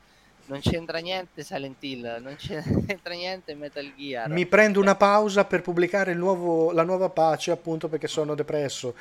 [0.51, 4.29] non c'entra niente Silent Hill, non c'entra niente Metal Gear.
[4.29, 8.95] Mi prendo una pausa per pubblicare nuovo, la nuova pace appunto perché sono depresso.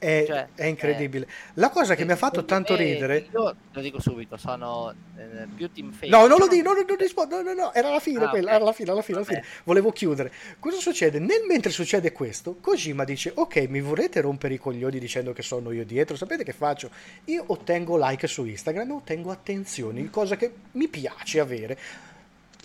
[0.00, 1.26] È, cioè, è incredibile.
[1.26, 3.28] Eh, la cosa che mi ha fatto tanto me, ridere.
[3.30, 6.08] Io lo dico subito: sono eh, più team fake.
[6.08, 7.36] No, non lo dico, non, non rispondo.
[7.36, 8.46] No, no, no, era la fine ah, quella.
[8.46, 8.56] Okay.
[8.56, 9.44] Era la fine, alla fine, alla fine.
[9.64, 10.32] Volevo chiudere.
[10.58, 11.18] Cosa succede?
[11.18, 15.70] Nel mentre succede questo, Kojima dice: Ok, mi vorrete rompere i coglioni dicendo che sono
[15.70, 16.16] io dietro?
[16.16, 16.88] Sapete che faccio?
[17.26, 21.78] Io ottengo like su Instagram e ottengo attenzioni, cosa che mi piace avere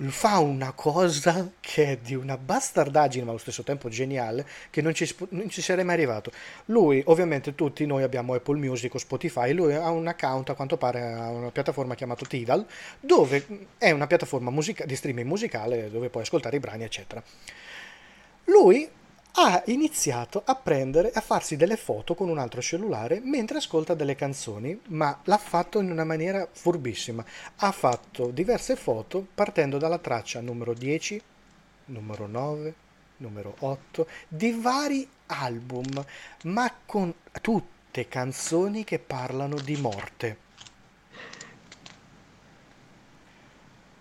[0.08, 4.94] fa una cosa che è di una bastardaggine ma allo stesso tempo geniale che non
[4.94, 6.32] ci, non ci sarei mai arrivato.
[6.66, 10.78] Lui ovviamente tutti noi abbiamo Apple Music o Spotify lui ha un account a quanto
[10.78, 12.66] pare a una piattaforma chiamata Tidal
[13.00, 13.46] dove
[13.78, 17.24] è una piattaforma musica- di streaming musicale dove puoi ascoltare i brani eccetera.
[18.46, 18.90] Lui
[19.38, 24.16] ha iniziato a prendere, a farsi delle foto con un altro cellulare mentre ascolta delle
[24.16, 27.24] canzoni, ma l'ha fatto in una maniera furbissima.
[27.57, 31.22] Ha fatto diverse foto partendo dalla traccia numero 10,
[31.88, 32.74] numero 9,
[33.18, 36.06] numero 8, di vari album,
[36.44, 40.38] ma con tutte canzoni che parlano di morte.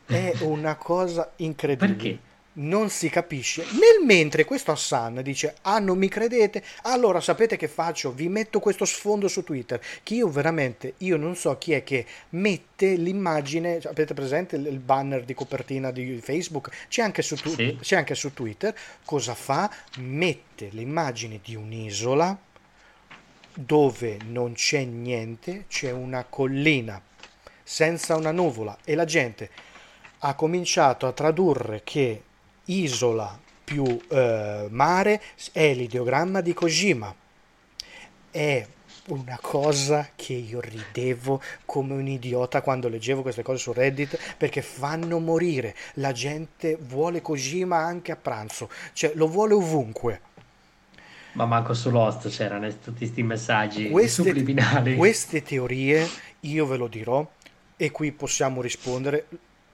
[0.07, 1.95] È una cosa incredibile.
[1.95, 2.33] Perché?
[2.57, 3.65] Non si capisce.
[3.73, 6.63] Nel mentre questo Hassan dice: Ah, non mi credete?
[6.83, 8.13] Allora sapete che faccio?
[8.13, 9.81] Vi metto questo sfondo su Twitter.
[10.05, 13.81] Che io veramente, io non so chi è che mette l'immagine.
[13.81, 16.71] cioè, Avete presente il banner di copertina di Facebook?
[16.89, 17.77] C'è anche su, tu- Sì.
[17.81, 18.73] c'è anche su Twitter.
[19.05, 19.69] Cosa fa?
[19.99, 22.39] Mette l'immagine di un'isola
[23.57, 27.01] dove non c'è niente, c'è una collina
[27.65, 29.51] senza una nuvola e la gente
[30.21, 32.23] ha cominciato a tradurre che
[32.67, 35.23] isola più eh, mare
[35.53, 37.15] è l'ideogramma di Kojima.
[38.31, 38.67] È
[39.07, 44.63] una cosa che io ridevo come un idiota quando leggevo queste cose su Reddit perché
[44.63, 45.75] fanno morire.
[45.95, 50.21] La gente vuole Kojima anche a pranzo, cioè lo vuole ovunque.
[51.33, 54.95] Ma manco su Lost c'erano tutti questi messaggi Queste, subliminali.
[54.97, 56.09] queste teorie
[56.41, 57.29] io ve lo dirò
[57.77, 59.27] e qui possiamo rispondere.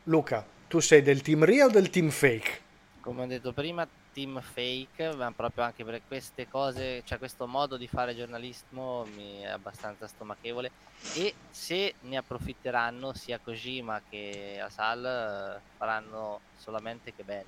[0.04, 2.68] Luca, tu sei del team real o del team fake?
[3.00, 7.76] Come ho detto prima, team fake, ma proprio anche per queste cose, cioè questo modo
[7.76, 10.70] di fare giornalismo mi è abbastanza stomachevole
[11.14, 17.46] e se ne approfitteranno sia Kojima che Asal eh, faranno solamente che bene.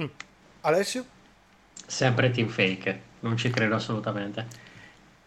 [0.00, 0.06] Mm.
[0.62, 1.04] Alessio?
[1.86, 4.46] Sempre team fake, non ci credo assolutamente.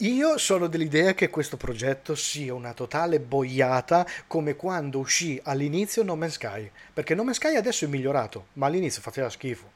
[0.02, 6.16] Io sono dell'idea che questo progetto sia una totale boiata come quando uscì all'inizio No
[6.16, 9.70] Man's Sky, perché No Man's Sky adesso è migliorato, ma all'inizio faceva schifo.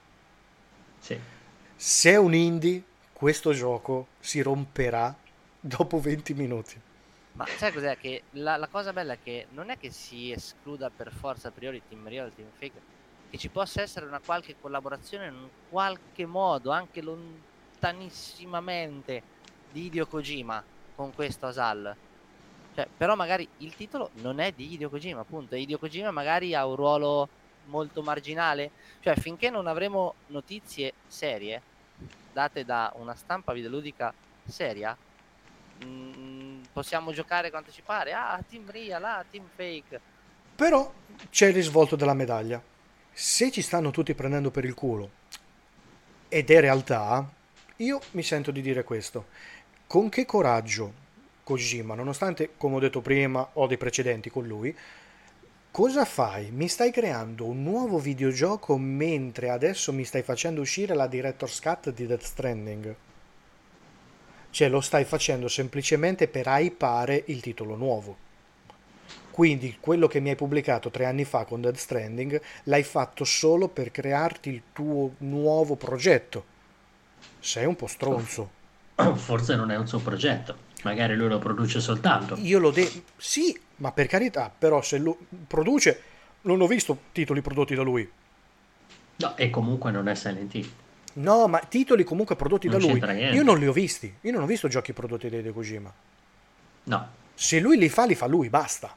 [0.98, 1.20] Sì.
[1.76, 2.82] Se è un indie,
[3.14, 5.16] questo gioco si romperà
[5.60, 6.82] dopo 20 minuti.
[7.34, 7.96] Ma sai cos'è?
[7.96, 11.52] Che la, la cosa bella è che non è che si escluda per forza a
[11.52, 12.82] priori team real e team fake,
[13.30, 19.35] che ci possa essere una qualche collaborazione in un qualche modo, anche lontanissimamente,
[19.76, 20.64] di Hideo Kojima
[20.96, 21.94] con questo Asal.
[22.74, 25.56] Cioè, però magari il titolo non è di Hideo Kojima, appunto.
[25.56, 27.28] E Hideo Kojima magari ha un ruolo
[27.66, 28.72] molto marginale.
[29.02, 31.62] Cioè, finché non avremo notizie serie
[32.32, 34.14] date da una stampa videoludica
[34.46, 34.96] seria,
[35.84, 38.14] mm, possiamo giocare quanto ci pare.
[38.14, 40.00] Ah, team real, ah, team fake.
[40.56, 40.94] Però
[41.30, 42.62] c'è il risvolto della medaglia.
[43.12, 45.12] Se ci stanno tutti prendendo per il culo
[46.30, 47.30] ed è realtà,
[47.78, 49.28] io mi sento di dire questo.
[49.88, 51.04] Con che coraggio
[51.44, 54.76] Kojima, nonostante, come ho detto prima, ho dei precedenti con lui,
[55.70, 56.50] cosa fai?
[56.50, 61.94] Mi stai creando un nuovo videogioco mentre adesso mi stai facendo uscire la Director's Cut
[61.94, 62.96] di Death Stranding.
[64.50, 68.18] Cioè lo stai facendo semplicemente per hypare il titolo nuovo.
[69.30, 73.68] Quindi quello che mi hai pubblicato tre anni fa con Death Stranding l'hai fatto solo
[73.68, 76.44] per crearti il tuo nuovo progetto.
[77.40, 78.64] Sei un po' stronzo.
[79.16, 82.36] Forse non è un suo progetto, magari lui lo produce soltanto.
[82.40, 83.04] Io lo de...
[83.18, 85.18] Sì, ma per carità, però se lo
[85.48, 86.02] produce...
[86.46, 88.08] Non ho visto titoli prodotti da lui.
[89.18, 90.70] No, e comunque non è Silent Hill.
[91.14, 93.00] No, ma titoli comunque prodotti Non da lui.
[93.00, 93.36] niente.
[93.36, 94.14] Io non li ho visti.
[94.22, 95.92] Io non ho visto giochi prodotti da Hideo Kojima.
[96.84, 98.96] No, Se lui li fa, li fa lui, basta.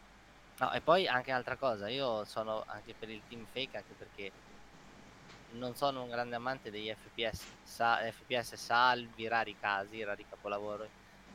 [0.58, 4.30] No, e poi anche un'altra cosa, io sono anche per il team fake anche perché
[5.52, 10.88] non sono un grande amante degli FPS, sa, FPS salvi rari casi, rari capolavori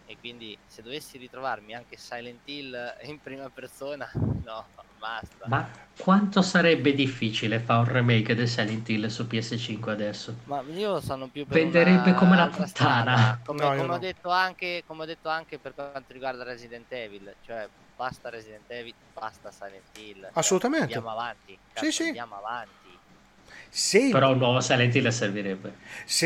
[0.06, 4.10] e quindi se dovessi ritrovarmi anche Silent Hill in prima persona,
[4.44, 4.66] no,
[5.00, 5.46] basta.
[5.48, 5.68] ma
[5.98, 10.36] quanto sarebbe difficile fare un remake del Silent Hill su PS5 adesso?
[10.46, 13.40] Ma io sono più per Venderebbe una come la altra puttana.
[13.46, 13.94] Come, No, come no.
[13.94, 18.70] ho detto anche, come ho detto anche per quanto riguarda Resident Evil, cioè basta Resident
[18.70, 20.22] Evil, basta Silent Hill.
[20.22, 20.84] cioè, Assolutamente.
[20.96, 21.52] Andiamo avanti.
[21.54, 22.04] Sì, cazzo, sì.
[22.08, 22.83] Andiamo avanti.
[23.76, 25.78] Se Però un nuovo Silent Hill servirebbe.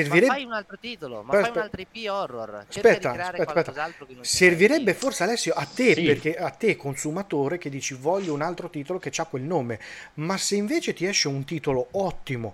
[0.07, 0.26] Ma servirebbe...
[0.26, 2.65] fai un altro titolo, ma Però fai aspe- un'altra IP horror.
[2.68, 3.72] Cerca Aspetta, aspetta, aspetta.
[3.72, 6.03] qualcos'altro che non sia Servirebbe forse Alessio a te, Sì.
[6.03, 9.80] perché a te consumatore che dici voglio un altro titolo che ha quel nome,
[10.15, 12.53] ma se invece ti esce un titolo ottimo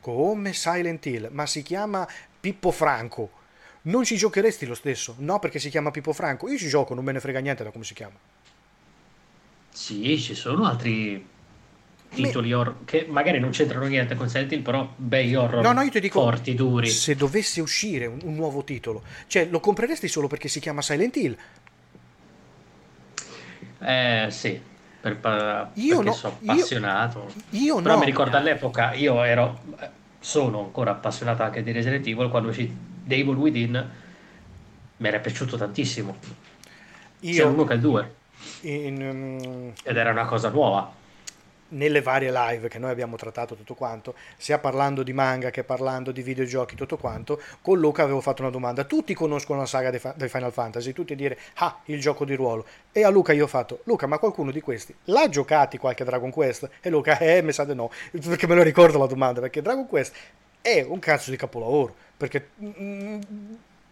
[0.00, 2.06] come Silent Hill, ma si chiama
[2.40, 3.30] Pippo Franco,
[3.82, 5.14] non ci giocheresti lo stesso?
[5.18, 6.48] No, perché si chiama Pippo Franco.
[6.48, 8.18] Io ci gioco, non me ne frega niente da come si chiama.
[9.72, 11.26] Sì, ci sono altri
[12.12, 15.82] titoli horror che magari non c'entrano niente con Silent Hill, però bei horror No, no,
[15.82, 16.88] io ti dico, forti, duri.
[16.88, 21.16] se dovesse uscire un, un nuovo titolo, cioè lo compreresti solo perché si chiama Silent
[21.16, 21.36] Hill?
[23.78, 24.60] Eh, sì,
[25.00, 27.34] per, pa- Io perché no, sono io- appassionato.
[27.50, 27.98] Io Però no.
[27.98, 29.60] mi ricordo all'epoca, io ero,
[30.18, 33.90] sono ancora appassionato anche di Resident Evil, quando uscì Devil Within
[34.98, 36.16] mi era piaciuto tantissimo,
[37.28, 38.14] sia Io l'uno che il due,
[38.62, 40.90] in, mm, ed era una cosa nuova.
[41.70, 46.12] Nelle varie live che noi abbiamo trattato tutto quanto, sia parlando di manga che parlando
[46.12, 48.84] di videogiochi, tutto quanto, con Luca avevo fatto una domanda.
[48.84, 52.64] Tutti conoscono la saga dei, dei Final Fantasy, tutti dire, ah, il gioco di ruolo.
[52.92, 56.30] E a Luca io ho fatto, Luca, ma qualcuno di questi l'ha giocati qualche Dragon
[56.30, 56.68] Quest?
[56.80, 59.86] E Luca, eh, mi sa di no, perché me lo ricordo la domanda, perché Dragon
[59.86, 60.14] Quest
[60.60, 62.50] è un cazzo di capolavoro, perché...
[62.62, 63.20] Mm,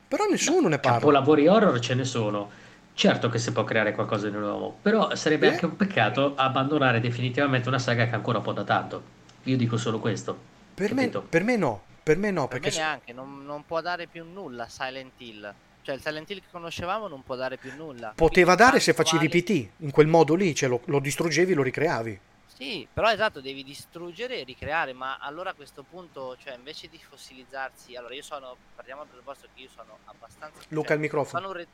[0.08, 0.98] però nessuno no, ne parla.
[0.98, 2.66] Capolavori horror ce ne sono
[2.98, 5.50] Certo che si può creare qualcosa di nuovo, però sarebbe eh?
[5.50, 9.02] anche un peccato abbandonare definitivamente una saga che ancora può da tanto.
[9.44, 10.36] Io dico solo questo.
[10.74, 12.76] Per, me, per me, no, per me no, per perché...
[12.76, 15.54] me neanche, non, non, può dare più nulla Silent Hill.
[15.82, 18.14] Cioè il Silent Hill che conoscevamo non può dare più nulla.
[18.16, 19.28] Poteva Quindi dare se facevi.
[19.28, 22.20] PT, in quel modo lì, cioè lo, lo distruggevi, lo ricreavi.
[22.52, 26.98] Sì, però esatto, devi distruggere e ricreare, ma allora a questo punto, cioè invece di
[26.98, 30.58] fossilizzarsi, allora io sono, partiamo dal presupposto che io sono abbastanza...
[30.70, 31.40] Luca cioè, il microfono.
[31.40, 31.68] Sono un, re-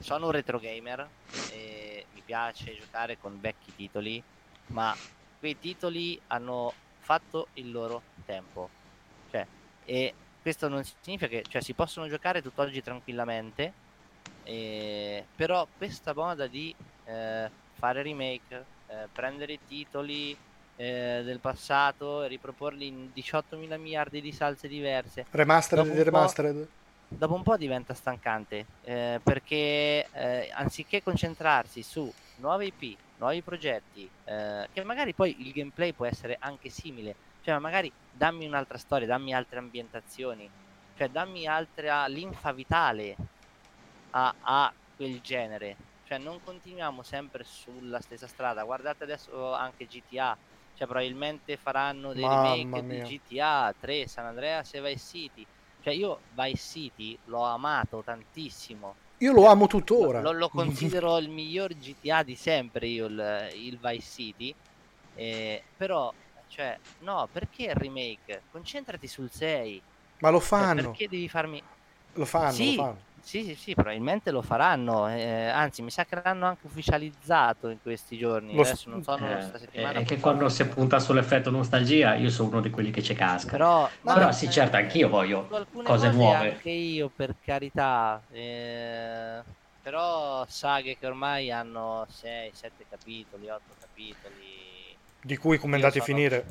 [0.00, 1.08] sono un retro gamer
[1.52, 4.22] e mi piace giocare con vecchi titoli,
[4.68, 4.94] ma
[5.38, 8.68] quei titoli hanno fatto il loro tempo.
[9.30, 9.46] Cioè,
[9.84, 13.72] e questo non significa che cioè, si possono giocare tutt'oggi tranquillamente,
[14.44, 20.36] e, però questa moda di eh, fare remake, eh, prendere i titoli
[20.76, 25.26] eh, del passato e riproporli in 18.000 miliardi di salse diverse.
[25.30, 26.68] Remastered, remastered
[27.08, 34.08] dopo un po' diventa stancante eh, perché eh, anziché concentrarsi su nuove IP, nuovi progetti,
[34.24, 39.06] eh, che magari poi il gameplay può essere anche simile, cioè magari dammi un'altra storia,
[39.06, 40.48] dammi altre ambientazioni,
[40.96, 43.16] cioè dammi altra linfa vitale
[44.10, 45.76] a, a quel genere,
[46.06, 50.36] cioè non continuiamo sempre sulla stessa strada, guardate adesso anche GTA,
[50.74, 53.04] cioè probabilmente faranno dei Mamma remake mia.
[53.04, 55.46] di GTA 3, San Andreas e Vice City
[55.86, 58.96] cioè io Vice City l'ho amato tantissimo.
[59.18, 60.20] Io lo amo tuttora.
[60.20, 64.52] Lo, lo considero il miglior GTA di sempre io il, il Vice City.
[65.14, 66.12] Eh, però,
[66.48, 68.42] cioè, no, perché il remake?
[68.50, 69.80] Concentrati sul 6.
[70.18, 70.74] Ma lo cioè, fanno.
[70.80, 71.62] Cioè, perché devi farmi...
[72.14, 72.98] Lo fanno, sì, lo fanno.
[73.26, 75.08] Sì, sì, sì, probabilmente lo faranno.
[75.08, 78.54] Eh, anzi, mi sa che l'hanno anche ufficializzato in questi giorni.
[78.54, 79.98] Lo Adesso non so, eh, settimana.
[79.98, 83.50] È che quando si punta sull'effetto nostalgia, io sono uno di quelli che ci casca.
[83.50, 85.48] Però, Però sì, certo, anch'io voglio
[85.82, 86.52] cose nuove.
[86.52, 88.24] Anche io, per carità.
[88.30, 89.42] Eh,
[89.82, 94.96] però saghe che ormai hanno 6, 7 capitoli, 8 capitoli.
[95.20, 96.46] Di cui come andate a finire?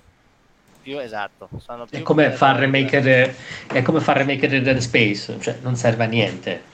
[0.85, 1.49] Più esatto.
[1.49, 3.35] Più è, come far remake de,
[3.65, 6.73] è come far remake di Dead Space, cioè non serve a niente.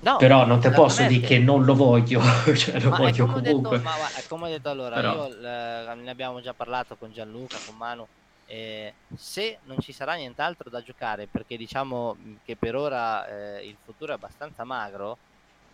[0.00, 2.20] No, Però non ti posso dire che non lo voglio,
[2.54, 3.78] cioè lo ma voglio comunque.
[3.78, 5.28] Detto, ma, ma, come ho detto allora, Però...
[5.28, 8.06] io, eh, ne abbiamo già parlato con Gianluca, con Manu.
[8.44, 13.76] Eh, se non ci sarà nient'altro da giocare, perché diciamo che per ora eh, il
[13.82, 15.16] futuro è abbastanza magro,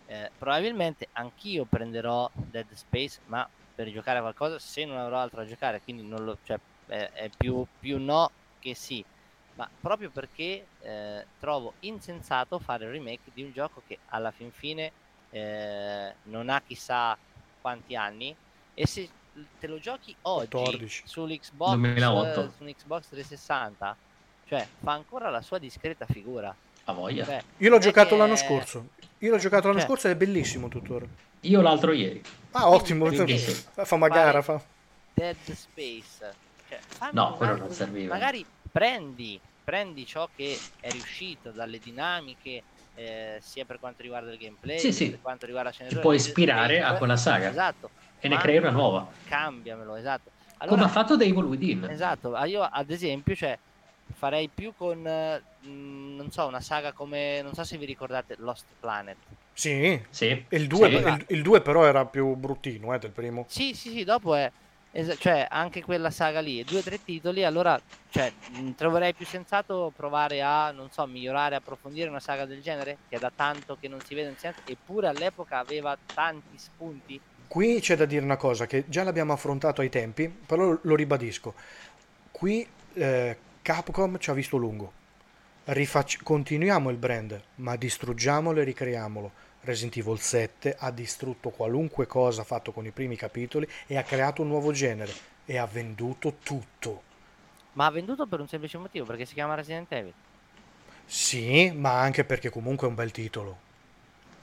[0.07, 5.41] eh, probabilmente anch'io prenderò Dead Space, ma per giocare a qualcosa se non avrò altro
[5.41, 9.03] da giocare, quindi non lo, cioè, eh, è più, più, no che sì,
[9.55, 14.51] ma proprio perché eh, trovo insensato fare il remake di un gioco che alla fin
[14.51, 14.91] fine
[15.31, 17.17] eh, non ha chissà
[17.61, 18.35] quanti anni
[18.73, 19.09] e se
[19.59, 21.03] te lo giochi oggi 14.
[21.05, 23.97] sull'Xbox, eh, su Xbox 360,
[24.47, 26.55] cioè fa ancora la sua discreta figura.
[26.87, 27.25] A voglia.
[27.25, 28.17] Cioè, Io l'ho giocato che...
[28.17, 28.89] l'anno scorso.
[29.19, 31.05] Io l'ho giocato l'anno cioè, scorso ed è bellissimo tuttora.
[31.41, 32.21] Io l'altro ieri.
[32.51, 33.09] Ah, ottimo.
[33.11, 34.61] Fa una gara, fa.
[35.13, 36.33] Dead Space
[36.97, 38.13] cioè, no, quello non serviva.
[38.13, 42.63] Magari prendi, prendi ciò che è riuscito dalle dinamiche,
[42.95, 45.09] eh, sia per quanto riguarda il gameplay, sì, sì.
[45.11, 46.13] per quanto riguarda la sceneggiatura.
[46.13, 47.49] Ti puoi ispirare a quella saga.
[47.49, 47.89] Esatto.
[48.19, 49.07] E ne crei una nuova.
[49.27, 50.31] Cambiamelo, esatto.
[50.57, 51.87] Allora, Come ha fatto Devil Within.
[51.89, 53.57] Esatto, ah, io ad esempio, cioè,
[54.13, 58.35] farei più con, mh, mm, non so, una saga come, non so se vi ricordate,
[58.39, 59.17] Lost Planet.
[59.53, 60.45] Sì, sì.
[60.49, 61.61] Il 2 sì.
[61.61, 63.45] però era più bruttino eh, del primo.
[63.47, 64.51] Sì, sì, sì, dopo è
[64.97, 67.77] Es- cioè, anche quella saga lì, due o tre titoli, allora
[68.09, 68.31] cioè,
[68.77, 73.19] troverei più sensato provare a, non so, migliorare, approfondire una saga del genere, che è
[73.19, 77.19] da tanto che non si vede, senso, eppure all'epoca aveva tanti spunti.
[77.45, 81.53] Qui c'è da dire una cosa, che già l'abbiamo affrontato ai tempi, però lo ribadisco.
[82.31, 84.93] Qui eh, Capcom ci ha visto lungo.
[85.65, 89.31] Rifacci- continuiamo il brand, ma distruggiamolo e ricreiamolo
[89.65, 94.43] Resident Evil 7 ha distrutto qualunque cosa fatto con i primi capitoli e ha creato
[94.43, 95.11] un nuovo genere
[95.45, 97.01] e ha venduto tutto.
[97.73, 100.13] Ma ha venduto per un semplice motivo, perché si chiama Resident Evil.
[101.05, 103.64] Sì, ma anche perché comunque è un bel titolo.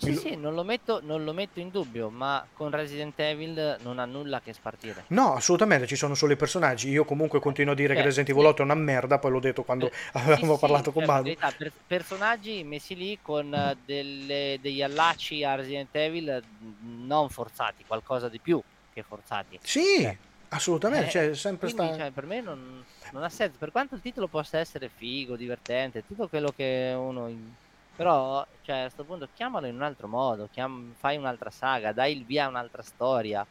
[0.03, 0.19] Sì, il...
[0.19, 4.05] sì, non lo, metto, non lo, metto, in dubbio, ma con Resident Evil non ha
[4.05, 5.05] nulla che spartire.
[5.09, 6.89] No, assolutamente, ci sono solo i personaggi.
[6.89, 9.41] Io comunque continuo a dire eh, che Resident Evil 8 è una merda, poi l'ho
[9.41, 11.35] detto quando eh, avevamo sì, parlato sì, con cioè, Manu.
[11.57, 16.43] Per, personaggi messi lì con eh, delle, degli allacci a Resident Evil
[16.81, 18.61] non forzati, qualcosa di più
[18.93, 19.59] che forzati.
[19.63, 20.17] Sì, cioè,
[20.55, 22.03] Assolutamente, Eh, cioè, sempre quindi sta...
[22.03, 23.57] cioè, per me non, non ha senso.
[23.59, 27.61] Per quanto il titolo possa essere figo, divertente, tutto quello che uno.
[27.97, 32.17] Però, cioè, a questo punto chiamalo in un altro modo, chiam- fai un'altra saga, dai
[32.17, 33.47] il via a un'altra storia.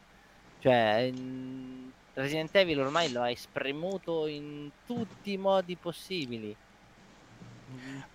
[0.60, 6.54] Cioè, in- Resident Evil ormai lo hai spremuto in tutti i modi possibili.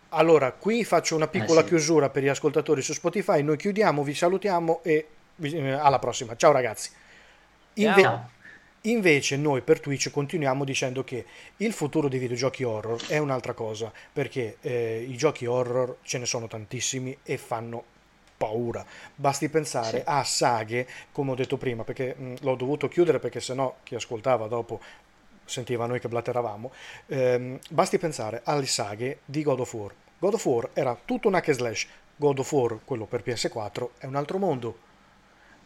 [0.10, 1.70] Allora, qui faccio una piccola Eh, sì.
[1.70, 6.36] chiusura per gli ascoltatori su Spotify, noi chiudiamo, vi salutiamo e vi- eh, alla prossima.
[6.36, 6.92] Ciao ragazzi.
[7.74, 8.30] Inve- Ciao.
[8.88, 11.26] Invece noi per Twitch continuiamo dicendo che
[11.58, 16.26] il futuro dei videogiochi horror è un'altra cosa, perché eh, i giochi horror ce ne
[16.26, 17.84] sono tantissimi e fanno
[18.38, 18.86] paura.
[19.16, 20.04] Basti pensare Sì.
[20.06, 24.48] a saghe, come ho detto prima, perché mh, l'ho dovuto chiudere perché sennò chi ascoltava
[24.48, 24.80] dopo
[25.44, 26.72] sentiva noi che blatteravamo.
[27.08, 29.94] Ehm, basti pensare alle saghe di God of War.
[30.20, 31.88] God of War era tutto un hack and slash.
[32.16, 34.86] God of War, quello per PS4, è un altro mondo.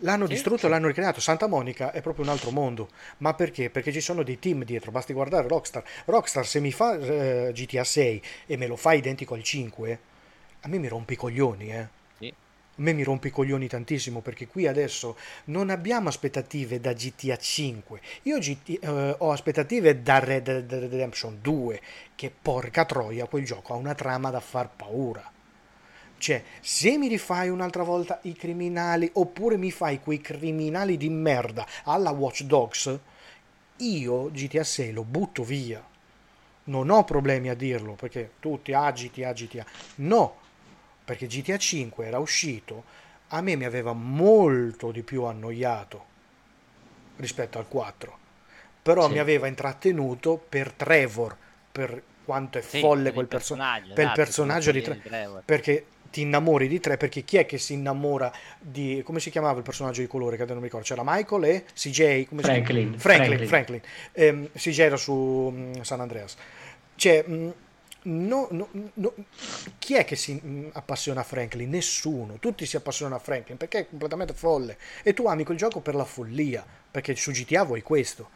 [0.04, 0.66] L'hanno Sì, distrutto sì.
[0.66, 1.20] e l'hanno ricreato.
[1.22, 2.90] Santa Monica è proprio un altro mondo.
[3.18, 3.70] Ma perché?
[3.70, 4.92] Perché ci sono dei team dietro.
[4.92, 5.84] Basti guardare Rockstar.
[6.06, 10.00] Rockstar, se mi fa eh, GTA 6 e me lo fa identico al 5,
[10.62, 11.88] a me mi rompi i coglioni, eh.
[12.18, 12.28] Sì.
[12.28, 17.38] A me mi rompi i coglioni tantissimo perché qui adesso non abbiamo aspettative da GTA
[17.38, 18.02] 5.
[18.24, 21.82] Io GT eh, ho aspettative da Red Dead Redemption 2,
[22.16, 25.31] che porca troia, quel gioco ha una trama da far paura.
[26.22, 31.66] Cioè, se mi rifai un'altra volta i criminali oppure mi fai quei criminali di merda
[31.86, 33.00] alla Watch Dogs,
[33.78, 35.84] io GTA 6 lo butto via.
[36.66, 39.66] Non ho problemi a dirlo perché tutti ah GTA GTA.
[39.96, 40.36] No,
[41.04, 42.84] perché GTA 5 era uscito,
[43.30, 46.06] a me mi aveva molto di più annoiato
[47.18, 48.20] rispetto al 4.
[48.84, 49.14] Però Sì.
[49.14, 51.36] mi aveva intrattenuto per Trevor,
[51.72, 54.82] per quanto è Sì, folle per quel il perso- personaggio, per il esatto, personaggio Tre-
[54.82, 55.42] follia di Trevor.
[55.44, 59.58] perché ti innamori di tre perché chi è che si innamora di come si chiamava
[59.58, 62.50] il personaggio di colore che non mi ricordo c'era Michael e CJ come si?
[62.50, 63.48] Franklin, Franklin, Franklin.
[63.48, 63.82] Franklin.
[64.12, 66.36] Ehm, CJ era su mm, San Andreas
[66.96, 67.50] cioè mm,
[68.04, 69.14] no- no- no-
[69.80, 71.70] chi è che si mm, appassiona a Franklin?
[71.70, 75.80] Nessuno, tutti si appassionano a Franklin perché è completamente folle e tu ami quel gioco
[75.80, 78.30] per la follia perché su GTA vuoi questo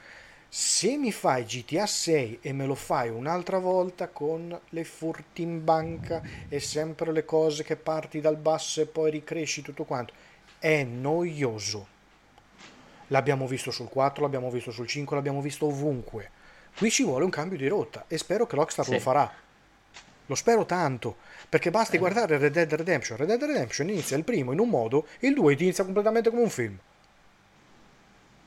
[0.58, 5.66] se mi fai GTA 6 e me lo fai un'altra volta con le furti in
[5.66, 10.14] banca e sempre le cose che parti dal basso e poi ricresci tutto quanto,
[10.58, 11.86] è noioso.
[13.08, 16.32] L'abbiamo visto sul 4, l'abbiamo visto sul 5, l'abbiamo visto ovunque.
[16.78, 18.92] Qui ci vuole un cambio di rotta e spero che Rockstar Sì.
[18.94, 19.30] lo farà.
[20.28, 21.18] Lo spero tanto,
[21.50, 23.18] perché basti guardare Red Dead Redemption.
[23.18, 26.50] Red Dead Redemption inizia il primo in un modo, il 2 inizia completamente come un
[26.50, 26.80] film.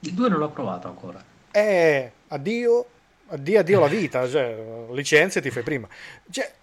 [0.00, 1.36] Il 2 non l'ho provato ancora.
[1.58, 2.86] Eh, addio,
[3.28, 5.88] addio, addio la vita, cioè, licenze ti fai prima.
[6.30, 6.54] Cioè,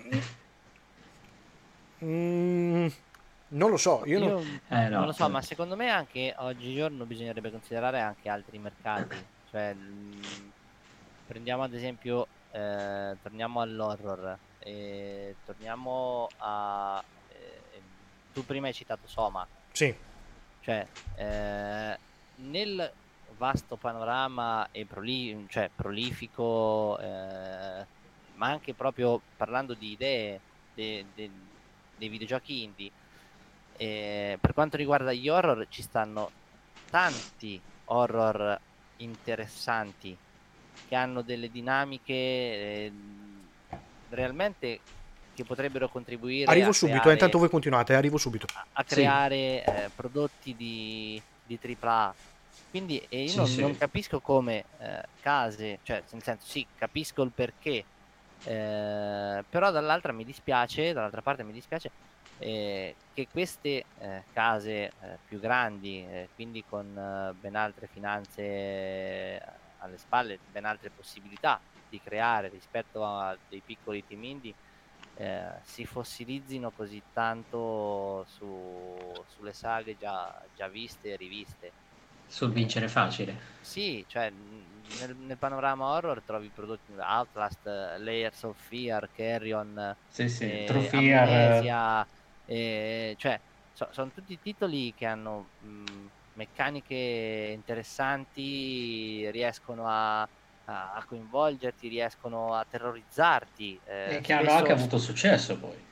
[2.03, 2.87] mm,
[3.49, 4.61] non lo so, io, Io non...
[4.69, 4.97] Eh, no.
[4.97, 9.15] non lo so, ma secondo me anche oggigiorno bisognerebbe considerare anche altri mercati.
[9.51, 10.51] Cioè, mh,
[11.27, 17.03] prendiamo ad esempio, eh, torniamo all'horror, e torniamo a...
[17.33, 17.81] eh,
[18.33, 19.93] tu prima hai citato Soma, Sì,
[20.61, 21.97] cioè eh,
[22.35, 22.91] nel
[23.33, 27.87] vasto panorama e proli- cioè, prolifico, eh,
[28.33, 30.43] ma anche proprio parlando di idee
[30.73, 31.31] de- de-
[31.93, 32.91] dei videogiochi indie,
[33.71, 36.33] eh, per quanto riguarda gli horror ci stanno
[36.89, 38.57] tanti horror
[38.97, 40.17] interessanti
[40.85, 42.93] che hanno delle dinamiche eh,
[44.09, 44.83] realmente
[45.33, 48.45] che potrebbero contribuire arrivo a subito, eh, creare- intanto voi continuate, arrivo subito.
[48.53, 48.95] a- a Sì.
[48.95, 49.35] creare
[49.85, 52.15] eh, prodotti di, di AAA.
[52.67, 53.61] Quindi e io Sì, non, sì.
[53.61, 57.87] non capisco come eh, case, cioè nel senso sì, capisco il perché,
[58.41, 61.91] eh, però dall'altra mi dispiace, dall'altra parte mi dispiace
[62.37, 68.41] eh, che queste eh, case eh, più grandi, eh, quindi con eh, ben altre finanze
[68.43, 69.39] eh,
[69.77, 74.55] alle spalle, ben altre possibilità di creare rispetto a dei piccoli team indie,
[75.13, 81.75] eh, si fossilizzino così tanto su- sulle saghe già, già viste e riviste.
[82.35, 83.39] Sul vincere facile.
[83.59, 90.27] Sì, cioè nel, nel panorama horror trovi prodotti Outlast, eh, Layers of Fear, Carrion, Sì,
[90.29, 90.63] sì.
[90.63, 92.07] eh, True Fear, eh, Amnesia,
[92.43, 93.41] eh, cioè
[93.89, 102.63] sono tutti titoli che hanno mh, meccaniche interessanti, riescono a, a- a coinvolgerti, riescono a
[102.65, 103.77] terrorizzarti.
[103.83, 105.83] eh, e che hanno anche avuto successo poi.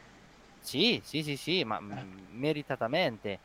[0.57, 3.41] sì, sì, sì, sì, ma mh, meritatamente.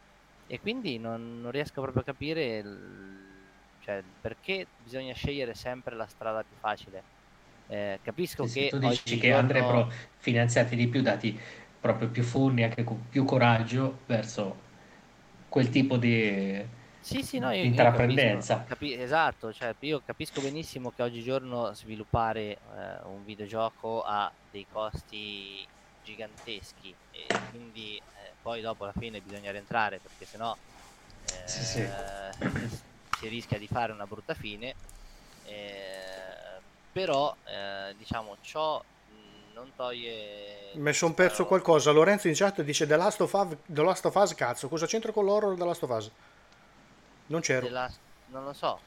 [0.50, 6.06] E quindi non, non riesco proprio a capire il- cioè, perché bisogna scegliere sempre la
[6.06, 7.06] strada più facile.
[7.66, 11.38] Eh, capisco Sì, che tu dici che andrebbero finanziati di più, dati
[11.80, 14.62] proprio più fondi, anche con più coraggio verso
[15.48, 16.64] quel tipo di,
[17.00, 17.88] Sì, sì, no, io, io Intraprendenza.
[17.88, 24.66] capisco, capi- esatto, cioè io capisco benissimo che oggigiorno sviluppare eh, un videogioco ha dei
[24.66, 25.68] costi
[26.00, 28.00] giganteschi e quindi
[28.42, 30.56] poi dopo alla fine bisogna rientrare perché sennò
[31.30, 31.88] eh, Sì, sì.
[33.18, 34.74] si rischia di fare una brutta fine.
[35.44, 36.60] eh,
[36.92, 38.82] però eh, diciamo ciò
[39.54, 41.90] non toglie Mi sono perso qualcosa.
[41.90, 44.68] Lorenzo in chat dice The Last of Us, The Last of Us cazzo.
[44.68, 46.10] Cosa c'entra con l'horror The Last of Us?
[47.26, 47.66] Non c'ero.
[47.66, 47.90] della-
[48.26, 48.78] non lo so.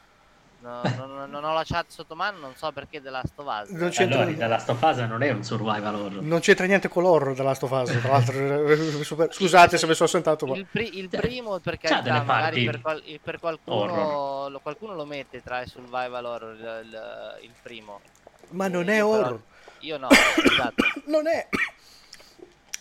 [0.61, 3.69] No, non, non ho la chat sotto mano, non so perché della Last of Us.
[3.69, 6.21] Non c'entra- Allora, dalla stofasa non è un survival horror.
[6.21, 7.99] Non c'entra niente con l'horror The Last of Us.
[7.99, 10.55] Tra l'altro, eh, super- scusate se mi sono sentato qua.
[10.55, 14.59] Il, pri- il Cioè, primo per c'ha carità, delle magari per, qual- per qualcuno, lo,
[14.59, 17.99] qualcuno lo mette tra i survival horror il, il- il primo.
[18.49, 19.41] Ma non è horror.
[19.79, 20.83] Io no, esatto.
[21.07, 21.47] Non è.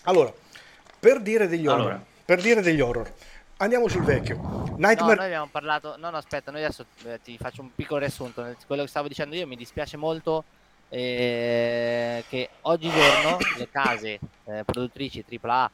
[0.04, 0.32] Allora,
[0.98, 2.04] per dire degli horror, Allora.
[2.24, 3.10] per dire degli horror,
[3.60, 4.36] andiamo sul vecchio.
[4.36, 5.16] No, Nightmare.
[5.16, 5.96] noi abbiamo parlato.
[5.96, 8.54] No, no, aspetta, noi adesso eh, ti faccio un piccolo riassunto.
[8.66, 10.44] Quello che stavo dicendo io mi dispiace molto
[10.88, 15.70] eh, che oggigiorno le case eh, produttrici AAA,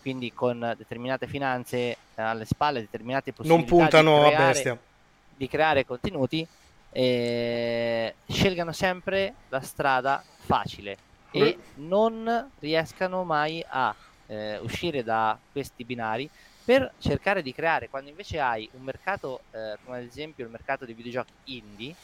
[0.00, 4.78] quindi con determinate finanze eh, alle spalle, determinate non possibilità puntano di a creare, bestia.
[5.36, 6.46] di creare contenuti,
[6.92, 13.94] eh, scelgano sempre la strada facile e non riescano mai a
[14.26, 16.28] eh, uscire da questi binari
[16.70, 20.84] per cercare di creare, quando invece hai un mercato, eh, come ad esempio il mercato
[20.84, 21.96] dei videogiochi indie,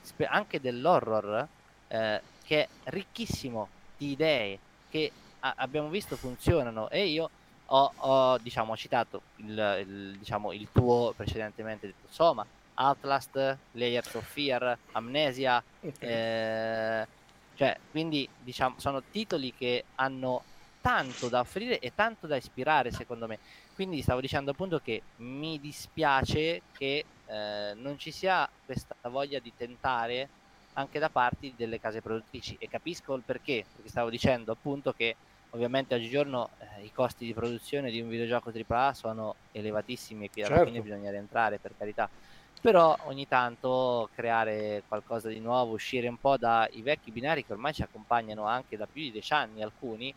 [0.00, 1.46] spe- anche dell'horror,
[1.88, 3.68] eh, che è ricchissimo
[3.98, 4.58] di idee
[4.88, 7.28] che a- abbiamo visto funzionano e io
[7.66, 12.46] ho, ho, diciamo, citato il, il, diciamo, il tuo precedentemente detto Soma,
[12.76, 15.62] Outlast, Layers of Fear, Amnesia,
[16.00, 17.06] eh,
[17.54, 20.42] cioè, quindi diciamo, sono titoli che hanno
[20.80, 23.38] tanto da offrire e tanto da ispirare, secondo me.
[23.80, 29.54] Quindi stavo dicendo appunto che mi dispiace che eh, non ci sia questa voglia di
[29.56, 30.28] tentare
[30.74, 35.16] anche da parte delle case produttrici e capisco il perché, perché stavo dicendo appunto che
[35.52, 40.42] ovviamente oggigiorno eh, i costi di produzione di un videogioco AAA sono elevatissimi e qui
[40.42, 40.70] alla Certo.
[40.70, 42.06] fine bisogna rientrare per carità
[42.60, 47.72] però ogni tanto creare qualcosa di nuovo, uscire un po' dai vecchi binari che ormai
[47.72, 50.12] ci accompagnano anche da più di dieci anni alcuni,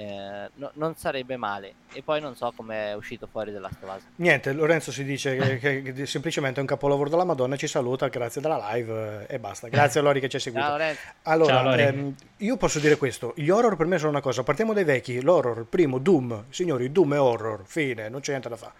[0.00, 1.74] eh, no- non sarebbe male.
[1.92, 4.06] E poi non so come è uscito fuori della Stovasa.
[4.16, 8.08] Niente, Lorenzo si dice che, che- che semplicemente è un capolavoro della Madonna, ci saluta,
[8.08, 9.68] grazie della live eh, e basta.
[9.68, 10.66] Grazie a Lori che ci ha seguito.
[10.66, 10.94] Ciao.
[11.24, 11.82] Allora, Ciao, Lori.
[11.82, 15.20] ehm, io posso dire questo, gli horror per me sono una cosa, partiamo dai vecchi,
[15.20, 18.72] l'horror, il primo, Doom, signori, Doom è horror, fine, non c'è niente da fare.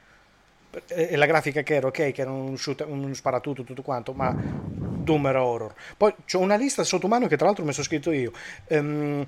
[0.86, 4.12] E e la grafica che era ok, che era un, shoot, un sparatutto tutto quanto,
[4.12, 5.74] ma Doom era horror.
[5.96, 8.30] Poi c'ho una lista sotto mano che tra l'altro mi sono scritto io.
[8.68, 9.26] Ehm,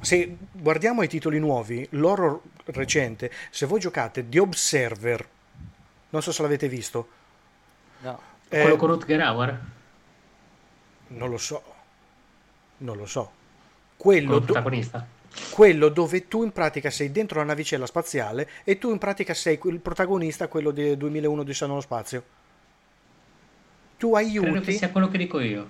[0.00, 5.28] se guardiamo i titoli nuovi, l'horror recente, se voi giocate The Observer,
[6.10, 7.08] non so se l'avete visto,
[8.00, 8.20] No.
[8.48, 9.60] eh, Quello con Rutger Hauer?
[11.08, 11.62] non lo so,
[12.78, 13.30] non lo so.
[13.96, 15.06] Quello do- protagonista?
[15.50, 19.58] quello dove tu in pratica sei dentro la navicella spaziale e tu in pratica sei
[19.64, 22.24] il protagonista, quello del 2001 di nello spazio.
[23.98, 25.68] Tu Credo che aiuti, sia quello che dico io.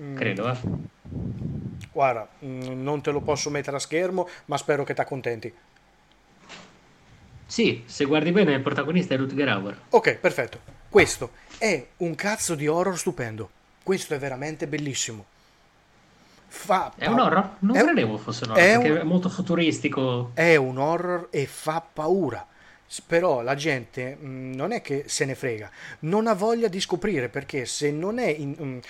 [0.00, 0.56] Mm, Credo, eh.
[1.98, 5.52] Guarda, mm, non te lo posso mettere a schermo, ma spero che ti accontenti.
[7.44, 9.80] Sì, se guardi bene il protagonista è Rutger Hauer.
[9.90, 10.60] Ok, perfetto.
[10.88, 13.50] Questo è un cazzo di horror stupendo.
[13.82, 15.24] Questo è veramente bellissimo.
[16.46, 17.56] Fa È un horror?
[17.60, 20.30] Non è un- credevo fosse un horror, è perché un- è molto futuristico.
[20.34, 22.46] è un horror e fa paura.
[23.06, 25.68] Però la gente mh, non è che se ne frega,
[26.00, 28.80] non ha voglia di scoprire perché se non è in-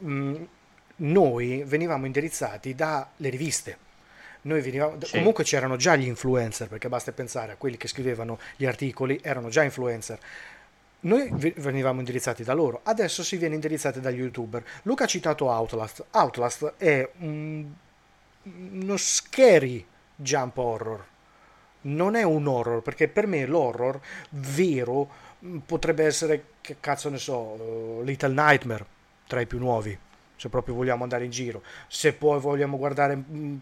[0.00, 0.46] mh, mh,
[0.96, 3.78] noi venivamo indirizzati dalle riviste.
[4.42, 5.16] Noi venivamo, Sì.
[5.16, 9.48] Comunque c'erano già gli influencer, perché basta pensare a quelli che scrivevano gli articoli, erano
[9.48, 10.18] già influencer.
[11.00, 14.62] Noi ve- venivamo indirizzati da loro, adesso si viene indirizzati dagli youtuber.
[14.82, 16.04] Luca ha citato Outlast.
[16.12, 17.66] Outlast è un-
[18.42, 19.84] uno scary
[20.16, 21.04] jump horror.
[21.82, 24.00] Non è un horror, perché per me l'horror
[24.30, 28.86] vero mh, potrebbe essere, che cazzo ne so, eh, Little Nightmare,
[29.26, 29.96] tra i più nuovi,
[30.36, 31.62] se proprio vogliamo andare in giro.
[31.88, 33.60] Se poi vogliamo guardare mh,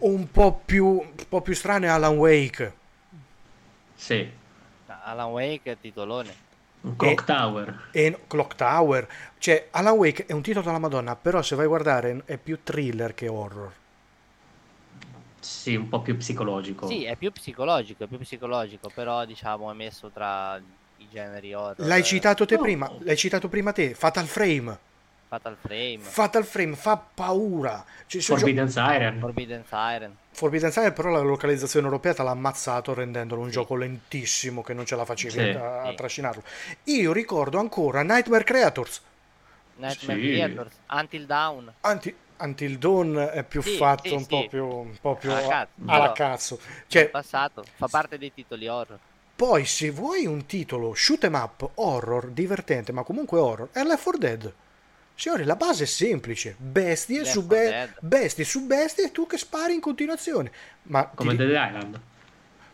[0.00, 2.74] un po' più, un po' più strano è Alan Wake.
[3.94, 4.30] Sì,
[4.86, 6.34] Alan Wake è titolone.
[6.96, 7.80] Clock E- Tower.
[7.90, 9.08] e Clock Tower.
[9.38, 12.62] Cioè, Alan Wake è un titolo della Madonna, però se vai a guardare è più
[12.62, 13.72] thriller che horror.
[15.40, 16.86] Sì, un po' più psicologico.
[16.86, 20.60] Sì, è più psicologico, è più psicologico, però diciamo è messo tra
[21.02, 21.86] i generi horror.
[21.86, 22.62] L'hai citato te No.
[22.62, 24.78] prima, l'hai citato prima te, Fatal Frame.
[25.28, 25.98] Fatal Frame.
[26.00, 27.82] Fatal Frame fa paura.
[28.06, 29.18] Ci sono gio- Forbidden Siren.
[29.18, 30.16] Forbidden Siren.
[30.30, 33.52] Forbidden Siren però la localizzazione europea te l'ha ammazzato rendendolo un Sì.
[33.54, 35.40] gioco lentissimo che non ce la facevi Sì.
[35.40, 35.94] a, a Sì.
[35.96, 36.42] trascinarlo.
[36.84, 39.00] Io ricordo ancora Nightmare Creators.
[39.76, 40.26] Nightmare Sì.
[40.28, 40.74] Creators.
[40.90, 41.72] Until Dawn.
[41.80, 44.26] Anti- Until Dawn è più Sì, fatto sì, un, sì.
[44.28, 46.58] Po più, un po' più Alla cazzo, alla cazzo.
[46.88, 47.64] Cioè, Passato.
[47.76, 48.98] Fa parte dei titoli horror.
[49.34, 54.02] Poi se vuoi un titolo shoot 'em up horror divertente, ma comunque horror, è Left
[54.02, 54.52] 4 Dead.
[55.14, 59.38] Signori, la base è semplice: bestie su 4 be- bestie su bestie e tu che
[59.38, 60.50] spari in continuazione.
[60.84, 62.00] Ma ti Come di- Dead Island.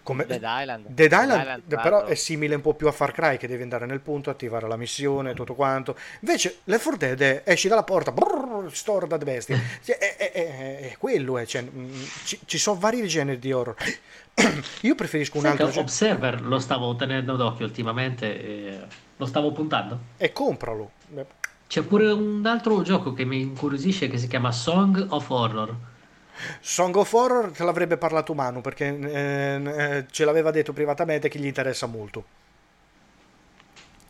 [0.09, 0.87] Come- Dead Island.
[0.87, 2.07] Dead Dead Island, Island però 4.
[2.07, 4.77] è simile un po' più a Far Cry che devi andare nel punto, attivare la
[4.77, 5.97] missione, tutto quanto.
[6.21, 9.61] Invece Left 4 Dead è, esci dalla porta, brrr, storda di bestie.
[9.85, 11.93] Cioè, È, è- è- è quello, è, cioè, mm,
[12.25, 13.75] ci, ci sono vari generi di horror.
[14.83, 15.89] Io preferisco un Sai altro che genere.
[15.91, 18.79] Observer lo stavo tenendo d'occhio ultimamente e
[19.17, 19.99] lo stavo puntando.
[20.17, 20.91] E compralo.
[21.67, 25.75] C'è pure un altro gioco che mi incuriosisce che si chiama Song of Horror.
[26.61, 29.63] Song of Horror te l'avrebbe parlato Manu perché eh,
[29.99, 32.25] eh, ce l'aveva detto privatamente che gli interessa molto.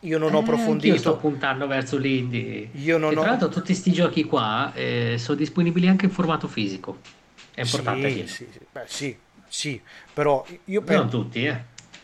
[0.03, 0.69] Io non ho Eh, anch'io sto
[1.11, 1.17] approfondito.
[1.17, 2.69] puntando verso l'indie.
[2.75, 6.13] Io non e tra ho- l'altro tutti questi giochi qua eh, sono disponibili anche in
[6.13, 6.99] formato fisico.
[7.53, 8.61] È importante Sì, sì, sì.
[8.71, 9.19] Beh, sì,
[9.49, 9.83] sì,
[10.13, 11.63] però io, Non penso, tutti, eh.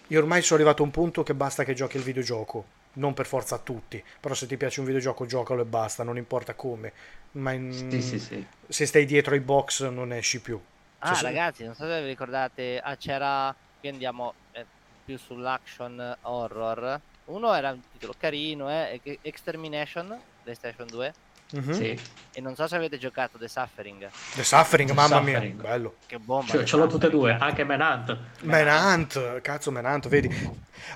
[0.09, 2.65] io ormai sono arrivato a un punto che basta che giochi il videogioco,
[2.95, 6.17] non per forza a tutti, però se ti piace un videogioco giocalo e basta, non
[6.17, 6.93] importa come,
[7.35, 8.47] ma in- Sì, sì, sì.
[8.69, 10.61] se stai dietro ai box non esci più.
[10.99, 12.81] Ah, Cioè, se- ragazzi, non so se vi ricordate.
[12.83, 13.55] Ah, c'era.
[13.79, 14.67] Qui andiamo eh,
[15.05, 17.01] più sull'action horror.
[17.25, 21.13] Uno era un titolo carino, eh, Extermination, PlayStation 2.
[21.53, 21.73] Mhm.
[21.73, 22.01] Sì.
[22.33, 24.11] E non so se avete giocato The Suffering.
[24.35, 25.55] The Suffering, The mamma Suffering.
[25.55, 25.97] mia, bello.
[26.07, 26.51] Che bomba!
[26.53, 28.19] Ce, The ce l'ho tutte e due, anche Manhunt.
[28.43, 30.29] Manhunt, cazzo Manhunt, vedi?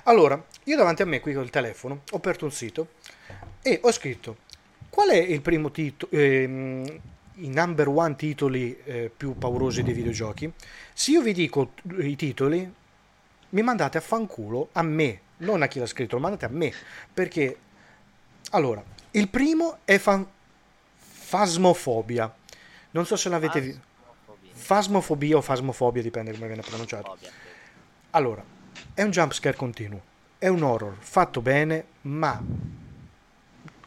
[0.05, 2.93] Allora, io davanti a me qui col telefono ho aperto un sito
[3.61, 4.37] e ho scritto
[4.89, 10.51] qual è il primo titolo, i number one titoli eh, più paurosi dei videogiochi.
[10.93, 12.73] Se io vi dico i titoli,
[13.49, 16.73] mi mandate a fanculo a me, non a chi l'ha scritto, lo mandate a me,
[17.13, 17.57] perché
[18.51, 20.27] allora, il primo è fan-
[21.29, 22.33] Phasmophobia.
[22.91, 23.81] Non so se l'avete visto.
[24.01, 24.51] Fasmofobia.
[24.53, 27.17] Fasmofobia o fasmofobia, dipende come viene pronunciato.
[28.11, 28.43] Allora,
[28.93, 30.01] è un jumpscare continuo,
[30.39, 32.41] è un horror fatto bene, ma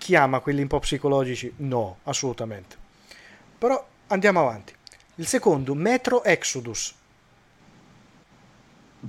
[0.02, 1.52] chiama quelli un po' psicologici?
[1.58, 2.76] No, assolutamente.
[3.56, 4.74] Però andiamo avanti.
[5.16, 6.92] Il secondo, Metro Exodus.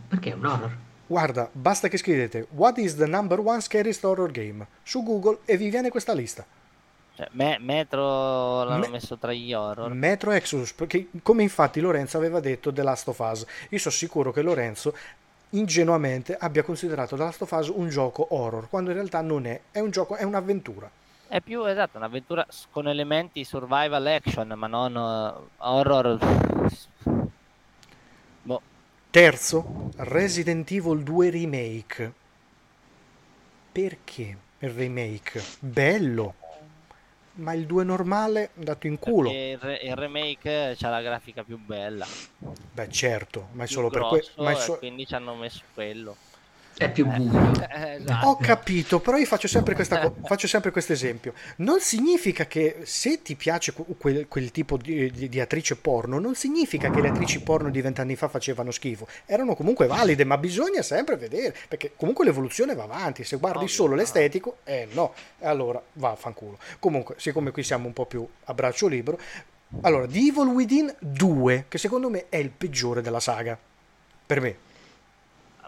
[0.08, 0.78] Perché è un horror?
[1.08, 5.58] Guarda, basta che scrivete What is the number one scariest horror game su Google e
[5.58, 6.46] vi viene questa lista.
[7.16, 9.92] Cioè, me- Metro l'hanno Me- messo tra gli horror.
[9.94, 13.46] Metro Exodus, perché come infatti Lorenzo aveva detto The Last of Us.
[13.70, 14.96] Io sono sicuro che Lorenzo
[15.54, 19.60] ingenuamente abbia considerato The Last of Us un gioco horror, quando in realtà non è,
[19.72, 20.90] è un gioco, è un'avventura.
[21.28, 26.20] È più esatto, un'avventura con elementi survival action, ma non eh, horror.
[28.44, 28.62] Boh,
[29.10, 32.14] Terzo, Resident Evil 2 Remake.
[33.72, 35.44] Perché il remake?
[35.60, 36.36] Bello,
[37.36, 39.30] ma il 2 normale dato in culo.
[39.30, 42.08] il, re- il remake c'ha la grafica più bella,
[42.74, 45.66] Beh, certo, ma è più solo per grosso, è e so- quindi ci hanno messo
[45.74, 46.18] quello.
[46.76, 47.52] È più buio.
[47.70, 48.28] Eh, esatto.
[48.28, 51.34] Ho capito, però io faccio sempre, questa co- faccio sempre questo esempio.
[51.58, 56.20] Non significa che se ti piace que- quel, quel tipo di, di- di attrice porno,
[56.20, 59.08] non significa che le attrici porno di vent'anni fa facevano schifo.
[59.26, 63.24] Erano comunque valide, ma bisogna sempre vedere, perché comunque l'evoluzione va avanti.
[63.24, 63.96] Se guardi Ovvio, solo no.
[63.98, 66.58] l'estetico, eh no, e allora va a fanculo.
[66.80, 69.20] Comunque, siccome qui siamo un po' più a braccio libero,
[69.82, 73.58] allora, The Evil Within 2, che secondo me è il peggiore della saga.
[74.26, 74.56] Per me.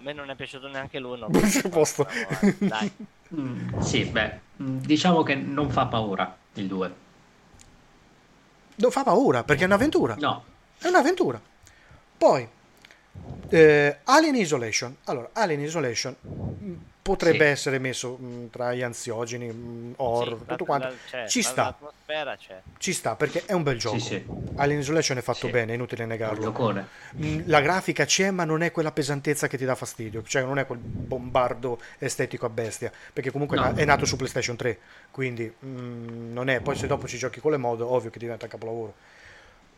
[0.05, 1.29] A me non è piaciuto neanche l'uno.
[1.71, 2.07] Posto.
[2.59, 2.91] Dai.
[3.33, 6.93] Mm, sì, beh, mm, diciamo che non fa paura il 2.
[8.75, 10.13] Non fa paura, perché è un'avventura.
[10.19, 10.43] No,
[10.77, 11.41] È un'avventura.
[12.19, 12.47] Poi,
[13.49, 14.95] eh, Alien Isolation.
[15.05, 16.73] Allora, Alien Isolation mh,
[17.05, 17.51] potrebbe Sì.
[17.51, 20.87] essere messo mh, tra gli ansiogeni, mh, horror, Sì, tutto la- quanto.
[20.87, 22.61] la- c'è, Ci sta, L'atmosfera c'è.
[22.79, 23.99] ci sta, perché è un bel gioco.
[23.99, 24.25] Sì, sì.
[24.55, 25.51] Alien Isolation è fatto Sì.
[25.51, 26.51] bene, è inutile negarlo.
[27.17, 30.57] Mh, La grafica c'è, ma non è quella pesantezza che ti dà fastidio, cioè non
[30.57, 33.65] è quel bombardo estetico a bestia, perché comunque No.
[33.65, 34.79] è na- è nato su PlayStation 3,
[35.11, 35.67] quindi mh,
[36.33, 36.59] non è.
[36.59, 38.95] Poi se dopo ci giochi con le mod, ovvio che diventa capolavoro.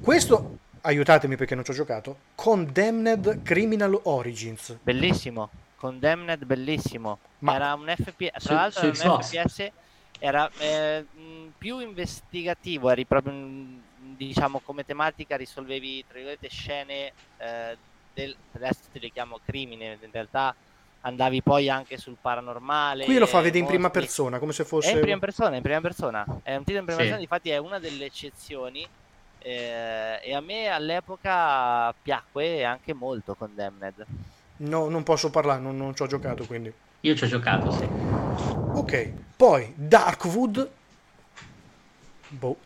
[0.01, 4.77] Questo, aiutatemi perché non ci ho giocato, Condemned Criminal Origins.
[4.81, 5.49] Bellissimo.
[5.77, 7.19] Condemned, bellissimo.
[7.39, 8.43] Ma- Era un FPS.
[8.43, 9.21] Tra l'altro, su era un.
[9.21, 9.71] FPS.
[10.19, 12.89] Era eh, mh, più investigativo.
[12.89, 17.13] Eri proprio, mh, diciamo, come tematica risolvevi, tra virgolette, scene.
[17.37, 17.77] Eh,
[18.13, 19.99] del, adesso te le chiamo crimine.
[20.01, 20.55] In realtà
[21.01, 23.05] andavi poi anche sul paranormale.
[23.05, 24.91] Qui lo fa vedere in prima persona, come se È fosse...
[24.91, 26.25] in prima persona, è in prima persona.
[26.41, 27.05] È un titolo in prima Sì.
[27.05, 28.87] persona, infatti è una delle eccezioni.
[29.39, 34.05] eh, e a me all'epoca piacque anche molto Condemned.
[34.57, 36.73] No, non posso parlare, non, non ci ho giocato, quindi...
[37.01, 37.87] Io ci ho giocato, sì.
[38.73, 40.69] Ok, poi Darkwood.
[42.29, 42.57] Boh.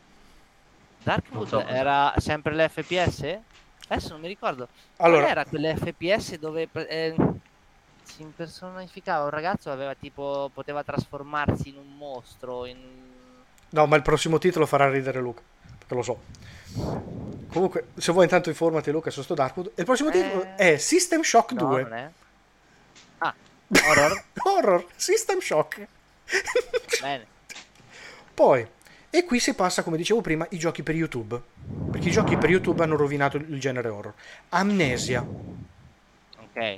[1.03, 1.65] Darkwood so.
[1.65, 3.39] era sempre l'FPS?
[3.89, 4.69] Adesso non mi ricordo.
[4.97, 7.15] Allora, Qual era quell'FPS dove eh,
[8.03, 12.77] si impersonificava un ragazzo aveva tipo poteva trasformarsi in un mostro in
[13.69, 15.41] no, ma il prossimo titolo farà ridere Luca,
[15.77, 16.21] perché lo so.
[16.73, 19.67] Comunque, se vuoi intanto informati Luca su sto Darkwood.
[19.75, 20.11] E il prossimo Eh.
[20.13, 21.81] titolo è System Shock no, 2.
[21.83, 22.09] non è?
[23.19, 23.33] Ah,
[23.87, 24.23] horror.
[24.43, 25.85] Horror, System Shock.
[27.01, 27.25] Bene.
[28.33, 28.65] Poi,
[29.09, 31.39] e qui si passa, come dicevo prima, i giochi per YouTube.
[31.91, 34.13] Perché i giochi per YouTube hanno rovinato il genere horror.
[34.49, 35.21] Amnesia.
[36.39, 36.77] Ok.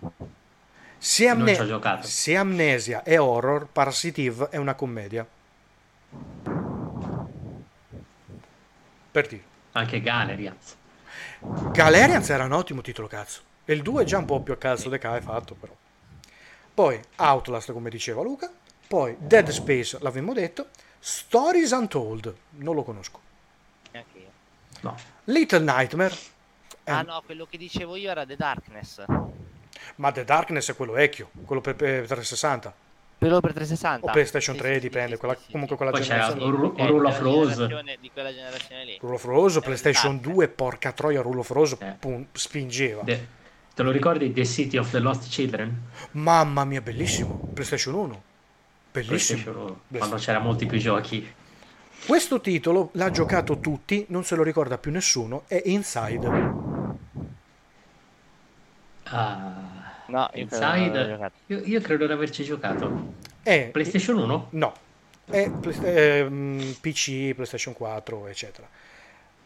[0.98, 5.26] Se, Amne- se Amnesia è horror, Parasitive è una commedia.
[9.12, 9.44] Per dire.
[9.74, 10.76] Anche Galerians.
[11.72, 13.42] Galerians era un ottimo titolo, cazzo.
[13.66, 15.76] E il 2 è già un po' più a cazzo de è fatto, però.
[16.74, 18.52] Poi Outlast, come diceva Luca.
[18.88, 20.68] Poi Dead Space, l'avevamo detto.
[21.00, 23.20] Stories Untold, non lo conosco.
[23.92, 24.32] Neanche io.
[24.82, 24.96] No.
[25.26, 26.16] Little Nightmare.
[26.84, 29.04] eh, Ah no, quello che dicevo io era The Darkness.
[29.96, 32.74] Ma The Darkness è quello vecchio, quello per, per 360.
[33.18, 34.08] Quello per 360.
[34.08, 36.42] O PlayStation Sì, 3, sì, dipende, sì, quella- sì, comunque quella generazione.
[36.44, 37.52] Rule di of quella Rose.
[37.54, 38.98] generazione- Di quella generazione lì.
[39.00, 40.28] Rule of Rose, PlayStation Dark.
[40.30, 41.96] 2, porca troia, Rule of Rose Eh.
[42.00, 43.02] pum, spingeva.
[43.04, 43.28] The-
[43.74, 45.82] te lo ricordi The City of the Lost Children?
[46.12, 47.50] Mamma mia, bellissimo.
[47.54, 48.22] PlayStation 1.
[48.92, 49.42] Bellissimo.
[49.42, 51.34] PlayStation Quando c'era molti più giochi.
[52.06, 56.28] Questo titolo l'ha giocato tutti, non se lo ricorda più nessuno, è Inside.
[59.06, 59.63] Ah,
[60.14, 61.32] No, Inside.
[61.48, 63.14] Io, io credo di averci giocato.
[63.42, 64.48] È PlayStation 1?
[64.52, 64.74] No,
[65.26, 68.68] è Play- ehm, PC, PlayStation 4, eccetera.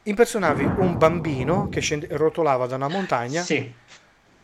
[0.03, 3.73] Impersonavi un bambino che scende- rotolava da una montagna Sì.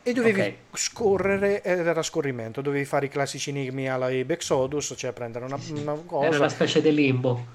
[0.01, 0.53] e dovevi ok.
[0.77, 5.91] scorrere, era scorrimento, dovevi fare i classici enigmi alla Abe Exodus, cioè prendere una, una
[5.91, 7.45] Era cosa una specie di limbo.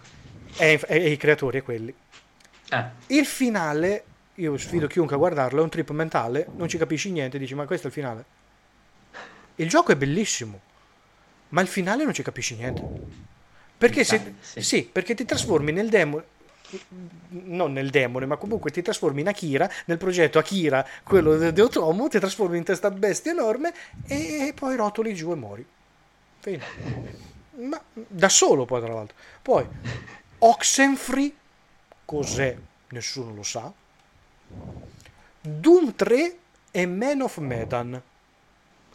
[0.59, 1.95] e, e i creatori quelli.
[2.71, 7.11] Eh, Il finale, io sfido chiunque a guardarlo, è un trip mentale, non ci capisci
[7.11, 8.25] niente, dici ma questo è il finale.
[9.61, 10.61] Il gioco è bellissimo,
[11.51, 12.83] ma il finale non ci capisci niente.
[13.77, 14.63] Perché, se, sì.
[14.63, 16.25] sì, perché ti trasformi nel demone,
[17.29, 22.09] non nel demone, ma comunque ti trasformi in Akira, nel progetto Akira, quello di Otomo,
[22.09, 23.73] ti trasformi in testa bestia enorme
[24.07, 25.67] e poi rotoli giù e muori.
[26.41, 26.65] Fine.
[27.57, 29.17] Ma da solo poi tra l'altro.
[29.43, 29.67] Poi
[30.39, 31.33] Oxenfree,
[32.05, 32.57] cos'è?
[32.91, 33.73] Nessuno lo sa.
[35.41, 36.37] Doom 3
[36.71, 38.01] e Man of Medan.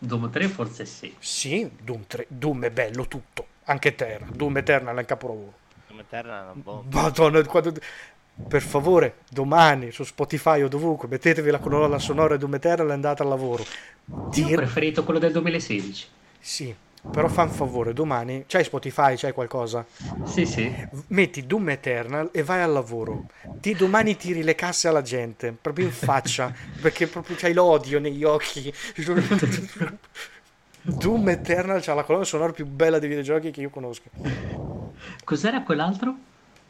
[0.06, 1.14] Doom 3 forse sì.
[1.20, 2.26] Sì, Doom 3.
[2.28, 3.48] Doom è bello tutto.
[3.66, 4.26] Anche Terra.
[4.30, 5.54] Doom Eternal è un capolavoro.
[5.88, 6.86] Come Terra non boh.
[6.92, 7.74] Madonna, quando-
[8.48, 12.94] Per favore, domani su Spotify o dovunque, mettetevi la colonna sonora di Doom Eternal e
[12.94, 13.64] andate al lavoro.
[13.64, 16.08] Io Dir- ho preferito quello del 2016.
[16.40, 16.76] Sì,
[17.10, 19.86] però fa un favore, domani c'hai Spotify, c'hai qualcosa?
[20.24, 20.74] Sì, sì.
[21.08, 23.26] Metti Doom Eternal e vai al lavoro.
[23.52, 28.24] Di domani tiri le casse alla gente, proprio in faccia, perché proprio c'hai l'odio negli
[28.24, 28.74] occhi.
[30.82, 34.10] Doom Eternal c'ha la colonna sonora più bella dei videogiochi che io conosco.
[35.24, 36.16] Cos'era quell'altro?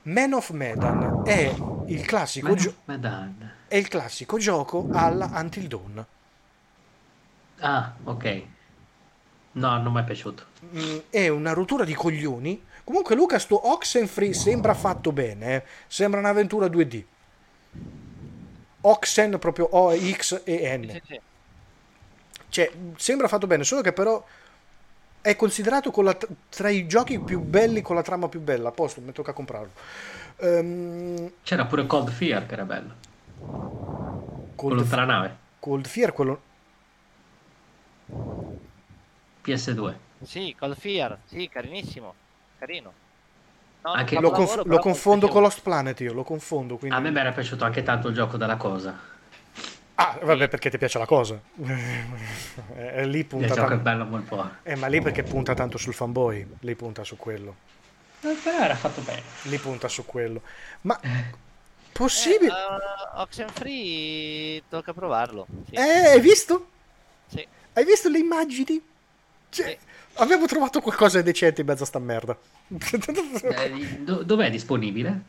[0.03, 3.53] Man of Medan è il classico, gio- Madonna.
[3.67, 6.07] è il classico gioco alla Until Dawn.
[7.61, 8.25] Ah, ok.
[9.53, 10.43] No, non mi è piaciuto.
[10.75, 12.61] Mm, è una rottura di coglioni.
[12.83, 15.55] Comunque, Luca, sto Oxenfree sembra fatto bene.
[15.55, 15.63] eh.
[15.87, 17.05] Sembra un'avventura 2D.
[18.81, 20.89] Oxen proprio O-X e N.
[20.91, 21.19] Sì, sì.
[22.49, 24.23] Cioè, sembra fatto bene, solo che però
[25.21, 26.17] è considerato con la-
[26.49, 28.69] tra i giochi più belli con la trama più bella.
[28.69, 29.71] A posto, mi tocca comprarlo.
[30.37, 32.93] Ehm, C'era pure Cold Fear che era bello.
[34.55, 35.37] Quello Cold, tra la nave.
[35.59, 36.41] Cold Fear, quello...
[39.43, 39.93] PS2.
[40.23, 42.13] Sì, Cold Fear, sì, carinissimo.
[42.57, 42.93] Carino.
[43.83, 46.77] No, Anche- Lo, conf- lo confondo con Lost Planet io, lo confondo.
[46.77, 46.95] Quindi...
[46.95, 48.97] A me mi era piaciuto anche tanto il gioco della cosa.
[49.95, 51.39] Ah, vabbè, perché ti piace la cosa.
[52.75, 54.49] Eh, lì Il punta gioco è bello un po'.
[54.63, 57.55] Eh, ma lì perché punta tanto sul fanboy, lì punta su quello.
[58.21, 59.21] Eh, Però era fatto bene.
[59.43, 60.41] Lì punta su quello.
[60.81, 61.25] Ma Eh,
[61.91, 62.51] possibile?
[62.51, 65.45] uh, Oxenfree tocca provarlo.
[65.67, 65.75] Sì.
[65.75, 66.67] Eh, hai visto?
[67.27, 67.45] sì.
[67.73, 68.81] Hai visto le immagini?
[69.53, 69.77] Cioè, Sì.
[70.15, 72.35] abbiamo trovato qualcosa di decente in mezzo a sta merda.
[72.67, 75.21] Eh, do- dov'è disponibile?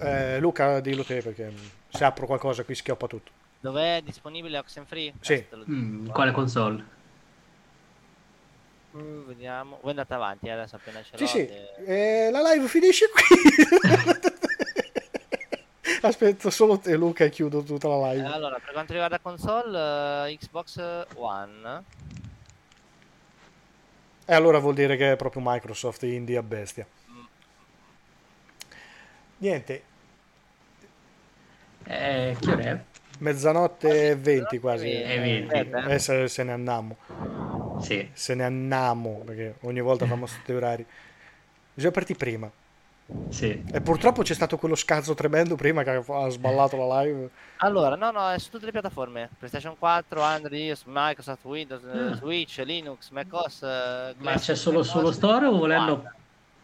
[0.00, 1.52] Eh, Luca, dillo te perché
[1.88, 3.30] se apro qualcosa qui schioppa tutto.
[3.60, 5.12] Dov'è disponibile Oxenfree?
[5.20, 5.34] Sì.
[5.36, 5.64] Dico.
[5.70, 6.84] Mm, quale console?
[8.96, 9.78] Mm, vediamo.
[9.82, 11.18] Voi andate avanti, eh, adesso appena ce l'ho.
[11.18, 13.22] Sì, sì, e- eh, la live finisce qui.
[16.00, 18.26] Aspetto solo te Luca e chiudo tutta la Eh, live.
[18.28, 21.84] Allora, per quanto riguarda console, eh, Xbox One.
[24.28, 26.86] E allora vuol dire che è proprio Microsoft indie a bestia.
[29.40, 29.82] Niente,
[31.86, 32.84] Eh, che ora è?
[33.18, 34.86] mezzanotte e 20 quasi.
[34.86, 35.54] E 20.
[35.54, 36.96] Eh, Eh, se, se ne andiamo.
[37.80, 38.08] Sì.
[38.12, 40.84] Se ne andiamo, perché ogni volta fanno questi orari.
[41.74, 42.52] Bisogna partire prima.
[43.30, 43.64] Sì.
[43.72, 47.30] E purtroppo c'è stato quello scazzo tremendo prima che ha sballato la live.
[47.58, 49.30] Allora, no, no, è su tutte le piattaforme.
[49.38, 52.14] PlayStation 4, Android, Microsoft, Windows, eh, Ah.
[52.16, 53.62] Switch, Linux, macOS.
[53.62, 56.12] eh, Ma c'è solo macOS, sullo store o volendo One.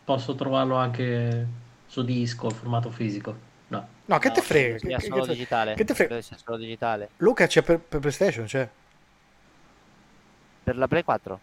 [0.05, 1.47] posso trovarlo anche
[1.87, 3.35] su disco, formato fisico?
[3.69, 3.89] No.
[4.05, 4.77] No, che No, te frega?
[4.77, 5.75] Che- solo che te- digitale.
[5.75, 6.21] che te frega?
[6.21, 7.09] Sia solo digitale.
[7.19, 8.69] Luca c'è per, per PlayStation, c'è.
[10.65, 11.41] Per la Play 4.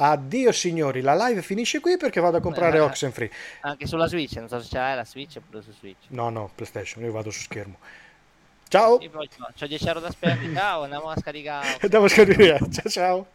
[0.00, 2.80] Addio signori, la live finisce qui perché vado a comprare Eh.
[2.80, 3.30] Oxenfree.
[3.60, 6.06] Anche sulla Switch, non so se c'è la Switch pure su Switch.
[6.08, 7.78] No, no, PlayStation, io vado su schermo.
[8.68, 11.78] Ciao, Io poi ho 10 euro da spendere, ciao, andiamo a scaricare.
[11.82, 12.58] andiamo a scaricare.
[12.70, 13.26] Ciao ciao.